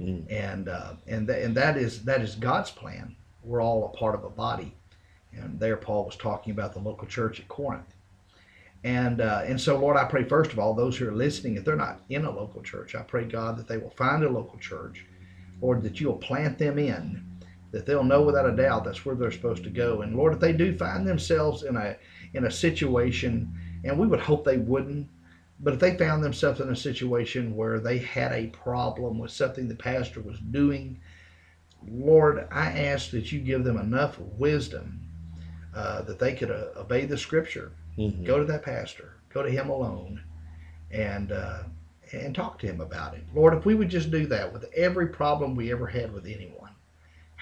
Mm. 0.00 0.26
and 0.28 0.68
uh, 0.68 0.94
and 1.06 1.28
th- 1.28 1.44
and 1.44 1.54
that 1.56 1.76
is 1.76 2.02
that 2.04 2.20
is 2.20 2.34
God's 2.34 2.70
plan. 2.70 3.14
We're 3.44 3.62
all 3.62 3.84
a 3.84 3.96
part 3.96 4.16
of 4.16 4.24
a 4.24 4.30
body, 4.30 4.74
and 5.32 5.58
there 5.60 5.76
Paul 5.76 6.04
was 6.04 6.16
talking 6.16 6.52
about 6.52 6.72
the 6.72 6.80
local 6.80 7.06
church 7.06 7.38
at 7.38 7.46
Corinth. 7.48 7.94
And 8.82 9.20
uh, 9.20 9.42
and 9.46 9.58
so, 9.60 9.78
Lord, 9.78 9.96
I 9.96 10.04
pray 10.04 10.24
first 10.24 10.52
of 10.52 10.58
all, 10.58 10.74
those 10.74 10.96
who 10.96 11.08
are 11.08 11.14
listening, 11.14 11.56
if 11.56 11.64
they're 11.64 11.76
not 11.76 12.00
in 12.10 12.24
a 12.24 12.30
local 12.30 12.60
church, 12.62 12.94
I 12.94 13.02
pray 13.02 13.24
God 13.24 13.56
that 13.56 13.68
they 13.68 13.78
will 13.78 13.90
find 13.90 14.24
a 14.24 14.28
local 14.28 14.58
church, 14.58 15.04
Lord, 15.62 15.82
that 15.84 16.00
you'll 16.00 16.16
plant 16.16 16.58
them 16.58 16.78
in, 16.78 17.24
that 17.74 17.86
they'll 17.86 18.04
know 18.04 18.22
without 18.22 18.48
a 18.48 18.56
doubt 18.56 18.84
that's 18.84 19.04
where 19.04 19.16
they're 19.16 19.32
supposed 19.32 19.64
to 19.64 19.70
go. 19.70 20.02
And 20.02 20.16
Lord, 20.16 20.32
if 20.32 20.38
they 20.40 20.52
do 20.52 20.78
find 20.78 21.06
themselves 21.06 21.64
in 21.64 21.76
a 21.76 21.96
in 22.32 22.44
a 22.44 22.50
situation, 22.50 23.52
and 23.82 23.98
we 23.98 24.06
would 24.06 24.20
hope 24.20 24.44
they 24.44 24.58
wouldn't, 24.58 25.08
but 25.60 25.74
if 25.74 25.80
they 25.80 25.96
found 25.98 26.22
themselves 26.22 26.60
in 26.60 26.68
a 26.68 26.76
situation 26.76 27.56
where 27.56 27.80
they 27.80 27.98
had 27.98 28.32
a 28.32 28.46
problem 28.46 29.18
with 29.18 29.32
something 29.32 29.66
the 29.68 29.74
pastor 29.74 30.20
was 30.20 30.38
doing, 30.38 31.00
Lord, 31.86 32.46
I 32.52 32.66
ask 32.70 33.10
that 33.10 33.32
you 33.32 33.40
give 33.40 33.64
them 33.64 33.76
enough 33.76 34.18
wisdom 34.38 35.00
uh, 35.74 36.02
that 36.02 36.20
they 36.20 36.34
could 36.34 36.52
uh, 36.52 36.66
obey 36.76 37.04
the 37.04 37.18
Scripture 37.18 37.72
Mhm. 37.98 38.24
go 38.24 38.38
to 38.38 38.44
that 38.44 38.62
pastor, 38.62 39.14
go 39.32 39.42
to 39.42 39.50
him 39.50 39.68
alone, 39.68 40.20
and 40.92 41.32
uh, 41.32 41.64
and 42.12 42.34
talk 42.34 42.58
to 42.60 42.66
him 42.66 42.80
about 42.80 43.14
it. 43.14 43.24
Lord, 43.34 43.54
if 43.54 43.64
we 43.64 43.74
would 43.74 43.88
just 43.88 44.10
do 44.12 44.26
that 44.26 44.52
with 44.52 44.64
every 44.76 45.08
problem 45.08 45.56
we 45.56 45.72
ever 45.72 45.86
had 45.86 46.12
with 46.12 46.26
anyone, 46.26 46.63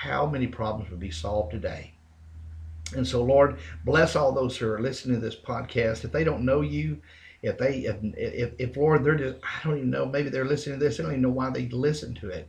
how 0.02 0.26
many 0.26 0.48
problems 0.48 0.90
would 0.90 0.98
be 0.98 1.12
solved 1.12 1.52
today? 1.52 1.92
And 2.96 3.06
so, 3.06 3.22
Lord, 3.22 3.58
bless 3.84 4.16
all 4.16 4.32
those 4.32 4.56
who 4.56 4.68
are 4.68 4.80
listening 4.80 5.20
to 5.20 5.24
this 5.24 5.36
podcast. 5.36 6.02
If 6.02 6.10
they 6.10 6.24
don't 6.24 6.44
know 6.44 6.60
you, 6.60 7.00
if 7.42 7.56
they, 7.56 7.82
if, 7.82 7.96
if, 8.16 8.52
if 8.58 8.76
Lord, 8.76 9.04
they're 9.04 9.14
just, 9.14 9.36
I 9.44 9.62
don't 9.62 9.78
even 9.78 9.90
know, 9.90 10.04
maybe 10.04 10.28
they're 10.28 10.44
listening 10.44 10.80
to 10.80 10.84
this, 10.84 10.96
they 10.96 11.04
don't 11.04 11.12
even 11.12 11.22
know 11.22 11.30
why 11.30 11.50
they 11.50 11.68
listen 11.68 12.14
to 12.16 12.30
it. 12.30 12.48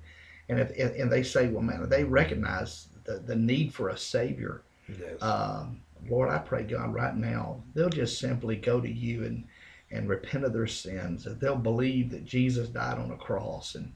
And 0.49 0.59
if, 0.59 0.71
and 0.99 1.11
they 1.11 1.21
say, 1.21 1.47
well, 1.47 1.61
man, 1.61 1.87
they 1.89 2.03
recognize 2.03 2.87
the, 3.03 3.19
the 3.19 3.35
need 3.35 3.71
for 3.71 3.89
a 3.89 3.97
Savior. 3.97 4.63
Yes. 4.89 5.21
Um, 5.21 5.79
Lord, 6.09 6.31
I 6.31 6.39
pray, 6.39 6.63
God, 6.63 6.91
right 6.91 7.15
now, 7.15 7.61
they'll 7.75 7.89
just 7.89 8.17
simply 8.17 8.55
go 8.55 8.81
to 8.81 8.91
you 8.91 9.25
and, 9.25 9.43
and 9.91 10.09
repent 10.09 10.43
of 10.43 10.53
their 10.53 10.65
sins. 10.65 11.23
That 11.23 11.39
they'll 11.39 11.55
believe 11.55 12.09
that 12.09 12.25
Jesus 12.25 12.67
died 12.67 12.97
on 12.97 13.11
a 13.11 13.15
cross 13.15 13.75
and, 13.75 13.93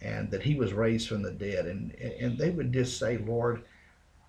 and 0.00 0.30
that 0.30 0.42
he 0.42 0.54
was 0.54 0.72
raised 0.72 1.08
from 1.08 1.22
the 1.22 1.32
dead. 1.32 1.66
And, 1.66 1.92
and 1.94 2.38
they 2.38 2.50
would 2.50 2.72
just 2.72 2.98
say, 2.98 3.18
Lord, 3.18 3.64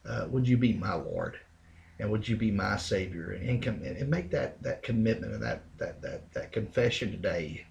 uh, 0.07 0.28
would 0.30 0.47
you 0.47 0.57
be 0.57 0.74
my 0.74 0.93
Lord? 0.93 1.39
And 1.99 2.11
would 2.11 2.28
you 2.28 2.38
be 2.38 2.51
my 2.51 2.78
Savior? 2.78 3.32
And, 3.32 3.61
com- 3.61 3.82
and 3.84 4.09
make 4.09 4.30
that, 4.32 4.61
that 4.63 4.84
commitment 4.84 5.34
and 5.34 5.43
that, 5.43 5.63
that, 5.78 6.01
that, 6.01 6.32
that 6.34 6.51
confession 6.51 7.11
today. 7.11 7.65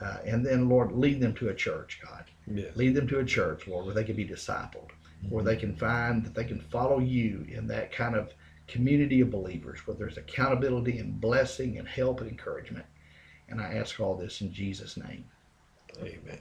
Uh, 0.00 0.18
and 0.24 0.44
then, 0.44 0.68
Lord, 0.68 0.92
lead 0.92 1.20
them 1.20 1.34
to 1.34 1.48
a 1.48 1.54
church, 1.54 2.00
God. 2.04 2.24
yes. 2.46 2.76
Lead 2.76 2.94
them 2.94 3.08
to 3.08 3.20
a 3.20 3.24
church, 3.24 3.66
Lord, 3.66 3.86
where 3.86 3.94
they 3.94 4.04
can 4.04 4.16
be 4.16 4.26
discipled, 4.26 4.90
where 5.28 5.44
they 5.44 5.56
can 5.56 5.76
find 5.76 6.24
that 6.24 6.34
they 6.34 6.44
can 6.44 6.60
follow 6.60 6.98
you 6.98 7.46
in 7.48 7.66
that 7.68 7.92
kind 7.92 8.14
of 8.14 8.32
community 8.66 9.20
of 9.20 9.30
believers, 9.30 9.86
where 9.86 9.96
there's 9.96 10.18
accountability 10.18 10.98
and 10.98 11.20
blessing 11.20 11.78
and 11.78 11.86
help 11.86 12.20
and 12.20 12.30
encouragement. 12.30 12.86
And 13.48 13.60
I 13.60 13.74
ask 13.74 14.00
all 14.00 14.14
this 14.16 14.40
in 14.40 14.52
Jesus' 14.52 14.96
name. 14.96 15.24
Amen. 16.00 16.40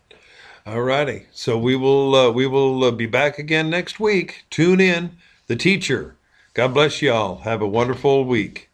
All 0.66 0.82
righty. 0.82 1.26
So 1.32 1.58
we 1.58 1.76
will 1.76 2.16
uh, 2.16 2.32
we 2.32 2.46
will 2.46 2.84
uh, 2.84 2.92
be 2.92 3.08
back 3.08 3.40
again 3.40 3.70
next 3.70 4.00
week. 4.00 4.46
Tune 4.50 4.80
in. 4.80 5.18
The 5.48 5.56
teacher. 5.56 6.16
God 6.54 6.74
bless 6.74 7.02
y'all. 7.02 7.40
Have 7.40 7.62
a 7.62 7.68
wonderful 7.68 8.26
week. 8.26 8.71